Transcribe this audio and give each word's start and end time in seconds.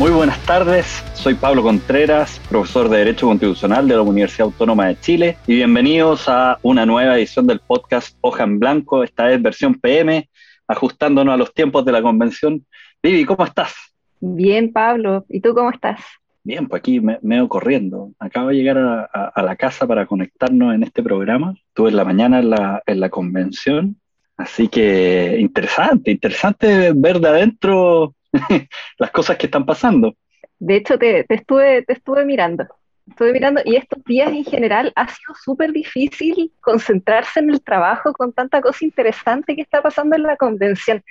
Muy 0.00 0.12
buenas 0.12 0.38
tardes, 0.46 1.04
soy 1.12 1.34
Pablo 1.34 1.62
Contreras, 1.62 2.40
profesor 2.48 2.88
de 2.88 2.96
Derecho 2.96 3.26
Constitucional 3.26 3.86
de 3.86 3.96
la 3.96 4.00
Universidad 4.00 4.46
Autónoma 4.46 4.86
de 4.86 4.98
Chile 4.98 5.36
y 5.46 5.56
bienvenidos 5.56 6.26
a 6.26 6.58
una 6.62 6.86
nueva 6.86 7.18
edición 7.18 7.46
del 7.46 7.60
podcast 7.60 8.16
Hoja 8.22 8.44
en 8.44 8.58
Blanco, 8.58 9.04
esta 9.04 9.24
vez 9.24 9.42
versión 9.42 9.74
PM, 9.74 10.26
ajustándonos 10.66 11.34
a 11.34 11.36
los 11.36 11.52
tiempos 11.52 11.84
de 11.84 11.92
la 11.92 12.00
convención. 12.00 12.64
Vivi, 13.02 13.26
¿cómo 13.26 13.44
estás? 13.44 13.74
Bien, 14.20 14.72
Pablo, 14.72 15.26
¿y 15.28 15.42
tú 15.42 15.52
cómo 15.52 15.68
estás? 15.68 16.00
Bien, 16.44 16.66
pues 16.66 16.80
aquí 16.80 16.98
me, 16.98 17.18
veo 17.20 17.46
corriendo. 17.46 18.12
Acabo 18.18 18.48
de 18.48 18.54
llegar 18.54 18.78
a, 18.78 19.42
la 19.42 19.56
casa 19.56 19.86
para 19.86 20.06
conectarnos 20.06 20.74
en 20.74 20.82
este 20.82 21.02
programa. 21.02 21.52
Estuve 21.68 21.90
en 21.90 21.96
la 21.96 22.06
mañana 22.06 22.38
en 22.38 22.48
la, 22.48 22.82
en 22.86 23.00
la 23.00 23.10
convención, 23.10 23.96
así 24.38 24.66
que 24.68 25.36
interesante, 25.38 26.10
interesante 26.10 26.92
ver 26.94 27.20
de 27.20 27.28
adentro 27.28 28.14
las 28.98 29.10
cosas 29.10 29.36
que 29.36 29.46
están 29.46 29.66
pasando. 29.66 30.14
De 30.58 30.76
hecho, 30.76 30.98
te, 30.98 31.24
estuve, 31.28 31.82
te 31.82 31.94
estuve 31.94 32.24
mirando. 32.24 32.66
Estuve 33.08 33.32
mirando 33.32 33.60
y 33.64 33.74
estos 33.74 34.04
días 34.04 34.30
en 34.30 34.44
general 34.44 34.92
ha 34.94 35.08
sido 35.08 35.34
súper 35.34 35.72
difícil 35.72 36.52
concentrarse 36.60 37.40
en 37.40 37.50
el 37.50 37.60
trabajo 37.60 38.12
con 38.12 38.32
tanta 38.32 38.60
cosa 38.60 38.84
interesante 38.84 39.56
que 39.56 39.62
está 39.62 39.82
pasando 39.82 40.14
en 40.14 40.22
la 40.22 40.36
convención. 40.36 41.02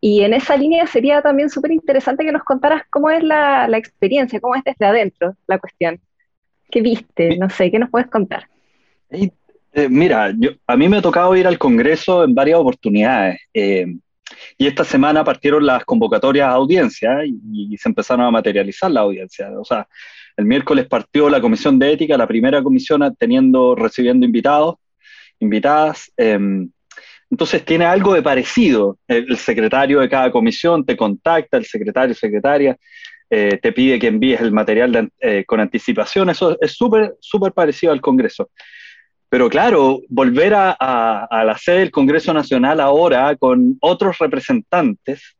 Y 0.00 0.22
en 0.22 0.34
esa 0.34 0.56
línea 0.56 0.86
sería 0.86 1.22
también 1.22 1.50
súper 1.50 1.72
interesante 1.72 2.24
que 2.24 2.30
nos 2.30 2.44
contaras 2.44 2.82
cómo 2.90 3.10
es 3.10 3.24
la, 3.24 3.66
la, 3.66 3.78
experiencia, 3.78 4.38
cómo 4.38 4.54
es 4.54 4.62
desde 4.62 4.86
adentro 4.86 5.34
la 5.48 5.58
cuestión. 5.58 5.98
¿Qué 6.70 6.82
viste? 6.82 7.36
No 7.36 7.50
sé, 7.50 7.70
¿qué 7.70 7.80
nos 7.80 7.90
puedes 7.90 8.08
contar? 8.08 8.46
Eh, 9.10 9.88
mira, 9.88 10.32
yo, 10.36 10.50
a 10.66 10.76
mí 10.76 10.88
me 10.88 10.98
ha 10.98 11.02
tocado 11.02 11.34
ir 11.36 11.46
al 11.46 11.58
Congreso 11.58 12.24
en 12.24 12.34
varias 12.34 12.58
oportunidades. 12.58 13.40
Eh, 13.54 13.86
y 14.56 14.66
esta 14.66 14.84
semana 14.84 15.24
partieron 15.24 15.64
las 15.64 15.84
convocatorias 15.84 16.48
a 16.48 16.52
audiencia 16.52 17.24
y, 17.24 17.76
se 17.76 17.88
empezaron 17.88 18.26
a 18.26 18.30
materializar 18.30 18.90
la 18.90 19.00
audiencia. 19.00 19.50
O 19.58 19.64
sea, 19.64 19.86
el 20.36 20.44
miércoles 20.44 20.86
partió 20.86 21.28
la 21.30 21.40
comisión 21.40 21.78
de 21.78 21.92
ética, 21.92 22.16
la 22.16 22.26
primera 22.26 22.62
comisión 22.62 23.14
teniendo, 23.18 23.74
recibiendo 23.74 24.26
invitados, 24.26 24.76
invitadas. 25.38 26.12
Em, 26.16 26.70
entonces 27.30 27.64
tiene 27.64 27.84
algo 27.84 28.14
de 28.14 28.22
parecido. 28.22 28.98
El, 29.06 29.36
secretario 29.36 30.00
de 30.00 30.08
cada 30.08 30.30
comisión 30.30 30.84
te 30.84 30.96
contacta, 30.96 31.56
el 31.56 31.64
secretario, 31.64 32.14
secretaria, 32.14 32.76
eh, 33.30 33.58
te 33.62 33.72
pide 33.72 33.98
que 33.98 34.08
envíes 34.08 34.40
el 34.40 34.52
material 34.52 35.10
eh, 35.20 35.44
con 35.46 35.60
anticipación. 35.60 36.30
Eso 36.30 36.58
es 36.60 36.72
súper, 36.72 37.14
súper 37.20 37.52
parecido 37.52 37.92
al 37.92 38.00
Congreso. 38.00 38.50
Pero 39.30 39.48
claro, 39.48 40.00
volver 40.08 40.54
a, 40.54 41.28
la 41.30 41.56
sede 41.56 41.78
del 41.78 41.90
Congreso 41.92 42.34
Nacional 42.34 42.80
ahora 42.80 43.36
con 43.36 43.78
otros 43.80 44.18
representantes 44.18 45.36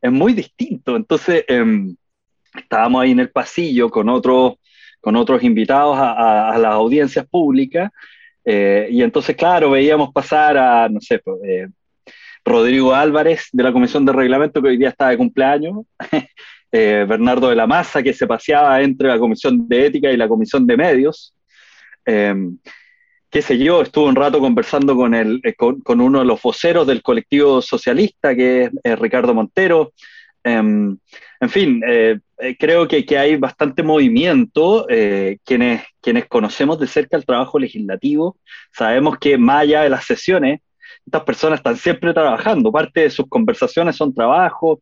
es 0.00 0.10
muy 0.10 0.32
distinto. 0.32 0.96
Entonces, 0.96 1.44
em, 1.46 1.94
estábamos 2.56 3.02
ahí 3.02 3.10
en 3.10 3.20
el 3.20 3.30
pasillo 3.30 3.90
con, 3.90 4.08
otros 4.08 4.54
con 4.98 5.14
otros 5.16 5.42
invitados 5.44 5.98
a, 6.00 6.56
las 6.58 6.72
audiencias 6.72 7.26
públicas 7.26 7.90
eh, 8.46 8.88
y 8.90 9.02
entonces, 9.02 9.36
claro, 9.36 9.70
veíamos 9.70 10.10
pasar 10.12 10.56
a, 10.56 10.88
no 10.88 11.00
sé, 11.00 11.18
pues, 11.18 11.36
eh, 11.44 11.68
Rodrigo 12.44 12.94
Álvarez 12.94 13.48
de 13.52 13.62
la 13.62 13.72
Comisión 13.72 14.06
de 14.06 14.12
Reglamento, 14.12 14.62
que 14.62 14.68
hoy 14.68 14.78
día 14.78 14.90
está 14.90 15.08
de 15.08 15.18
cumpleaños, 15.18 15.84
eh, 16.72 17.04
Bernardo 17.06 17.50
de 17.50 17.56
la 17.56 17.66
Maza, 17.66 18.02
que 18.02 18.14
se 18.14 18.26
paseaba 18.26 18.80
entre 18.80 19.08
la 19.08 19.18
Comisión 19.18 19.68
de 19.68 19.86
Ética 19.86 20.10
y 20.10 20.16
la 20.16 20.28
Comisión 20.28 20.66
de 20.66 20.76
Medios. 20.78 21.34
Qué 23.34 23.42
sé 23.42 23.58
yo, 23.58 23.82
estuve 23.82 24.08
un 24.08 24.14
rato 24.14 24.38
conversando 24.38 24.94
con, 24.94 25.12
el, 25.12 25.40
eh, 25.42 25.54
con, 25.54 26.00
uno 26.00 26.20
de 26.20 26.24
los 26.24 26.40
voceros 26.40 26.86
del 26.86 27.02
colectivo 27.02 27.60
socialista, 27.60 28.32
que 28.32 28.70
es 28.84 28.98
Ricardo 29.00 29.34
Montero. 29.34 29.92
Em, 30.44 30.96
en 31.40 31.50
fin, 31.50 31.82
eh, 31.84 32.20
eh, 32.38 32.56
creo 32.56 32.86
que, 32.86 33.04
que, 33.04 33.18
hay 33.18 33.34
bastante 33.34 33.82
movimiento. 33.82 34.86
quienes, 35.44 35.82
quienes 36.00 36.26
conocemos 36.26 36.78
de 36.78 36.86
cerca 36.86 37.16
el 37.16 37.26
trabajo 37.26 37.58
legislativo, 37.58 38.36
sabemos 38.72 39.18
que 39.18 39.36
más 39.36 39.62
allá 39.62 39.82
de 39.82 39.90
las 39.90 40.04
sesiones, 40.04 40.60
estas 41.04 41.24
personas 41.24 41.58
están 41.58 41.76
siempre 41.76 42.14
trabajando. 42.14 42.70
Parte 42.70 43.00
de 43.00 43.10
sus 43.10 43.26
conversaciones 43.28 43.96
son 43.96 44.14
trabajo 44.14 44.80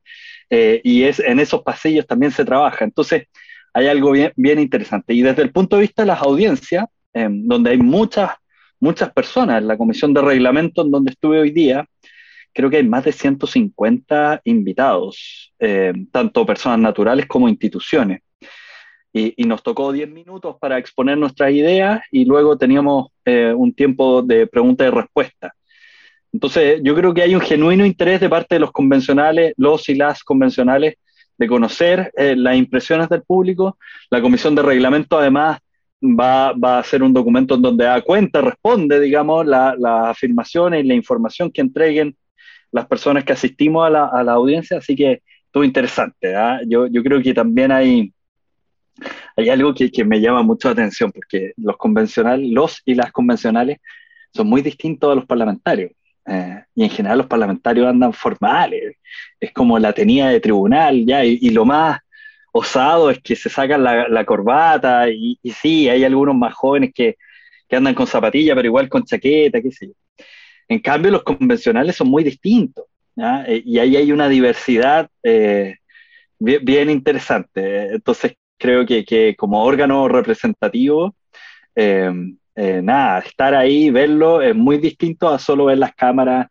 y 0.50 1.04
es, 1.04 1.20
en 1.20 1.40
esos 1.40 1.62
pasillos 1.62 2.06
también 2.06 2.32
se 2.32 2.44
trabaja. 2.44 2.84
Entonces, 2.84 3.28
hay 3.72 3.86
algo 3.86 4.10
bien, 4.10 4.30
bien 4.36 4.58
interesante. 4.58 5.14
Y 5.14 5.22
desde 5.22 5.40
el 5.40 5.52
punto 5.52 5.76
de 5.76 5.82
vista 5.82 6.02
de 6.02 6.08
las 6.08 6.20
audiencias, 6.20 6.84
em, 7.14 7.46
donde 7.46 7.70
hay 7.70 7.78
muchas 7.78 8.41
muchas 8.82 9.12
personas. 9.12 9.62
En 9.62 9.68
la 9.68 9.78
comisión 9.78 10.12
de 10.12 10.20
reglamento 10.20 10.82
en 10.82 10.90
donde 10.90 11.12
estuve 11.12 11.40
hoy 11.40 11.50
día, 11.50 11.86
creo 12.52 12.68
que 12.68 12.78
hay 12.78 12.86
más 12.86 13.04
de 13.04 13.12
150 13.12 14.42
invitados, 14.44 15.54
eh, 15.58 15.92
tanto 16.10 16.44
personas 16.44 16.80
naturales 16.80 17.26
como 17.26 17.48
instituciones. 17.48 18.20
Y, 19.14 19.44
nos 19.44 19.62
tocó 19.62 19.92
10 19.92 20.08
minutos 20.08 20.56
para 20.58 20.78
exponer 20.78 21.18
nuestras 21.18 21.52
ideas 21.52 22.00
y 22.10 22.24
luego 22.24 22.56
teníamos 22.56 23.08
eh, 23.26 23.52
un 23.54 23.74
tiempo 23.74 24.22
de 24.22 24.46
pregunta 24.46 24.86
y 24.86 24.90
respuesta. 24.90 25.52
Entonces, 26.32 26.80
yo 26.82 26.94
creo 26.94 27.12
que 27.12 27.20
hay 27.20 27.34
un 27.34 27.42
genuino 27.42 27.84
interés 27.84 28.20
de 28.20 28.30
parte 28.30 28.54
de 28.54 28.60
los 28.60 28.72
convencionales, 28.72 29.52
los 29.58 29.86
y 29.90 29.94
las 29.94 30.24
convencionales, 30.24 30.94
de 31.36 31.46
conocer 31.46 32.10
eh, 32.16 32.34
las 32.36 32.56
impresiones 32.56 33.08
del 33.10 33.22
público. 33.22 33.76
La 34.10 34.22
comisión 34.22 34.54
de 34.54 34.62
reglamento, 34.62 35.18
además, 35.18 35.58
va, 36.02 36.52
va, 36.52 36.78
a 36.78 36.84
ser 36.84 37.02
un 37.02 37.12
documento 37.12 37.54
en 37.54 37.62
donde 37.62 37.84
da 37.84 38.00
cuenta, 38.02 38.40
responde, 38.40 39.00
digamos, 39.00 39.46
las 39.46 39.76
afirmaciones 39.84 40.84
y 40.84 40.88
la 40.88 40.94
información 40.94 41.50
que 41.50 41.60
entreguen 41.60 42.16
las 42.72 42.86
personas 42.86 43.24
que 43.24 43.32
asistimos 43.32 43.86
a 43.86 43.90
la, 43.90 44.06
a 44.06 44.24
la 44.24 44.32
audiencia, 44.32 44.78
así 44.78 44.96
que 44.96 45.22
todo 45.50 45.62
interesante. 45.62 46.34
¿ah? 46.34 46.60
Yo, 46.66 46.86
yo, 46.86 47.02
creo 47.02 47.22
que 47.22 47.34
también 47.34 47.70
hay, 47.70 48.12
hay 49.36 49.48
algo 49.50 49.74
que, 49.74 49.90
que, 49.90 50.04
me 50.04 50.20
llama 50.20 50.42
mucho 50.42 50.68
la 50.68 50.72
atención, 50.72 51.12
porque 51.12 51.52
los 51.56 51.76
convencionales, 51.76 52.50
los 52.50 52.82
y 52.84 52.94
las 52.94 53.12
convencionales 53.12 53.78
son 54.34 54.48
muy 54.48 54.62
distintos 54.62 55.12
a 55.12 55.14
los 55.14 55.26
parlamentarios. 55.26 55.92
Eh, 56.24 56.64
y 56.74 56.84
en 56.84 56.90
general 56.90 57.18
los 57.18 57.26
parlamentarios 57.26 57.86
andan 57.86 58.12
formales, 58.12 58.96
es 59.38 59.52
como 59.52 59.78
la 59.78 59.92
tenía 59.92 60.28
de 60.28 60.40
tribunal, 60.40 61.04
ya, 61.04 61.24
y 61.24 61.50
lo 61.50 61.64
más 61.64 62.00
osado 62.52 63.10
es 63.10 63.20
que 63.20 63.34
se 63.34 63.48
sacan 63.48 63.82
la, 63.82 64.24
corbata 64.24 65.08
y, 65.10 65.38
sí, 65.60 65.88
hay 65.88 66.04
algunos 66.04 66.36
más 66.36 66.54
jóvenes 66.54 66.92
que, 66.94 67.16
andan 67.70 67.94
con 67.94 68.06
zapatilla, 68.06 68.54
pero 68.54 68.68
igual 68.68 68.88
con 68.90 69.02
chaqueta, 69.02 69.62
qué 69.62 69.72
sé 69.72 69.86
yo. 69.86 70.24
En 70.68 70.78
cambio, 70.80 71.10
los 71.10 71.22
convencionales 71.22 71.96
son 71.96 72.08
muy 72.08 72.22
distintos 72.22 72.84
eh, 73.16 73.62
y 73.64 73.78
ahí 73.78 73.96
hay 73.96 74.12
una 74.12 74.28
diversidad 74.28 75.08
eh, 75.22 75.76
bien, 76.38 76.90
interesante. 76.90 77.94
Entonces, 77.94 78.34
creo 78.58 78.84
que, 78.84 79.34
como 79.38 79.64
órgano 79.64 80.06
representativo, 80.06 81.14
eh, 81.74 82.12
nada, 82.54 83.20
estar 83.20 83.54
ahí, 83.54 83.90
verlo, 83.90 84.42
es 84.42 84.54
muy 84.54 84.76
distinto 84.76 85.30
a 85.30 85.38
solo 85.38 85.66
ver 85.66 85.78
las 85.78 85.94
cámaras 85.94 86.48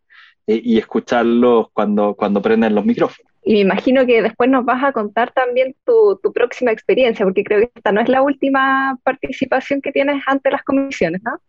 y 0.48 0.80
escucharlos 0.80 1.68
cuando, 1.72 2.16
cuando 2.16 2.42
prenden 2.42 2.74
los 2.74 2.84
micrófonos. 2.84 3.31
Y 3.44 3.54
me 3.54 3.60
imagino 3.62 4.06
que 4.06 4.22
después 4.22 4.50
nos 4.50 4.66
vas 4.66 4.84
a 4.84 4.92
contar 4.92 5.32
también 5.32 5.76
tu, 5.86 6.20
próxima 6.34 6.72
experiencia, 6.72 7.26
porque 7.26 7.44
creo 7.44 7.62
que 7.62 7.72
esta 7.74 7.92
no 7.92 8.02
es 8.02 8.08
la 8.08 8.22
última 8.22 8.98
participación 9.04 9.82
que 9.82 9.92
tienes 9.92 10.22
ante 10.28 10.52
las 10.52 10.64
comisiones, 10.64 11.22
¿no? 11.24 11.40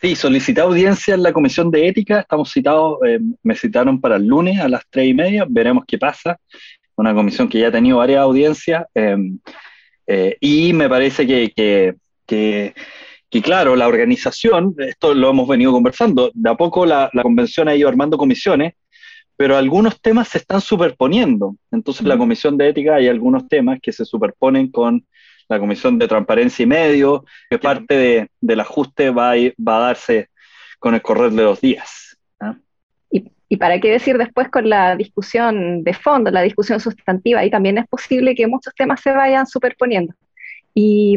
Sí, 0.00 0.14
solicité 0.14 0.60
audiencia 0.60 1.14
en 1.14 1.22
la 1.22 1.32
comisión 1.32 1.70
de 1.70 1.88
ética, 1.88 2.20
estamos 2.20 2.52
citados, 2.52 2.98
eh, 3.04 3.18
me 3.42 3.56
citaron 3.56 4.00
para 4.00 4.16
el 4.16 4.26
lunes 4.26 4.60
a 4.60 4.68
las 4.68 4.82
tres 4.88 5.08
y 5.08 5.14
media, 5.14 5.44
veremos 5.48 5.84
qué 5.86 5.98
pasa. 5.98 6.38
Una 6.94 7.14
comisión 7.14 7.48
que 7.48 7.58
ya 7.58 7.68
ha 7.68 7.72
tenido 7.72 7.98
varias 7.98 8.20
audiencias 8.20 8.84
em, 8.94 9.38
eh, 10.06 10.36
y 10.40 10.72
me 10.72 10.88
parece 10.88 11.26
que, 11.26 11.52
que, 12.26 12.74
que, 13.28 13.42
claro, 13.42 13.74
la 13.74 13.88
organización, 13.88 14.74
esto 14.78 15.14
lo 15.14 15.30
hemos 15.30 15.48
venido 15.48 15.72
conversando, 15.72 16.30
de 16.32 16.50
a 16.50 16.54
poco 16.54 16.86
la, 16.86 17.10
la 17.12 17.22
convención 17.22 17.68
ha 17.68 17.74
ido 17.74 17.88
armando 17.88 18.18
comisiones 18.18 18.74
pero 19.38 19.56
algunos 19.56 20.00
temas 20.02 20.26
se 20.26 20.38
están 20.38 20.60
superponiendo. 20.60 21.54
Entonces, 21.70 22.04
la 22.04 22.18
Comisión 22.18 22.58
de 22.58 22.70
Ética 22.70 22.96
hay 22.96 23.06
algunos 23.06 23.46
temas 23.46 23.78
que 23.80 23.92
se 23.92 24.04
superponen 24.04 24.68
con 24.72 25.06
la 25.48 25.60
Comisión 25.60 25.96
de 25.96 26.08
Transparencia 26.08 26.64
y 26.64 26.66
Medio, 26.66 27.24
que 27.48 27.56
parte 27.56 28.28
del 28.40 28.60
ajuste 28.60 29.10
va 29.10 29.34
a, 29.34 29.36
va 29.36 29.76
a 29.76 29.80
darse 29.80 30.28
con 30.80 30.94
el 30.94 31.02
correr 31.02 31.30
de 31.30 31.44
los 31.44 31.60
días. 31.60 32.18
¿ah? 32.40 32.56
Y, 33.12 33.30
y, 33.48 33.56
para 33.58 33.80
qué 33.80 33.92
decir 33.92 34.18
después 34.18 34.48
con 34.48 34.68
la 34.68 34.96
discusión 34.96 35.84
de 35.84 35.94
fondo, 35.94 36.32
la 36.32 36.42
discusión 36.42 36.80
sustantiva, 36.80 37.38
ahí 37.38 37.50
también 37.50 37.78
es 37.78 37.86
posible 37.86 38.34
que 38.34 38.48
muchos 38.48 38.74
temas 38.74 39.00
se 39.00 39.12
vayan 39.12 39.46
superponiendo. 39.46 40.14
Y 40.74 41.14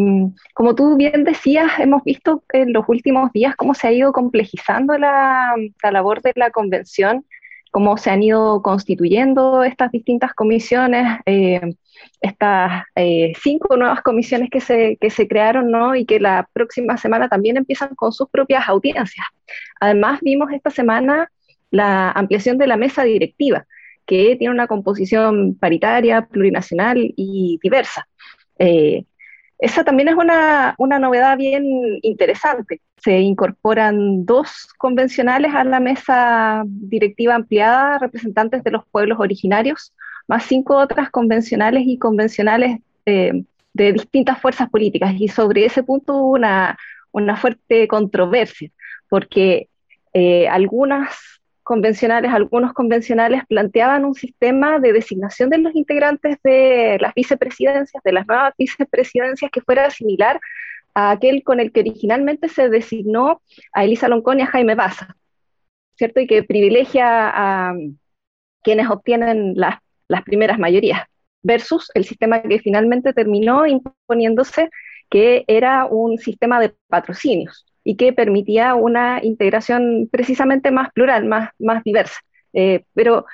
como 0.54 0.76
tú 0.76 0.96
bien 0.96 1.24
decías, 1.24 1.72
hemos 1.80 2.04
visto 2.04 2.44
en 2.54 2.72
los 2.72 2.88
últimos 2.88 3.32
días 3.32 3.56
cómo 3.56 3.74
se 3.74 3.88
ha 3.88 3.92
ido 3.92 4.12
complejizando 4.12 4.96
la, 5.00 5.56
la 5.82 5.92
labor 5.92 6.22
de 6.22 6.34
la 6.36 6.52
convención 6.52 7.26
cómo 7.72 7.98
se 7.98 8.10
han 8.10 8.22
ido 8.22 8.62
constituyendo 8.62 9.64
estas 9.64 9.92
distintas 9.92 10.34
comisiones, 10.34 11.20
eh, 11.26 11.74
estas 12.20 12.84
eh, 12.96 13.34
cinco 13.42 13.78
nuevas 13.78 14.02
comisiones 14.02 14.50
que 14.50 14.60
se, 14.60 14.98
que 15.00 15.10
se 15.10 15.28
crearon 15.28 15.72
¿no? 15.72 15.96
y 15.96 16.06
que 16.06 16.20
la 16.20 16.50
próxima 16.54 16.98
semana 16.98 17.30
también 17.30 17.58
empiezan 17.58 17.96
con 17.96 18.12
sus 18.12 18.30
propias 18.30 18.68
audiencias. 18.68 19.26
Además, 19.80 20.20
vimos 20.22 20.52
esta 20.52 20.70
semana 20.70 21.32
la 21.72 22.12
ampliación 22.12 22.58
de 22.58 22.68
la 22.68 22.78
mesa 22.78 23.04
directiva, 23.04 23.66
que 24.06 24.36
tiene 24.36 24.54
una 24.54 24.68
composición 24.68 25.56
paritaria, 25.56 26.28
plurinacional 26.28 27.14
y 27.16 27.58
diversa. 27.64 28.08
Eh, 28.60 29.06
esa 29.62 29.84
también 29.84 30.10
es 30.10 30.16
una, 30.16 30.74
una, 30.80 30.98
novedad 30.98 31.38
bien 31.38 31.64
interesante. 32.02 32.82
Se 32.98 33.20
incorporan 33.20 34.26
dos 34.26 34.68
convencionales 34.80 35.54
a 35.54 35.64
la 35.64 35.80
mesa 35.80 36.64
directiva 36.66 37.36
ampliada, 37.36 38.00
representantes 38.00 38.64
de 38.64 38.72
los 38.72 38.84
pueblos 38.88 39.20
originarios, 39.20 39.94
más 40.28 40.46
cinco 40.46 40.78
otras 40.78 41.12
convencionales 41.12 41.84
y 41.86 42.00
convencionales 42.00 42.80
eh, 43.06 43.44
de 43.74 43.94
distintas 43.94 44.42
fuerzas 44.42 44.68
políticas. 44.68 45.14
Y 45.20 45.28
sobre 45.28 45.66
ese 45.66 45.84
punto 45.84 46.16
hubo 46.16 46.32
una, 46.32 46.76
una 47.12 47.38
fuerte 47.38 47.88
controversia, 47.88 48.72
porque 49.10 49.70
eh, 50.14 50.48
algunas 50.48 51.41
convencionales, 51.64 52.32
algunos 52.32 52.74
convencionales 52.74 53.44
planteaban 53.48 54.06
un 54.06 54.14
sistema 54.14 54.80
de 54.80 54.94
designación 54.94 55.50
de 55.50 55.60
los 55.60 55.76
integrantes 55.76 56.38
de 56.44 56.98
las 57.00 57.14
vicepresidencias, 57.14 58.04
de 58.04 58.12
las 58.12 58.28
nuevas 58.28 58.54
vicepresidencias, 58.58 59.52
que 59.52 59.62
fuera 59.62 59.90
similar 59.90 60.40
a 60.94 61.12
aquel 61.12 61.44
con 61.44 61.60
el 61.60 61.72
que 61.72 61.82
originalmente 61.82 62.50
se 62.50 62.70
designó 62.70 63.42
a 63.74 63.84
Elisa 63.86 64.08
Loncón 64.08 64.40
y 64.40 64.44
a 64.44 64.48
Jaime 64.48 64.76
Baza, 64.76 65.16
¿cierto? 65.96 66.20
Y 66.20 66.28
que 66.28 66.44
privilegia 66.44 67.32
a 67.34 67.74
quienes 68.64 68.90
obtienen 68.90 69.54
las, 69.56 69.78
las 70.08 70.24
primeras 70.24 70.60
mayorías, 70.60 71.04
versus 71.44 71.90
el 71.94 72.06
sistema 72.06 72.42
que 72.42 72.60
finalmente 72.60 73.14
terminó 73.14 73.66
imponiéndose, 73.66 74.70
que 75.10 75.44
era 75.48 75.86
un 75.86 76.18
sistema 76.18 76.60
de 76.60 76.74
patrocinios, 76.88 77.66
y 77.84 77.96
que 77.96 78.14
permitía 78.14 78.76
una 78.76 79.20
integración 79.24 80.08
precisamente 80.12 80.72
más 80.72 80.92
plural, 80.94 81.26
más, 81.26 81.50
más 81.60 81.84
diversa. 81.84 82.20
Eh, 82.54 82.84
pero 82.94 83.26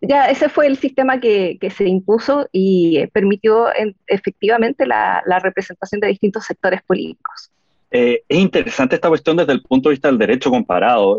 ya 0.00 0.28
ese 0.30 0.48
fue 0.48 0.66
el 0.66 0.78
sistema 0.78 1.20
que, 1.20 1.58
que 1.60 1.70
se 1.70 1.86
impuso 1.86 2.48
y 2.50 2.98
eh, 2.98 3.08
permitió 3.12 3.66
efectivamente 4.06 4.86
la, 4.86 5.22
la, 5.26 5.38
representación 5.38 6.00
de 6.00 6.08
distintos 6.08 6.44
sectores 6.44 6.82
políticos. 6.82 7.50
Eh, 7.90 8.22
es 8.28 8.38
interesante 8.38 8.96
esta 8.96 9.08
cuestión 9.08 9.36
desde 9.36 9.52
el 9.52 9.62
punto 9.62 9.88
de 9.88 9.94
vista 9.94 10.08
del 10.08 10.18
derecho 10.18 10.50
comparado. 10.50 11.18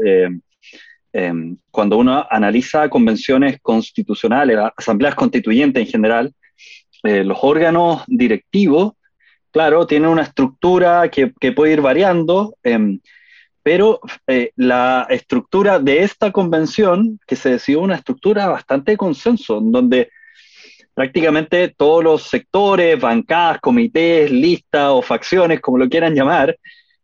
cuando 1.70 1.98
uno 1.98 2.26
analiza 2.30 2.90
convenciones 2.90 3.60
constitucionales, 3.62 4.58
asambleas 4.76 5.14
constituyentes 5.14 5.86
en 5.86 5.88
general, 5.88 6.34
los 7.04 7.38
órganos 7.42 8.04
directivos 8.08 8.94
claro, 9.54 9.86
tiene 9.88 10.08
una 10.08 10.24
estructura 10.24 11.10
que, 11.10 11.28
puede 11.54 11.74
ir 11.74 11.82
variando, 11.82 12.58
em, 12.64 13.00
pero 13.62 14.02
eh, 14.28 14.52
la 14.56 15.06
estructura 15.10 15.80
de 15.80 16.04
esta 16.04 16.32
convención, 16.32 17.20
que 17.28 17.36
se 17.36 17.52
decidió 17.52 17.82
una 17.82 17.96
estructura 17.96 18.48
bastante 18.48 18.92
de 18.92 18.98
consenso, 18.98 19.60
en 19.60 19.72
donde 19.72 20.10
prácticamente 20.96 21.70
todos 21.70 22.04
los 22.04 22.24
sectores, 22.24 23.00
bancadas, 23.00 23.60
comités, 23.62 24.32
listas 24.32 24.90
o 24.90 25.02
facciones, 25.04 25.62
como 25.62 25.78
lo 25.78 25.88
quieran 25.88 26.16
llamar, 26.16 26.58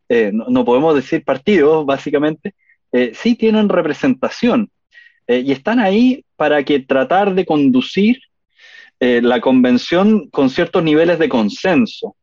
eh, 0.08 0.32
no, 0.32 0.64
podemos 0.64 0.96
decir 0.96 1.24
partidos, 1.24 1.86
básicamente, 1.86 2.54
eh, 2.92 3.12
sí 3.14 3.36
tienen 3.36 3.68
representación 3.68 4.70
y 5.28 5.52
están 5.52 5.78
ahí 5.78 6.24
para 6.34 6.64
que 6.64 6.80
tratar 6.80 7.36
de 7.36 7.46
conducir 7.46 8.18
la 8.98 9.40
convención 9.40 10.28
con 10.28 10.50
ciertos 10.50 10.82
niveles 10.82 11.20
de 11.20 11.28
consenso. 11.28 12.16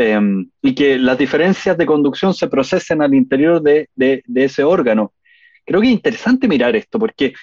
Em, 0.00 0.48
y 0.62 0.76
que 0.76 0.96
las 0.96 1.18
diferencias 1.18 1.76
de 1.76 1.84
conducción 1.84 2.32
se 2.32 2.46
procesen 2.46 3.02
al 3.02 3.14
interior 3.14 3.60
de, 3.60 3.88
de, 3.96 4.22
ese 4.36 4.62
órgano. 4.62 5.12
Creo 5.66 5.80
que 5.80 5.88
es 5.88 5.92
interesante 5.92 6.46
mirar 6.46 6.76
esto, 6.76 7.00
porque, 7.00 7.34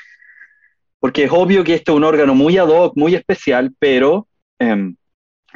porque 0.98 1.26
es 1.26 1.32
obvio 1.34 1.66
que 1.66 1.74
este 1.74 1.92
es 1.92 1.98
un 1.98 2.06
órgano 2.06 2.34
muy 2.34 2.58
ad 2.58 2.70
hoc, 2.70 2.96
muy 2.96 3.14
especial, 3.14 3.74
pero, 3.78 4.30
em, 4.58 4.96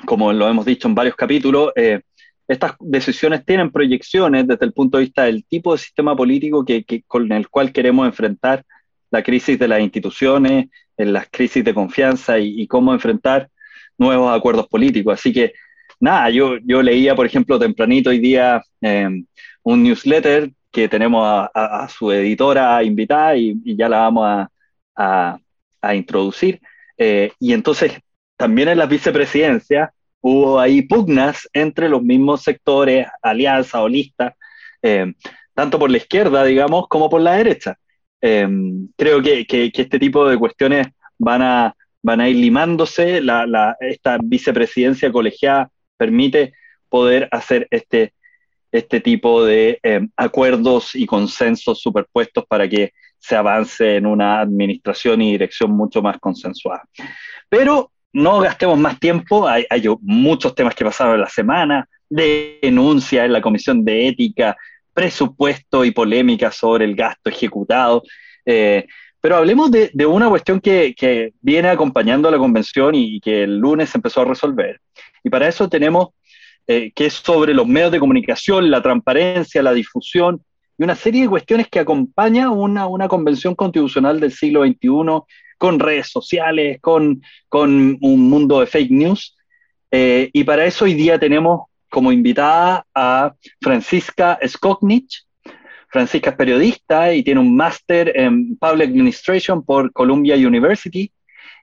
como 0.05 0.33
lo 0.33 0.49
hemos 0.49 0.65
dicho 0.65 0.89
en 0.89 0.95
varios 0.95 1.15
capítulos, 1.15 1.71
eh, 1.77 2.01
estas 2.49 2.73
decisiones 2.81 3.45
tienen 3.45 3.71
proyecciones 3.71 4.45
desde 4.45 4.65
el 4.65 4.73
punto 4.73 4.97
de 4.97 5.05
vista 5.05 5.23
del 5.23 5.45
tipo 5.45 5.71
de 5.71 5.77
sistema 5.77 6.17
político 6.17 6.65
que, 6.65 6.83
que, 6.83 7.03
con 7.03 7.31
el 7.31 7.47
cual 7.47 7.71
queremos 7.71 8.07
enfrentar 8.07 8.65
la 9.09 9.23
crisis 9.23 9.57
de 9.57 9.69
las 9.69 9.79
instituciones, 9.79 10.67
las 10.97 11.29
crisis 11.31 11.63
de 11.63 11.73
confianza 11.73 12.39
y, 12.39 12.61
y 12.61 12.67
cómo 12.67 12.93
enfrentar 12.93 13.49
nuevos 13.97 14.35
acuerdos 14.37 14.67
políticos. 14.67 15.13
Así 15.13 15.31
que 15.31 15.53
nada, 15.99 16.29
yo, 16.29 16.57
yo 16.63 16.81
leía, 16.81 17.15
por 17.15 17.25
ejemplo, 17.25 17.59
tempranito 17.59 18.09
hoy 18.09 18.19
día 18.19 18.61
em, 18.81 19.25
un 19.63 19.83
newsletter 19.83 20.51
que 20.71 20.87
tenemos 20.87 21.25
a, 21.53 21.87
su 21.89 22.11
editora 22.11 22.83
invitada 22.83 23.35
y, 23.35 23.55
ya 23.75 23.89
la 23.89 23.99
vamos 23.99 24.47
a, 24.95 25.39
introducir. 25.93 26.59
Eh, 26.97 27.31
y 27.39 27.53
entonces, 27.53 27.93
también 28.37 28.69
en 28.69 28.77
las 28.77 28.89
vicepresidencias 28.89 29.89
hubo 30.21 30.59
ahí 30.59 30.81
pugnas 30.81 31.47
entre 31.53 31.89
los 31.89 32.01
mismos 32.03 32.43
sectores, 32.43 33.07
alianzas 33.21 33.81
o 33.81 33.87
listas, 33.87 34.33
em, 34.81 35.13
tanto 35.53 35.79
por 35.79 35.89
la 35.89 35.97
izquierda, 35.97 36.43
digamos, 36.43 36.87
como 36.87 37.09
por 37.09 37.21
la 37.21 37.33
derecha. 37.33 37.77
Em, 38.21 38.89
creo 38.97 39.21
que, 39.21 39.45
que, 39.45 39.71
este 39.73 39.99
tipo 39.99 40.27
de 40.27 40.37
cuestiones 40.37 40.87
van 41.17 41.41
a, 41.41 41.75
van 42.03 42.21
a 42.21 42.29
ir 42.29 42.37
limándose. 42.37 43.21
La, 43.21 43.45
la, 43.47 43.75
esta 43.79 44.17
vicepresidencia 44.21 45.11
colegiada 45.11 45.71
permite 45.99 46.53
poder 46.87 47.27
hacer 47.31 47.67
este, 47.69 48.13
este 48.71 49.01
tipo 49.01 49.43
de 49.43 49.79
em, 49.83 50.09
acuerdos 50.15 50.95
y 50.95 51.05
consensos 51.05 51.81
superpuestos 51.81 52.45
para 52.47 52.67
que 52.67 52.93
se 53.19 53.35
avance 53.35 53.97
en 53.97 54.05
una 54.05 54.39
administración 54.39 55.21
y 55.21 55.31
dirección 55.31 55.71
mucho 55.71 56.01
más 56.01 56.17
consensuada. 56.19 56.83
Pero 57.49 57.91
no 58.13 58.39
gastemos 58.39 58.79
más 58.79 58.99
tiempo, 58.99 59.47
hay, 59.47 59.65
muchos 60.01 60.55
temas 60.55 60.73
que 60.73 60.85
pasaron 60.85 61.15
en 61.15 61.21
la 61.21 61.29
semana, 61.29 61.87
denuncia 62.09 63.25
en 63.25 63.33
la 63.33 63.41
Comisión 63.41 63.83
de 63.83 64.07
Ética, 64.07 64.55
presupuesto 64.93 65.83
y 65.85 65.91
polémica 65.91 66.49
sobre 66.49 66.85
el 66.85 66.95
gasto 66.95 67.29
ejecutado. 67.29 68.03
Eh, 68.45 68.87
pero 69.21 69.37
hablemos 69.37 69.69
de, 69.71 69.91
una 70.05 70.29
cuestión 70.29 70.59
que, 70.59 70.93
que, 70.97 71.33
viene 71.41 71.69
acompañando 71.69 72.27
a 72.27 72.31
la 72.31 72.37
convención 72.37 72.95
y 72.95 73.19
que 73.19 73.43
el 73.43 73.57
lunes 73.57 73.93
empezó 73.95 74.21
a 74.21 74.25
resolver, 74.25 74.79
y 75.23 75.29
para 75.29 75.47
eso 75.47 75.67
tenemos 75.67 76.09
eh, 76.67 76.91
que 76.93 77.07
es 77.07 77.13
sobre 77.13 77.53
los 77.55 77.65
medios 77.65 77.91
de 77.91 77.99
comunicación, 77.99 78.69
la 78.69 78.81
transparencia, 78.81 79.63
la 79.63 79.73
difusión 79.73 80.43
y 80.77 80.83
una 80.83 80.95
serie 80.95 81.23
de 81.23 81.29
cuestiones 81.29 81.67
que 81.67 81.79
acompaña 81.79 82.51
una, 82.51 82.85
una 82.85 83.07
convención 83.07 83.55
constitucional 83.55 84.19
del 84.19 84.31
siglo 84.31 84.63
XXI 84.63 85.23
con 85.57 85.79
redes 85.79 86.09
sociales, 86.09 86.77
con, 86.79 87.23
con 87.49 87.97
un 87.99 88.29
mundo 88.29 88.59
de 88.59 88.67
fake 88.67 88.91
news. 88.91 89.35
Eh, 89.89 90.29
y 90.31 90.43
para 90.43 90.63
eso 90.65 90.85
hoy 90.85 90.93
día 90.93 91.19
tenemos 91.19 91.63
como 91.89 92.11
invitada 92.11 92.85
a 92.93 93.33
Francisca 93.59 94.39
Skoknich. 94.47 95.25
Francisca 95.89 96.29
es 96.29 96.35
periodista 96.35 97.13
y 97.13 97.23
tiene 97.23 97.39
un 97.39 97.55
máster 97.55 98.11
en 98.15 98.57
Public 98.57 98.89
Administration 98.89 99.63
por 99.63 99.91
Columbia 99.91 100.35
University 100.35 101.11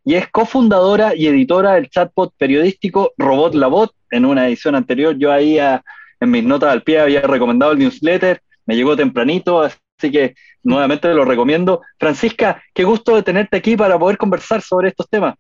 y 0.04 0.14
es 0.14 0.28
cofundadora 0.28 1.14
y 1.14 1.26
editora 1.26 1.74
del 1.74 1.88
chatbot 1.88 2.32
periodístico 2.36 3.12
Robot 3.16 3.54
Labot. 3.54 3.92
En 4.10 4.24
una 4.24 4.46
edición 4.46 4.74
anterior 4.74 5.16
yo 5.16 5.32
ahí 5.32 5.58
en 5.58 6.30
mis 6.30 6.44
notas 6.44 6.72
al 6.72 6.82
pie 6.82 7.00
había 7.00 7.22
recomendado 7.22 7.72
el 7.72 7.78
newsletter, 7.78 8.40
me 8.66 8.76
llegó 8.76 8.96
tempranito, 8.96 9.62
así 9.62 10.10
que 10.10 10.34
nuevamente 10.62 11.12
lo 11.14 11.24
recomiendo. 11.24 11.82
Francisca, 11.98 12.62
qué 12.74 12.84
gusto 12.84 13.16
de 13.16 13.22
tenerte 13.22 13.56
aquí 13.56 13.76
para 13.76 13.98
poder 13.98 14.16
conversar 14.16 14.60
sobre 14.62 14.88
estos 14.88 15.08
temas. 15.08 15.34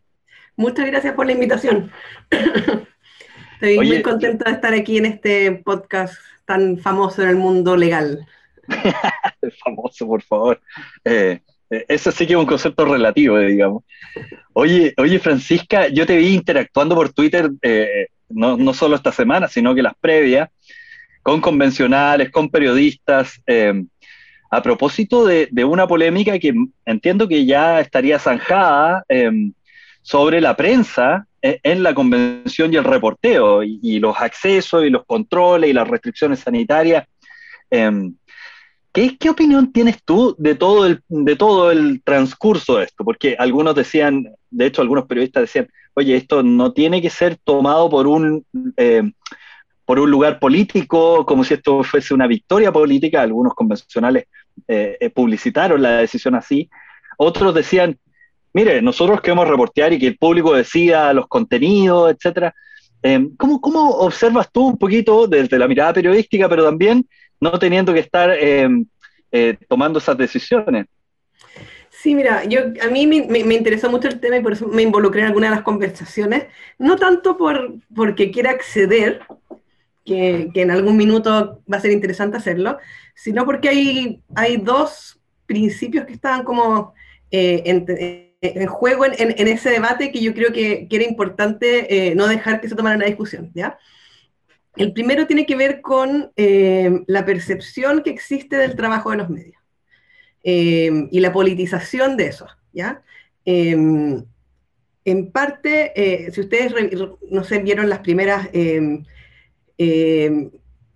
Muchas 0.56 0.86
gracias 0.86 1.14
por 1.14 1.26
la 1.26 1.32
invitación. 1.32 1.90
Estoy 3.60 3.76
muy 3.76 4.02
contenta 4.02 4.50
de 4.50 4.56
estar 4.56 4.74
aquí 4.74 4.98
en 4.98 5.06
este 5.06 5.52
podcast 5.64 6.14
tan 6.44 6.78
famoso 6.78 7.22
en 7.22 7.30
el 7.30 7.36
mundo 7.36 7.76
legal. 7.76 8.26
famoso, 9.64 10.06
por 10.06 10.22
favor. 10.22 10.60
Eh, 11.04 11.40
eh, 11.70 11.84
eso 11.88 12.12
sí 12.12 12.26
que 12.26 12.34
es 12.34 12.38
un 12.38 12.46
concepto 12.46 12.84
relativo, 12.84 13.38
eh, 13.38 13.48
digamos. 13.48 13.84
Oye, 14.52 14.94
oye, 14.96 15.18
Francisca, 15.18 15.88
yo 15.88 16.06
te 16.06 16.16
vi 16.16 16.34
interactuando 16.34 16.94
por 16.94 17.12
Twitter, 17.12 17.50
eh, 17.62 18.08
no, 18.28 18.56
no, 18.56 18.72
solo 18.72 18.96
esta 18.96 19.12
semana, 19.12 19.48
sino 19.48 19.74
que 19.74 19.82
las 19.82 19.94
previas, 20.00 20.48
con 21.22 21.40
convencionales, 21.40 22.30
con 22.30 22.50
periodistas, 22.50 23.42
a 24.48 24.62
propósito 24.62 25.26
de, 25.26 25.48
una 25.64 25.86
polémica 25.88 26.38
que 26.38 26.54
entiendo 26.84 27.26
que 27.26 27.44
ya 27.44 27.80
estaría 27.80 28.20
zanjada 28.20 29.04
sobre 30.02 30.40
la 30.40 30.56
prensa 30.56 31.26
en 31.42 31.82
la 31.82 31.94
convención 31.94 32.72
y 32.72 32.76
el 32.76 32.84
reporteo, 32.84 33.64
y, 33.64 33.98
los 33.98 34.16
accesos 34.20 34.84
y 34.84 34.90
los 34.90 35.04
controles 35.04 35.70
y 35.70 35.72
las 35.72 35.88
restricciones 35.88 36.40
sanitarias. 36.40 37.08
¿Qué, 38.96 39.28
opinión 39.28 39.72
tienes 39.72 40.02
tú 40.02 40.34
de 40.38 40.54
todo, 40.54 40.86
el, 40.86 41.02
de 41.08 41.36
todo 41.36 41.70
el 41.70 42.00
transcurso 42.02 42.78
de 42.78 42.84
esto? 42.84 43.04
Porque 43.04 43.36
algunos 43.38 43.74
decían, 43.74 44.26
de 44.50 44.64
hecho 44.64 44.80
algunos 44.80 45.04
periodistas 45.04 45.42
decían, 45.42 45.68
oye, 45.92 46.16
esto 46.16 46.42
no 46.42 46.72
tiene 46.72 47.02
que 47.02 47.10
ser 47.10 47.36
tomado 47.36 47.90
por 47.90 48.06
un, 48.06 48.46
eh, 48.78 49.02
por 49.84 50.00
un 50.00 50.10
lugar 50.10 50.38
político, 50.38 51.26
como 51.26 51.44
si 51.44 51.52
esto 51.52 51.84
fuese 51.84 52.14
una 52.14 52.26
victoria 52.26 52.72
política. 52.72 53.20
Algunos 53.20 53.52
convencionales 53.52 54.28
eh, 54.66 54.96
eh, 54.98 55.10
publicitaron 55.10 55.82
la 55.82 55.98
decisión 55.98 56.34
así. 56.34 56.70
Otros 57.18 57.54
decían, 57.54 57.98
mire, 58.54 58.80
nosotros 58.80 59.20
queremos 59.20 59.46
reportear 59.46 59.92
y 59.92 59.98
que 59.98 60.06
el 60.06 60.16
público 60.16 60.54
decida 60.54 61.12
los 61.12 61.26
contenidos, 61.26 62.14
etcétera. 62.14 62.54
Eh, 63.02 63.28
¿cómo, 63.36 63.60
¿cómo, 63.60 63.90
observas 63.90 64.50
tú 64.50 64.68
un 64.68 64.78
poquito 64.78 65.26
desde 65.26 65.58
la 65.58 65.68
mirada 65.68 65.92
periodística, 65.92 66.48
pero 66.48 66.64
también 66.64 67.06
no 67.40 67.58
teniendo 67.58 67.92
que 67.92 68.00
estar 68.00 68.30
eh, 68.30 68.68
eh, 69.32 69.56
tomando 69.68 69.98
esas 69.98 70.16
decisiones? 70.16 70.86
Sí, 71.90 72.14
mira, 72.14 72.44
yo, 72.44 72.60
a 72.82 72.88
mí 72.88 73.06
me, 73.06 73.54
interesó 73.54 73.90
mucho 73.90 74.08
el 74.08 74.20
tema 74.20 74.36
y 74.36 74.42
por 74.42 74.52
eso 74.52 74.68
me 74.68 74.82
involucré 74.82 75.22
en 75.22 75.28
alguna 75.28 75.48
de 75.48 75.56
las 75.56 75.64
conversaciones, 75.64 76.46
no 76.78 76.96
tanto 76.96 77.36
por, 77.36 77.74
porque 77.94 78.30
quiera 78.30 78.50
acceder, 78.50 79.22
que, 80.04 80.50
que, 80.54 80.62
en 80.62 80.70
algún 80.70 80.96
minuto 80.96 81.62
va 81.70 81.78
a 81.78 81.80
ser 81.80 81.90
interesante 81.90 82.36
hacerlo, 82.36 82.78
sino 83.14 83.44
porque 83.44 83.68
hay, 83.70 84.20
hay 84.36 84.56
dos 84.58 85.18
principios 85.46 86.04
que 86.04 86.12
estaban 86.12 86.44
como 86.44 86.94
eh, 87.30 87.62
en, 87.64 88.66
juego 88.66 89.04
en, 89.04 89.14
en, 89.18 89.48
ese 89.48 89.70
debate 89.70 90.12
que 90.12 90.20
yo 90.20 90.32
creo 90.34 90.52
que, 90.52 90.86
que 90.88 90.96
era 90.96 91.04
importante 91.04 92.10
eh, 92.10 92.14
no 92.14 92.28
dejar 92.28 92.60
que 92.60 92.68
se 92.68 92.76
tomara 92.76 92.96
la 92.96 93.06
discusión, 93.06 93.50
¿ya? 93.54 93.78
El 94.76 94.92
primero 94.92 95.26
tiene 95.26 95.46
que 95.46 95.56
ver 95.56 95.80
con 95.80 96.30
eh, 96.36 97.02
la 97.06 97.24
percepción 97.24 98.02
que 98.02 98.10
existe 98.10 98.56
del 98.56 98.76
trabajo 98.76 99.10
de 99.10 99.16
los 99.16 99.30
medios 99.30 99.56
y 100.48 101.18
la 101.18 101.32
politización 101.32 102.16
de 102.16 102.26
eso, 102.26 102.46
¿ya? 102.72 103.02
en 103.44 104.24
parte, 105.32 106.30
si 106.32 106.40
ustedes, 106.40 106.72
no 107.28 107.42
sé, 107.42 107.58
vieron 107.58 107.88
las 107.88 107.98
primeras 107.98 108.48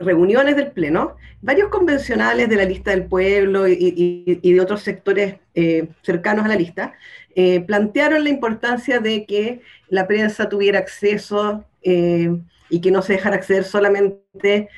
reuniones 0.00 0.56
del 0.56 0.72
Pleno, 0.72 1.16
varios 1.42 1.68
convencionales 1.68 2.48
de 2.48 2.56
la 2.56 2.64
lista 2.64 2.90
del 2.90 3.04
pueblo 3.04 3.68
y, 3.68 4.40
de 4.42 4.60
otros 4.60 4.82
sectores 4.82 5.36
eh, 5.54 5.88
cercanos 6.02 6.44
a 6.44 6.48
la 6.48 6.56
lista 6.56 6.94
eh, 7.34 7.60
plantearon 7.60 8.24
la 8.24 8.30
importancia 8.30 8.98
de 8.98 9.26
que 9.26 9.60
la 9.88 10.06
prensa 10.06 10.48
tuviera 10.48 10.78
acceso 10.78 11.64
eh, 11.82 12.30
y 12.70 12.80
que 12.80 12.90
no 12.90 13.02
se 13.02 13.14
dejara 13.14 13.36
acceder 13.36 13.64
solamente 13.64 14.68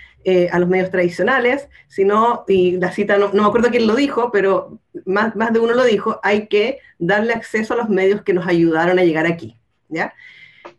a 0.52 0.58
los 0.60 0.68
medios 0.68 0.90
tradicionales, 0.90 1.68
sino, 1.88 2.44
y 2.46 2.76
la 2.76 2.92
cita, 2.92 3.18
no, 3.18 3.32
me 3.32 3.42
acuerdo 3.44 3.70
quién 3.70 3.88
lo 3.88 3.96
dijo, 3.96 4.30
pero 4.30 4.78
más, 5.04 5.34
más 5.34 5.52
de 5.52 5.58
uno 5.58 5.74
lo 5.74 5.84
dijo, 5.84 6.20
hay 6.22 6.46
que 6.46 6.78
darle 6.98 7.32
acceso 7.32 7.74
a 7.74 7.76
los 7.76 7.88
medios 7.88 8.22
que 8.22 8.32
nos 8.32 8.46
ayudaron 8.46 9.00
a 9.00 9.04
llegar 9.04 9.26
aquí. 9.26 9.58
¿ya? 9.88 10.14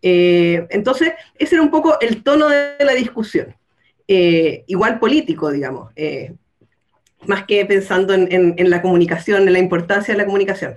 entonces, 0.02 1.12
ese 1.36 1.56
era 1.56 1.62
un 1.62 1.72
poco 1.72 2.00
el 2.00 2.24
tono 2.24 2.48
de 2.48 2.78
la 2.80 2.94
discusión. 2.94 3.54
Eh, 4.08 4.66
igual 4.68 5.00
político, 5.00 5.50
digamos, 5.50 5.92
eh, 5.96 6.34
más 7.26 7.46
que 7.46 7.66
pensando 7.66 8.14
en, 8.14 8.70
la 8.70 8.82
comunicación, 8.82 9.48
en 9.48 9.54
la 9.54 9.60
importancia 9.60 10.14
de 10.14 10.18
la 10.18 10.26
comunicación. 10.26 10.76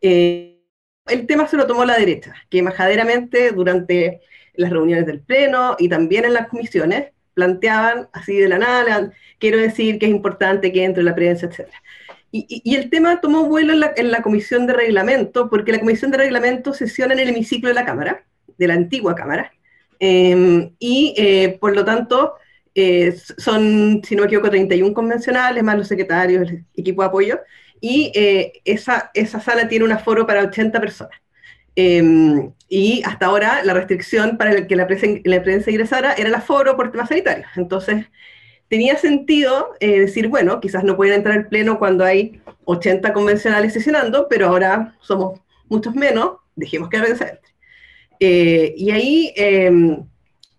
Eh, 0.00 0.60
el 1.06 1.26
tema 1.26 1.48
se 1.48 1.56
lo 1.56 1.66
tomó 1.66 1.84
la 1.84 1.98
derecha, 1.98 2.34
que 2.48 2.62
majaderamente 2.62 3.50
durante 3.50 4.20
las 4.58 4.70
reuniones 4.70 5.06
del 5.06 5.20
Pleno 5.20 5.76
y 5.78 5.88
también 5.88 6.24
en 6.24 6.34
las 6.34 6.48
comisiones 6.48 7.12
planteaban 7.34 8.08
así 8.12 8.36
de 8.36 8.48
la 8.48 8.58
nada, 8.58 9.12
quiero 9.38 9.58
decir 9.58 9.98
que 9.98 10.06
es 10.06 10.10
importante 10.12 10.72
que 10.72 10.84
entre 10.84 11.02
la 11.02 11.14
prensa, 11.14 11.46
etc. 11.46 11.68
Y, 12.30 12.74
el 12.74 12.90
tema 12.90 13.20
tomó 13.20 13.44
vuelo 13.44 13.72
en 13.96 14.10
la, 14.10 14.22
comisión 14.22 14.66
de 14.66 14.74
reglamento, 14.74 15.48
porque 15.48 15.72
la 15.72 15.80
comisión 15.80 16.10
de 16.10 16.18
reglamento 16.18 16.74
sesiona 16.74 17.14
en 17.14 17.20
el 17.20 17.30
hemiciclo 17.30 17.68
de 17.68 17.74
la 17.74 17.86
Cámara, 17.86 18.26
de 18.58 18.68
la 18.68 18.74
antigua 18.74 19.14
Cámara, 19.14 19.52
y 19.98 21.14
por 21.60 21.74
lo 21.74 21.84
tanto 21.84 22.34
eh, 22.80 23.12
son, 23.38 24.02
si 24.04 24.14
no 24.14 24.22
me 24.22 24.26
equivoco, 24.26 24.50
31 24.50 24.94
convencionales, 24.94 25.64
más 25.64 25.76
los 25.76 25.88
secretarios, 25.88 26.48
el 26.48 26.64
equipo 26.76 27.02
de 27.02 27.08
apoyo, 27.08 27.40
y 27.80 28.12
eh, 28.14 28.52
esa, 28.64 29.10
esa 29.14 29.40
sala 29.40 29.68
tiene 29.68 29.84
un 29.84 29.90
aforo 29.90 30.24
para 30.26 30.44
80 30.44 30.80
personas. 30.80 31.18
Em, 31.80 32.52
y 32.68 33.02
hasta 33.04 33.26
ahora 33.26 33.62
la 33.62 33.72
restricción 33.72 34.36
para 34.36 34.66
que 34.66 34.74
la 34.74 34.88
prensa, 34.88 35.70
ingresara 35.70 36.14
era 36.14 36.28
el 36.28 36.34
aforo 36.34 36.76
por 36.76 36.90
temas 36.90 37.08
sanitarios. 37.08 37.46
Entonces, 37.54 38.06
tenía 38.66 38.96
sentido 38.96 39.74
eh, 39.78 40.00
decir, 40.00 40.26
bueno, 40.26 40.58
quizás 40.60 40.82
no 40.82 40.96
pueden 40.96 41.14
entrar 41.14 41.38
al 41.38 41.46
pleno 41.46 41.78
cuando 41.78 42.04
hay 42.04 42.42
80 42.64 43.12
convencionales 43.12 43.72
sesionando, 43.74 44.26
pero 44.28 44.48
ahora 44.48 44.96
somos 45.00 45.40
muchos 45.68 45.94
menos, 45.94 46.38
dejemos 46.56 46.88
que 46.88 46.98
la 46.98 47.04
prensa 47.04 47.28
entre. 47.28 48.74
y 48.76 48.90
ahí 48.90 49.32
em, 49.36 50.04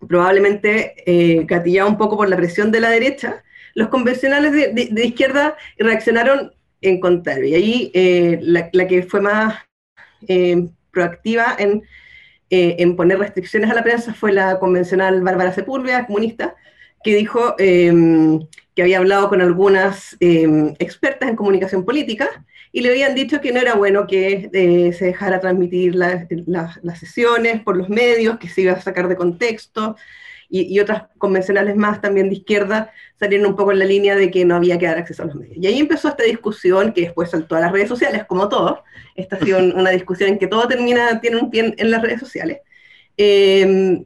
probablemente 0.08 0.94
eh, 1.04 1.46
un 1.86 1.98
poco 1.98 2.16
por 2.16 2.30
la 2.30 2.36
presión 2.38 2.72
de 2.72 2.80
la 2.80 2.88
derecha, 2.88 3.44
los 3.74 3.88
convencionales 3.88 4.52
de, 4.52 5.04
izquierda 5.04 5.54
reaccionaron 5.76 6.52
en 6.80 6.98
contrario. 6.98 7.46
Y 7.46 7.54
ahí 7.54 7.90
eh, 7.92 8.38
la, 8.40 8.70
que 8.88 9.02
fue 9.02 9.20
más 9.20 9.58
eh, 10.26 10.66
proactiva 10.90 11.54
en, 11.58 11.82
eh, 12.50 12.76
en, 12.78 12.96
poner 12.96 13.18
restricciones 13.18 13.70
a 13.70 13.74
la 13.74 13.82
prensa 13.82 14.14
fue 14.14 14.32
la 14.32 14.58
convencional 14.58 15.22
Bárbara 15.22 15.52
Sepúlveda, 15.52 16.06
comunista, 16.06 16.56
que 17.02 17.14
dijo 17.14 17.54
em, 17.58 18.40
que 18.74 18.82
había 18.82 18.98
hablado 18.98 19.28
con 19.28 19.40
algunas 19.40 20.16
em, 20.20 20.74
expertas 20.78 21.28
en 21.28 21.36
comunicación 21.36 21.84
política 21.84 22.44
y 22.72 22.82
le 22.82 22.90
habían 22.90 23.14
dicho 23.14 23.40
que 23.40 23.52
no 23.52 23.60
era 23.60 23.74
bueno 23.74 24.06
que 24.06 24.50
eh, 24.52 24.92
se 24.92 25.06
dejara 25.06 25.40
transmitir 25.40 25.94
las 25.94 26.98
sesiones 26.98 27.62
por 27.62 27.76
los 27.76 27.88
medios, 27.88 28.38
que 28.38 28.48
se 28.48 28.62
iba 28.62 28.72
a 28.72 28.80
sacar 28.80 29.08
de 29.08 29.16
contexto, 29.16 29.96
y, 30.50 30.78
otras 30.80 31.04
convencionales 31.16 31.76
más 31.76 32.00
también 32.00 32.28
de 32.28 32.34
izquierda 32.34 32.92
salieron 33.18 33.46
un 33.46 33.56
poco 33.56 33.70
en 33.72 33.78
la 33.78 33.84
línea 33.84 34.16
de 34.16 34.30
que 34.30 34.44
no 34.44 34.56
había 34.56 34.78
que 34.78 34.86
dar 34.86 34.98
acceso 34.98 35.22
a 35.22 35.26
los 35.26 35.36
medios. 35.36 35.56
Y 35.56 35.66
ahí 35.66 35.78
empezó 35.78 36.08
esta 36.08 36.24
discusión 36.24 36.92
que 36.92 37.02
después 37.02 37.30
saltó 37.30 37.54
a 37.54 37.60
las 37.60 37.70
redes 37.70 37.88
sociales, 37.88 38.24
como 38.26 38.48
todo. 38.48 38.82
Esta 39.14 39.36
ha 39.36 39.38
sido 39.38 39.58
una 39.58 39.90
discusión 39.90 40.30
en 40.30 40.38
que 40.38 40.48
todo 40.48 40.66
termina, 40.66 41.20
tiene 41.20 41.36
un 41.36 41.50
pie 41.50 41.74
en 41.76 41.90
las 41.90 42.02
redes 42.02 42.18
sociales. 42.18 42.58
Em, 43.16 44.04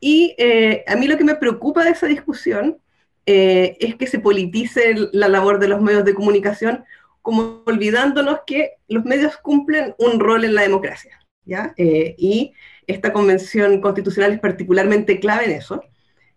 y 0.00 0.34
eh, 0.38 0.84
a 0.86 0.96
mí 0.96 1.06
lo 1.06 1.18
que 1.18 1.24
me 1.24 1.34
preocupa 1.34 1.84
de 1.84 1.90
esa 1.90 2.06
discusión 2.06 2.78
eh, 3.26 3.76
es 3.78 3.94
que 3.96 4.06
se 4.06 4.18
politice 4.18 4.94
la 5.12 5.28
labor 5.28 5.58
de 5.58 5.68
los 5.68 5.80
medios 5.80 6.04
de 6.04 6.14
comunicación 6.14 6.84
como 7.20 7.62
olvidándonos 7.66 8.40
que 8.46 8.72
los 8.88 9.04
medios 9.04 9.36
cumplen 9.36 9.94
un 9.98 10.18
rol 10.18 10.44
en 10.44 10.54
la 10.54 10.62
democracia, 10.62 11.20
¿ya? 11.44 11.72
Eh, 11.76 12.16
y 12.18 12.52
esta 12.86 13.12
convención 13.12 13.80
constitucional 13.80 14.32
es 14.32 14.40
particularmente 14.40 15.20
clave 15.20 15.46
en 15.46 15.50
eso. 15.52 15.82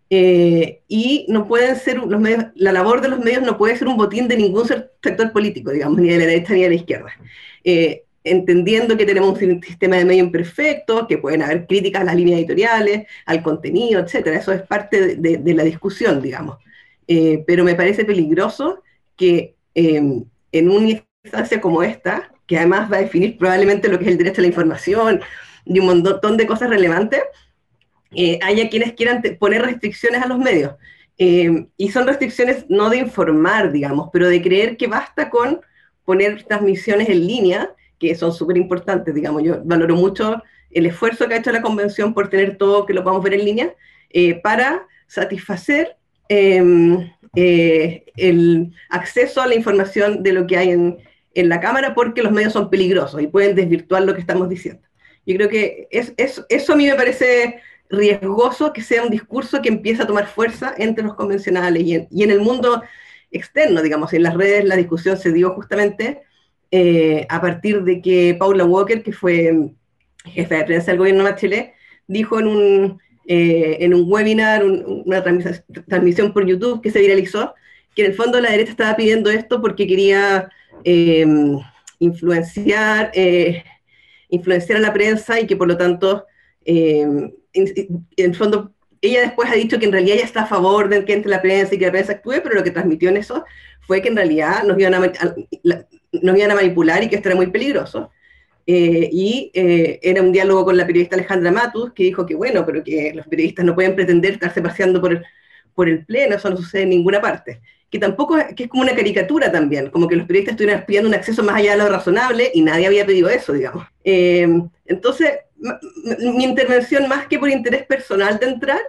Eh, 0.09 0.81
y 0.87 1.25
no 1.29 1.47
pueden 1.47 1.75
ser 1.75 1.97
los 1.97 2.19
medios, 2.19 2.45
la 2.55 2.71
labor 2.71 3.01
de 3.01 3.09
los 3.09 3.19
medios 3.19 3.41
no 3.41 3.57
puede 3.57 3.75
ser 3.75 3.87
un 3.87 3.97
botín 3.97 4.27
de 4.27 4.37
ningún 4.37 4.67
sector 4.67 5.31
político, 5.31 5.71
digamos, 5.71 5.99
ni 5.99 6.09
de 6.09 6.19
la 6.19 6.25
derecha 6.25 6.53
ni 6.53 6.61
de 6.61 6.69
la 6.69 6.75
izquierda. 6.75 7.11
Eh, 7.63 8.03
entendiendo 8.23 8.97
que 8.97 9.05
tenemos 9.05 9.39
un 9.41 9.61
sistema 9.61 9.97
de 9.97 10.05
medios 10.05 10.25
imperfecto, 10.25 11.07
que 11.07 11.17
pueden 11.17 11.41
haber 11.43 11.67
críticas 11.67 12.01
a 12.01 12.05
las 12.05 12.15
líneas 12.15 12.39
editoriales, 12.39 13.07
al 13.25 13.43
contenido, 13.43 13.99
etcétera. 13.99 14.37
Eso 14.37 14.51
es 14.51 14.61
parte 14.63 15.15
de, 15.15 15.37
de 15.37 15.53
la 15.53 15.63
discusión, 15.63 16.21
digamos. 16.21 16.57
pero 17.45 17.63
me 17.63 17.75
parece 17.75 18.03
peligroso 18.03 18.81
que 19.15 19.53
en 19.75 20.69
una 20.69 21.03
instancia 21.23 21.61
como 21.61 21.83
esta, 21.83 22.31
que 22.47 22.57
además 22.57 22.91
va 22.91 22.97
a 22.97 23.01
definir 23.01 23.37
probablemente 23.37 23.89
lo 23.89 23.99
que 23.99 24.05
es 24.05 24.11
el 24.11 24.17
derecho 24.17 24.41
a 24.41 24.43
la 24.43 24.47
información 24.47 25.21
y 25.65 25.79
un 25.79 25.85
montón 25.85 26.37
de 26.37 26.47
cosas 26.47 26.69
relevantes, 26.69 27.21
eh, 28.11 28.39
haya 28.41 28.69
quienes 28.69 28.93
quieran 28.93 29.21
poner 29.39 29.63
restricciones 29.63 30.21
a 30.21 30.27
los 30.27 30.37
medios. 30.37 30.73
Eh, 31.17 31.67
y 31.77 31.89
son 31.89 32.07
restricciones 32.07 32.65
no 32.69 32.89
de 32.89 32.97
informar, 32.97 33.71
digamos, 33.71 34.09
pero 34.11 34.27
de 34.27 34.41
creer 34.41 34.77
que 34.77 34.87
basta 34.87 35.29
con 35.29 35.61
poner 36.03 36.43
transmisiones 36.43 37.09
en 37.09 37.25
línea, 37.25 37.73
que 37.99 38.15
son 38.15 38.33
súper 38.33 38.57
importantes, 38.57 39.13
digamos. 39.13 39.43
Yo 39.43 39.61
valoro 39.63 39.95
mucho 39.95 40.41
el 40.71 40.85
esfuerzo 40.85 41.27
que 41.27 41.35
ha 41.35 41.37
hecho 41.37 41.51
la 41.51 41.61
convención 41.61 42.13
por 42.13 42.29
tener 42.29 42.57
todo 42.57 42.85
que 42.85 42.93
lo 42.93 43.03
podamos 43.03 43.23
ver 43.23 43.33
en 43.35 43.45
línea, 43.45 43.73
eh, 44.09 44.35
para 44.41 44.87
satisfacer 45.07 45.95
em, 46.27 47.11
eh, 47.35 48.05
el 48.17 48.73
acceso 48.89 49.41
a 49.41 49.47
la 49.47 49.55
información 49.55 50.21
de 50.23 50.33
lo 50.33 50.47
que 50.47 50.57
hay 50.57 50.71
en, 50.71 50.97
en, 51.33 51.49
la 51.49 51.59
Cámara 51.59 51.93
porque 51.93 52.23
los 52.23 52.31
medios 52.31 52.53
son 52.53 52.69
peligrosos 52.69 53.21
y 53.21 53.27
pueden 53.27 53.55
desvirtuar 53.55 54.03
lo 54.03 54.13
que 54.13 54.21
estamos 54.21 54.49
diciendo. 54.49 54.81
Yo 55.25 55.35
creo 55.35 55.49
que 55.49 55.87
es, 55.91 56.13
es, 56.17 56.43
eso 56.49 56.73
a 56.73 56.75
mí 56.75 56.87
me 56.87 56.95
parece 56.95 57.59
riesgoso 57.89 58.73
que 58.73 58.81
sea 58.81 59.03
un 59.03 59.09
discurso 59.09 59.61
que 59.61 59.69
empiece 59.69 60.03
a 60.03 60.07
tomar 60.07 60.27
fuerza 60.27 60.73
entre 60.77 61.03
los 61.03 61.15
convencionales 61.15 61.83
y 61.83 62.23
en, 62.23 62.31
el 62.31 62.39
mundo 62.39 62.83
externo, 63.31 63.81
digamos, 63.81 64.13
en 64.13 64.23
las 64.23 64.35
redes 64.35 64.65
la 64.65 64.75
discusión 64.75 65.17
se 65.17 65.31
dio 65.31 65.53
justamente 65.53 66.21
eh, 66.71 67.25
a 67.29 67.41
partir 67.41 67.83
de 67.83 68.01
que 68.01 68.35
Paula 68.37 68.65
Walker, 68.65 69.03
que 69.03 69.11
fue 69.11 69.71
jefa 70.25 70.55
de 70.55 70.63
prensa 70.65 70.91
del 70.91 70.99
gobierno 70.99 71.23
de 71.23 71.35
Chile, 71.35 71.73
dijo 72.07 72.39
en 72.39 72.47
un, 72.47 72.99
eh, 73.27 73.77
en 73.81 73.93
un 73.93 74.11
webinar, 74.11 74.63
una 74.63 75.23
transmisión 75.23 76.33
por 76.33 76.45
YouTube 76.45 76.81
que 76.81 76.91
se 76.91 76.99
viralizó, 76.99 77.53
que 77.95 78.03
en 78.03 78.11
el 78.11 78.17
fondo 78.17 78.41
la 78.41 78.51
derecha 78.51 78.71
estaba 78.71 78.95
pidiendo 78.95 79.29
esto 79.29 79.61
porque 79.61 79.87
quería 79.87 80.49
em, 80.83 81.59
influenciar, 81.99 83.11
eh, 83.13 83.63
influenciar 84.29 84.77
a 84.77 84.81
la 84.81 84.93
prensa 84.93 85.39
y 85.39 85.47
que 85.47 85.55
por 85.55 85.67
lo 85.67 85.77
tanto, 85.77 86.25
em, 86.63 87.31
en, 87.53 88.33
fondo, 88.33 88.73
ella 89.01 89.21
después 89.21 89.49
ha 89.49 89.55
dicho 89.55 89.79
que 89.79 89.85
en 89.85 89.91
realidad 89.91 90.17
ella 90.17 90.25
está 90.25 90.43
a 90.43 90.47
favor 90.47 90.89
de 90.89 91.05
que 91.05 91.13
entre 91.13 91.29
la 91.29 91.41
prensa 91.41 91.75
y 91.75 91.77
que 91.77 91.85
la 91.85 91.91
prensa 91.91 92.13
actúe, 92.13 92.41
pero 92.43 92.55
lo 92.55 92.63
que 92.63 92.71
transmitió 92.71 93.09
en 93.09 93.17
eso 93.17 93.45
fue 93.81 94.01
que 94.01 94.09
en 94.09 94.15
realidad 94.15 94.63
nos 94.63 94.79
iban 94.79 94.93
a, 94.93 94.99
nos 94.99 96.37
iban 96.37 96.51
a 96.51 96.55
manipular 96.55 97.03
y 97.03 97.09
que 97.09 97.15
esto 97.17 97.29
era 97.29 97.35
muy 97.35 97.47
peligroso. 97.47 98.11
Eh, 98.67 99.09
y 99.11 99.51
eh, 99.53 99.99
era 100.01 100.23
un 100.23 100.31
diálogo 100.31 100.65
con 100.65 100.77
la 100.77 100.87
periodista 100.87 101.15
Alejandra 101.15 101.51
Matus, 101.51 101.93
que 101.93 102.03
dijo 102.03 102.25
que 102.25 102.33
bueno, 102.33 102.65
pero 102.65 102.83
que 102.83 103.13
los 103.13 103.27
periodistas 103.27 103.63
no 103.63 103.75
pueden 103.75 103.95
pretender 103.95 104.33
estarse 104.33 104.61
paseando 104.61 104.99
por 104.99 105.11
el, 105.13 105.23
por 105.75 105.87
el 105.87 106.03
pleno, 106.05 106.35
eso 106.35 106.49
no 106.49 106.57
sucede 106.57 106.83
en 106.83 106.89
ninguna 106.89 107.21
parte. 107.21 107.61
Que 107.89 107.99
tampoco, 107.99 108.37
que 108.55 108.63
es 108.63 108.69
como 108.69 108.83
una 108.83 108.95
caricatura 108.95 109.51
también, 109.51 109.89
como 109.89 110.07
que 110.07 110.15
los 110.15 110.27
periodistas 110.27 110.53
estuvieran 110.53 110.85
pidiendo 110.85 111.09
un 111.09 111.15
acceso 111.15 111.43
más 111.43 111.55
allá 111.55 111.73
de 111.73 111.77
lo 111.77 111.89
razonable 111.89 112.51
y 112.53 112.61
nadie 112.61 112.87
había 112.87 113.05
pedido 113.05 113.29
eso, 113.29 113.53
digamos. 113.53 113.85
Eh, 114.03 114.47
entonces, 114.85 115.31
mi 115.57 116.43
intervención, 116.43 117.07
más 117.07 117.27
que 117.27 117.39
por 117.39 117.49
interés 117.49 117.85
personal 117.85 118.37
de 118.39 118.47
entrar, 118.47 118.81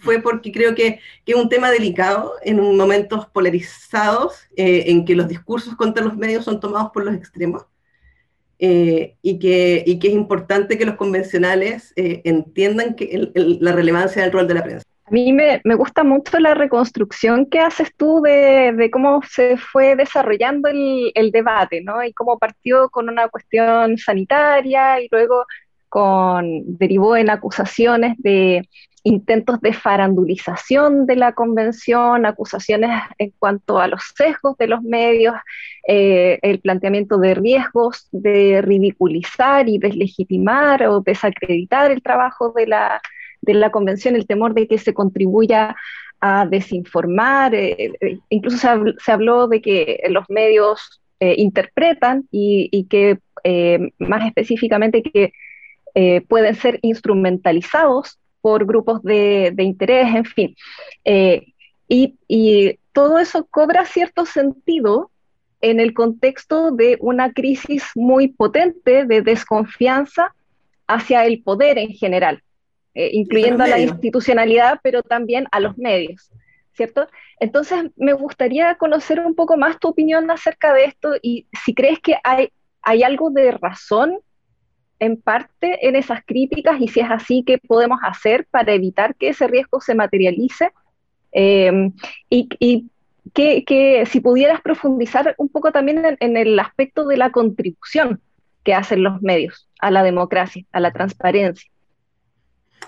fue 0.00 0.22
porque 0.22 0.50
creo 0.50 0.74
que, 0.74 1.00
es 1.26 1.34
un 1.34 1.48
tema 1.48 1.70
delicado 1.70 2.34
en 2.42 2.60
momentos 2.76 3.26
polarizados 3.26 4.46
en 4.56 5.04
que 5.04 5.14
los 5.14 5.28
discursos 5.28 5.74
contra 5.76 6.04
los 6.04 6.16
medios 6.16 6.44
son 6.44 6.60
tomados 6.60 6.90
por 6.92 7.04
los 7.04 7.14
extremos 7.14 7.66
eh, 8.58 9.16
y, 9.20 9.38
que, 9.38 9.82
y, 9.84 9.98
que, 9.98 10.08
es 10.08 10.14
importante 10.14 10.78
que 10.78 10.86
los 10.86 10.94
convencionales 10.94 11.92
eh, 11.96 12.22
entiendan 12.24 12.94
que 12.94 13.30
la 13.34 13.72
relevancia 13.72 14.22
del 14.22 14.32
rol 14.32 14.46
de 14.46 14.54
la 14.54 14.62
prensa. 14.62 14.84
A 15.06 15.10
mí 15.10 15.34
me, 15.34 15.60
me 15.64 15.74
gusta 15.74 16.02
mucho 16.02 16.38
la 16.38 16.54
reconstrucción 16.54 17.44
que 17.46 17.60
haces 17.60 17.94
tú 17.94 18.22
de, 18.22 18.72
de 18.72 18.90
cómo 18.90 19.20
se 19.28 19.58
fue 19.58 19.96
desarrollando 19.96 20.68
el, 20.70 21.12
el, 21.14 21.30
debate, 21.30 21.82
¿no? 21.82 22.02
Y 22.02 22.14
cómo 22.14 22.38
partió 22.38 22.88
con 22.88 23.10
una 23.10 23.28
cuestión 23.28 23.98
sanitaria 23.98 25.02
y 25.02 25.08
luego 25.10 25.44
con, 25.90 26.62
derivó 26.78 27.16
en 27.16 27.28
acusaciones 27.28 28.16
de 28.18 28.66
intentos 29.02 29.60
de 29.60 29.74
farandulización 29.74 31.04
de 31.04 31.16
la 31.16 31.34
convención, 31.34 32.24
acusaciones 32.24 32.90
en 33.18 33.32
cuanto 33.38 33.78
a 33.78 33.88
los 33.88 34.02
sesgos 34.16 34.56
de 34.56 34.68
los 34.68 34.80
medios, 34.80 35.34
eh, 35.86 36.38
el 36.40 36.60
planteamiento 36.60 37.18
de 37.18 37.34
riesgos 37.34 38.08
de 38.10 38.62
ridiculizar 38.62 39.68
y 39.68 39.76
deslegitimar 39.76 40.86
o 40.86 41.02
desacreditar 41.02 41.90
el 41.90 42.02
trabajo 42.02 42.52
de 42.56 42.66
la, 42.66 43.02
de 43.44 43.54
la 43.54 43.70
convención, 43.70 44.16
el 44.16 44.26
temor 44.26 44.54
de 44.54 44.66
que 44.66 44.78
se 44.78 44.94
contribuya 44.94 45.76
a 46.20 46.46
desinformar, 46.46 47.54
eh, 47.54 47.92
eh, 48.00 48.18
incluso 48.28 48.56
se, 48.56 49.12
habló 49.12 49.48
de 49.48 49.60
que 49.60 50.02
los 50.08 50.28
medios 50.28 51.00
interpretan 51.20 52.28
y, 52.30 52.68
y 52.70 52.84
que 52.84 53.18
más 53.98 54.26
específicamente 54.26 55.02
que 55.02 55.32
pueden 56.28 56.54
ser 56.54 56.80
instrumentalizados 56.82 58.18
por 58.44 58.66
grupos 58.66 59.02
de, 59.02 59.54
interés, 59.56 60.14
en 60.14 60.24
fin. 60.26 60.56
Eh, 61.06 61.46
y, 61.88 62.78
todo 62.92 63.18
eso 63.18 63.46
cobra 63.50 63.86
cierto 63.86 64.26
sentido 64.26 65.10
en 65.62 65.80
el 65.80 65.94
contexto 65.94 66.70
de 66.70 66.98
una 67.00 67.32
crisis 67.32 67.82
muy 67.94 68.28
potente 68.28 69.06
de 69.06 69.22
desconfianza 69.22 70.34
hacia 70.86 71.24
el 71.24 71.42
poder 71.42 71.78
en 71.78 71.88
general, 71.88 72.42
eh, 72.94 73.10
incluyendo 73.12 73.64
a 73.64 73.68
la 73.68 73.80
institucionalidad, 73.80 74.80
pero 74.82 75.02
también 75.02 75.46
a 75.50 75.60
los 75.60 75.76
medios, 75.76 76.30
¿cierto? 76.72 77.08
Entonces, 77.40 77.90
me 77.96 78.12
gustaría 78.12 78.74
conocer 78.76 79.20
un 79.20 79.34
poco 79.34 79.56
más 79.56 79.78
tu 79.78 79.88
opinión 79.88 80.30
acerca 80.30 80.72
de 80.72 80.84
esto 80.84 81.14
y 81.20 81.46
si 81.64 81.74
crees 81.74 81.98
que 82.00 82.16
hay, 82.22 82.50
hay 82.82 83.02
algo 83.02 83.30
de 83.30 83.50
razón 83.50 84.18
en 85.00 85.20
parte 85.20 85.86
en 85.86 85.96
esas 85.96 86.24
críticas 86.24 86.80
y 86.80 86.88
si 86.88 87.00
es 87.00 87.10
así, 87.10 87.42
¿qué 87.44 87.58
podemos 87.58 87.98
hacer 88.02 88.46
para 88.50 88.72
evitar 88.72 89.14
que 89.16 89.28
ese 89.28 89.46
riesgo 89.46 89.80
se 89.80 89.94
materialice? 89.94 90.70
Em, 91.32 91.92
y, 92.30 92.48
que, 93.32 94.04
si 94.06 94.20
pudieras 94.20 94.60
profundizar 94.60 95.34
un 95.38 95.48
poco 95.48 95.72
también 95.72 96.16
en, 96.20 96.36
el 96.36 96.58
aspecto 96.60 97.06
de 97.06 97.16
la 97.16 97.30
contribución 97.30 98.20
que 98.62 98.74
hacen 98.74 99.02
los 99.02 99.20
medios 99.20 99.68
a 99.80 99.90
la 99.90 100.04
democracia, 100.04 100.64
a 100.70 100.78
la 100.78 100.92
transparencia. 100.92 101.70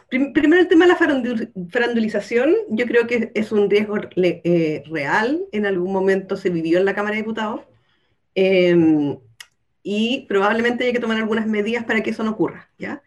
Primero 0.09 0.61
el 0.61 0.69
tema 0.69 0.87
de 0.87 0.93
la 0.93 0.99
farandulización, 1.71 2.55
yo 2.71 2.87
creo 2.87 3.07
que 3.07 3.33
es 3.35 3.51
un 3.53 3.69
riesgo 3.69 3.97
eh, 4.17 4.83
real, 4.87 5.43
en 5.53 5.67
algún 5.67 5.93
momento 5.93 6.37
se 6.37 6.51
vivió 6.51 6.79
en 6.79 6.85
la 6.85 6.95
Cámara 6.95 7.17
de 7.17 7.23
Diputados. 7.23 7.63
Em, 8.35 9.19
y 9.83 10.27
probablemente 10.29 10.85
hay 10.85 10.93
que 10.93 11.01
tomar 11.01 11.17
algunas 11.17 11.47
medidas 11.47 11.85
para 11.85 12.03
que 12.03 12.11
eso 12.11 12.23
no 12.23 12.33
ocurra, 12.33 12.71
¿ya? 12.79 13.03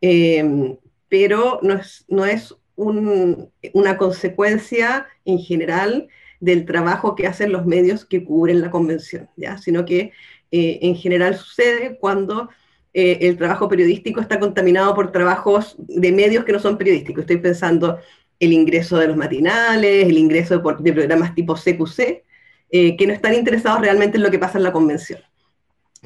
Em, 0.00 0.76
pero 1.08 1.60
no 1.62 1.74
es, 1.74 2.04
no 2.08 2.24
es 2.24 2.54
una 2.76 3.96
consecuencia 3.98 5.06
en 5.24 5.38
general 5.38 6.08
del 6.40 6.64
trabajo 6.64 7.14
que 7.14 7.26
hacen 7.26 7.52
los 7.52 7.66
medios 7.66 8.04
que 8.04 8.24
cubren 8.24 8.60
la 8.62 8.70
convención, 8.70 9.28
¿ya? 9.36 9.58
Sino 9.58 9.84
que 9.84 10.12
eh, 10.50 10.78
en 10.82 10.96
general 10.96 11.36
sucede 11.36 11.98
cuando 11.98 12.48
eh, 12.92 13.18
el 13.22 13.36
trabajo 13.36 13.68
periodístico 13.68 14.20
está 14.20 14.40
contaminado 14.40 14.94
por 14.94 15.12
trabajos 15.12 15.76
de 15.78 16.12
medios 16.12 16.44
que 16.44 16.52
no 16.52 16.58
son 16.58 16.76
periodísticos. 16.76 17.22
Estoy 17.22 17.38
pensando 17.38 17.98
el 18.40 18.52
ingreso 18.52 18.98
de 18.98 19.08
los 19.08 19.16
matinales, 19.16 20.06
el 20.06 20.18
ingreso 20.18 20.58
de, 20.58 20.74
de 20.80 20.92
programas 20.92 21.34
tipo 21.34 21.54
CQC, 21.54 22.24
eh, 22.70 22.96
que 22.96 23.06
no 23.06 23.12
están 23.12 23.34
interesados 23.34 23.80
realmente 23.80 24.16
en 24.16 24.22
lo 24.22 24.30
que 24.30 24.38
pasa 24.38 24.58
en 24.58 24.64
la 24.64 24.72
convención. 24.72 25.20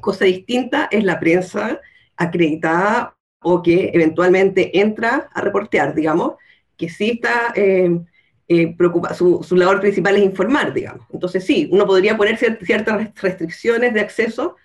Cosa 0.00 0.24
distinta 0.24 0.88
es 0.90 1.04
la 1.04 1.20
prensa 1.20 1.80
acreditada 2.16 3.16
o 3.40 3.62
que 3.62 3.90
eventualmente 3.94 4.78
entra 4.80 5.28
a 5.32 5.40
reportear, 5.40 5.94
digamos, 5.94 6.34
que 6.76 6.88
sí 6.88 7.10
está 7.10 7.52
eh, 7.54 8.00
eh 8.48 8.76
su, 9.14 9.56
labor 9.56 9.80
principal 9.80 10.16
es 10.16 10.22
informar, 10.22 10.74
digamos. 10.74 11.06
Entonces 11.12 11.44
sí, 11.44 11.68
uno 11.70 11.86
podría 11.86 12.16
poner 12.16 12.36
ciertas 12.36 13.14
restricciones 13.22 13.94
de 13.94 14.00
acceso 14.00 14.56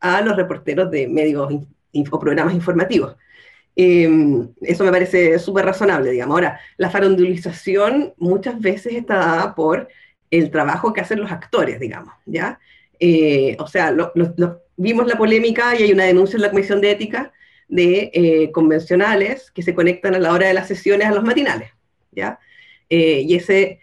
a 0.00 0.20
los 0.20 0.36
reporteros 0.36 0.90
de 0.90 1.08
medios 1.08 1.50
o 2.10 2.18
programas 2.20 2.54
informativos. 2.54 3.16
Em, 3.80 4.48
eso 4.62 4.82
me 4.82 4.90
parece 4.90 5.38
súper 5.38 5.64
razonable, 5.64 6.10
digamos. 6.10 6.34
Ahora, 6.34 6.60
la 6.78 6.90
farandulización 6.90 8.12
muchas 8.16 8.58
veces 8.60 8.94
está 8.94 9.16
dada 9.16 9.54
por 9.54 9.88
el 10.32 10.50
trabajo 10.50 10.92
que 10.92 11.00
hacen 11.00 11.20
los 11.20 11.30
actores, 11.30 11.78
digamos, 11.78 12.12
¿ya? 12.26 12.58
Eh, 12.98 13.56
o 13.60 13.68
sea, 13.68 13.94
vimos 14.76 15.06
la 15.06 15.16
polémica 15.16 15.76
y 15.78 15.84
hay 15.84 15.92
una 15.92 16.06
denuncia 16.06 16.36
en 16.36 16.42
la 16.42 16.50
Comisión 16.50 16.80
de 16.80 16.90
Ética 16.90 17.32
de 17.68 18.10
eh, 18.12 18.50
convencionales 18.50 19.52
que 19.52 19.62
se 19.62 19.74
conectan 19.74 20.16
a 20.16 20.18
la 20.18 20.32
hora 20.32 20.48
de 20.48 20.54
las 20.54 20.66
sesiones 20.66 21.06
a 21.06 21.12
los 21.12 21.22
matinales, 21.22 21.70
¿ya? 22.10 22.40
Eh, 22.90 23.22
y 23.26 23.36
ese 23.36 23.78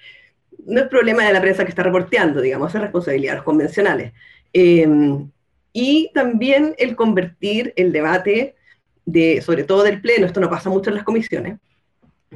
no 0.66 0.82
es 0.82 0.88
problema 0.88 1.24
de 1.26 1.32
la 1.32 1.42
prensa 1.42 1.64
que 1.64 1.70
está 1.70 1.84
reporteando, 1.84 2.42
digamos, 2.42 2.76
es 2.76 2.82
responsabilidad 2.82 3.32
de 3.32 3.38
los 3.38 3.46
convencionales. 3.46 4.12
Y 5.78 6.10
también 6.14 6.74
el 6.78 6.96
convertir 6.96 7.74
el 7.76 7.92
debate, 7.92 8.56
de, 9.06 9.42
sobre 9.42 9.66
todo 9.66 9.84
del 9.84 10.00
Pleno, 10.00 10.26
esto 10.26 10.40
no 10.40 10.50
pasa 10.50 10.70
mucho 10.70 10.90
en 10.90 10.96
las 10.96 11.04
comisiones, 11.04 11.60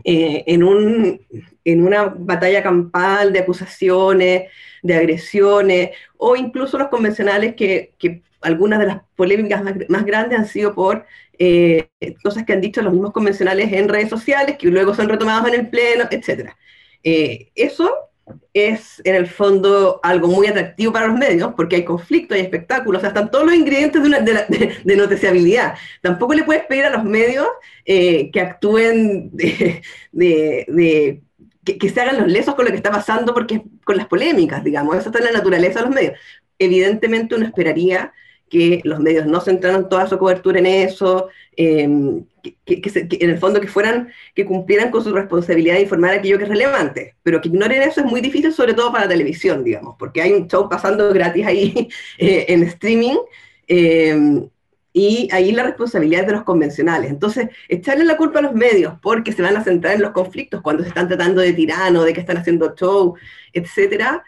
eh, 0.04 0.44
en, 0.46 0.62
un, 0.62 1.22
en 1.64 1.88
una 1.88 2.14
batalla 2.18 2.62
campal 2.62 3.32
de 3.32 3.40
acusaciones, 3.40 4.50
de 4.84 4.94
agresiones, 4.94 5.92
o 6.18 6.36
incluso 6.36 6.78
los 6.78 6.90
convencionales 6.90 7.56
que, 7.56 7.94
que 7.98 8.24
algunas 8.42 8.78
de 8.78 8.88
las 8.88 9.02
polémicas 9.16 9.64
más, 9.88 10.06
grandes 10.06 10.38
han 10.38 10.46
sido 10.46 10.76
por 10.76 11.06
eh, 11.38 11.88
cosas 12.22 12.44
que 12.44 12.52
han 12.52 12.60
dicho 12.60 12.82
los 12.82 12.92
mismos 12.92 13.14
convencionales 13.14 13.72
en 13.72 13.88
redes 13.88 14.10
sociales, 14.10 14.58
que 14.58 14.68
luego 14.68 14.94
son 14.94 15.08
retomados 15.08 15.48
en 15.48 15.62
el 15.62 15.70
Pleno, 15.70 16.10
etc. 16.12 16.50
Eh, 17.06 17.52
eso 17.56 17.90
es 18.54 19.02
en 19.04 19.16
el 19.16 19.28
fondo 19.28 20.00
algo 20.04 20.28
muy 20.28 20.48
atractivo 20.48 20.92
para 20.94 21.08
los 21.08 21.18
medios, 21.18 21.54
porque 21.56 21.78
hay 21.78 21.86
conflicto, 21.86 22.34
hay 22.34 22.42
espectáculos, 22.42 23.00
o 23.00 23.02
sea, 23.02 23.10
están 23.10 23.32
todos 23.32 23.46
los 23.46 23.56
ingredientes 23.56 24.02
de, 24.02 24.08
una, 24.08 24.20
noticiabilidad. 25.04 25.76
Tampoco 26.02 26.34
le 26.34 26.44
puedes 26.44 26.66
pedir 26.66 26.86
a 26.86 26.90
los 26.90 27.04
medios 27.04 27.48
eh, 27.86 28.30
que 28.32 28.42
actúen 28.42 29.30
de, 29.34 29.82
que, 31.64 31.90
se 31.90 32.02
hagan 32.02 32.18
los 32.18 32.28
lesos 32.28 32.56
con 32.56 32.66
lo 32.66 32.72
que 32.72 32.78
está 32.78 32.92
pasando, 32.92 33.34
porque 33.34 33.64
con 33.84 33.98
las 33.98 34.08
polémicas, 34.08 34.64
digamos, 34.64 34.98
eso 34.98 35.10
está 35.10 35.20
en 35.20 35.26
la 35.26 35.40
naturaleza 35.40 35.80
de 35.80 35.86
los 35.86 35.96
medios. 35.96 36.14
Evidentemente 36.58 37.36
uno 37.36 37.46
esperaría 37.46 38.14
que 38.50 38.82
los 38.84 39.00
medios 39.00 39.26
no 39.26 39.40
centraran 39.42 39.90
toda 39.90 40.08
su 40.08 40.18
cobertura 40.18 40.60
en 40.60 40.66
eso, 40.66 41.30
em, 41.56 42.26
que, 42.66 42.82
en 43.22 43.30
el 43.30 43.38
fondo 43.38 43.62
que 43.62 43.68
fueran, 43.68 44.10
que 44.36 44.46
cumplieran 44.46 44.92
con 44.92 45.04
su 45.04 45.14
responsabilidad 45.14 45.76
de 45.76 45.82
informar 45.82 46.14
aquello 46.14 46.38
que 46.38 46.44
es 46.44 46.50
relevante, 46.50 47.16
pero 47.24 47.40
que 47.40 47.50
ignoren 47.50 47.82
eso 47.84 48.02
es 48.02 48.08
muy 48.08 48.22
difícil, 48.22 48.52
sobre 48.52 48.74
todo 48.74 48.92
para 48.92 49.06
la 49.06 49.12
televisión, 49.12 49.64
digamos, 49.64 49.96
porque 50.00 50.22
hay 50.22 50.34
un 50.34 50.48
show 50.48 50.68
pasando 50.68 51.14
gratis 51.14 51.46
ahí 51.46 51.90
eh, 52.18 52.46
en 52.50 52.64
streaming, 52.64 53.18
em, 53.68 54.50
y 54.92 55.30
ahí 55.32 55.52
la 55.52 55.64
responsabilidad 55.64 56.22
es 56.22 56.28
de 56.28 56.34
los 56.34 56.44
convencionales. 56.44 57.12
Entonces, 57.12 57.50
echarle 57.68 58.06
la 58.06 58.18
culpa 58.18 58.40
a 58.40 58.42
los 58.42 58.54
medios 58.54 58.96
porque 59.02 59.32
se 59.32 59.44
van 59.44 59.56
a 59.56 59.64
centrar 59.64 59.94
en 59.94 60.02
los 60.02 60.12
conflictos 60.12 60.62
cuando 60.62 60.82
se 60.82 60.90
están 60.90 61.08
tratando 61.08 61.42
de 61.42 61.54
tirano, 61.54 62.04
de 62.04 62.12
que 62.12 62.20
están 62.22 62.38
haciendo 62.38 62.76
show, 62.76 63.14
etcétera, 63.54 64.24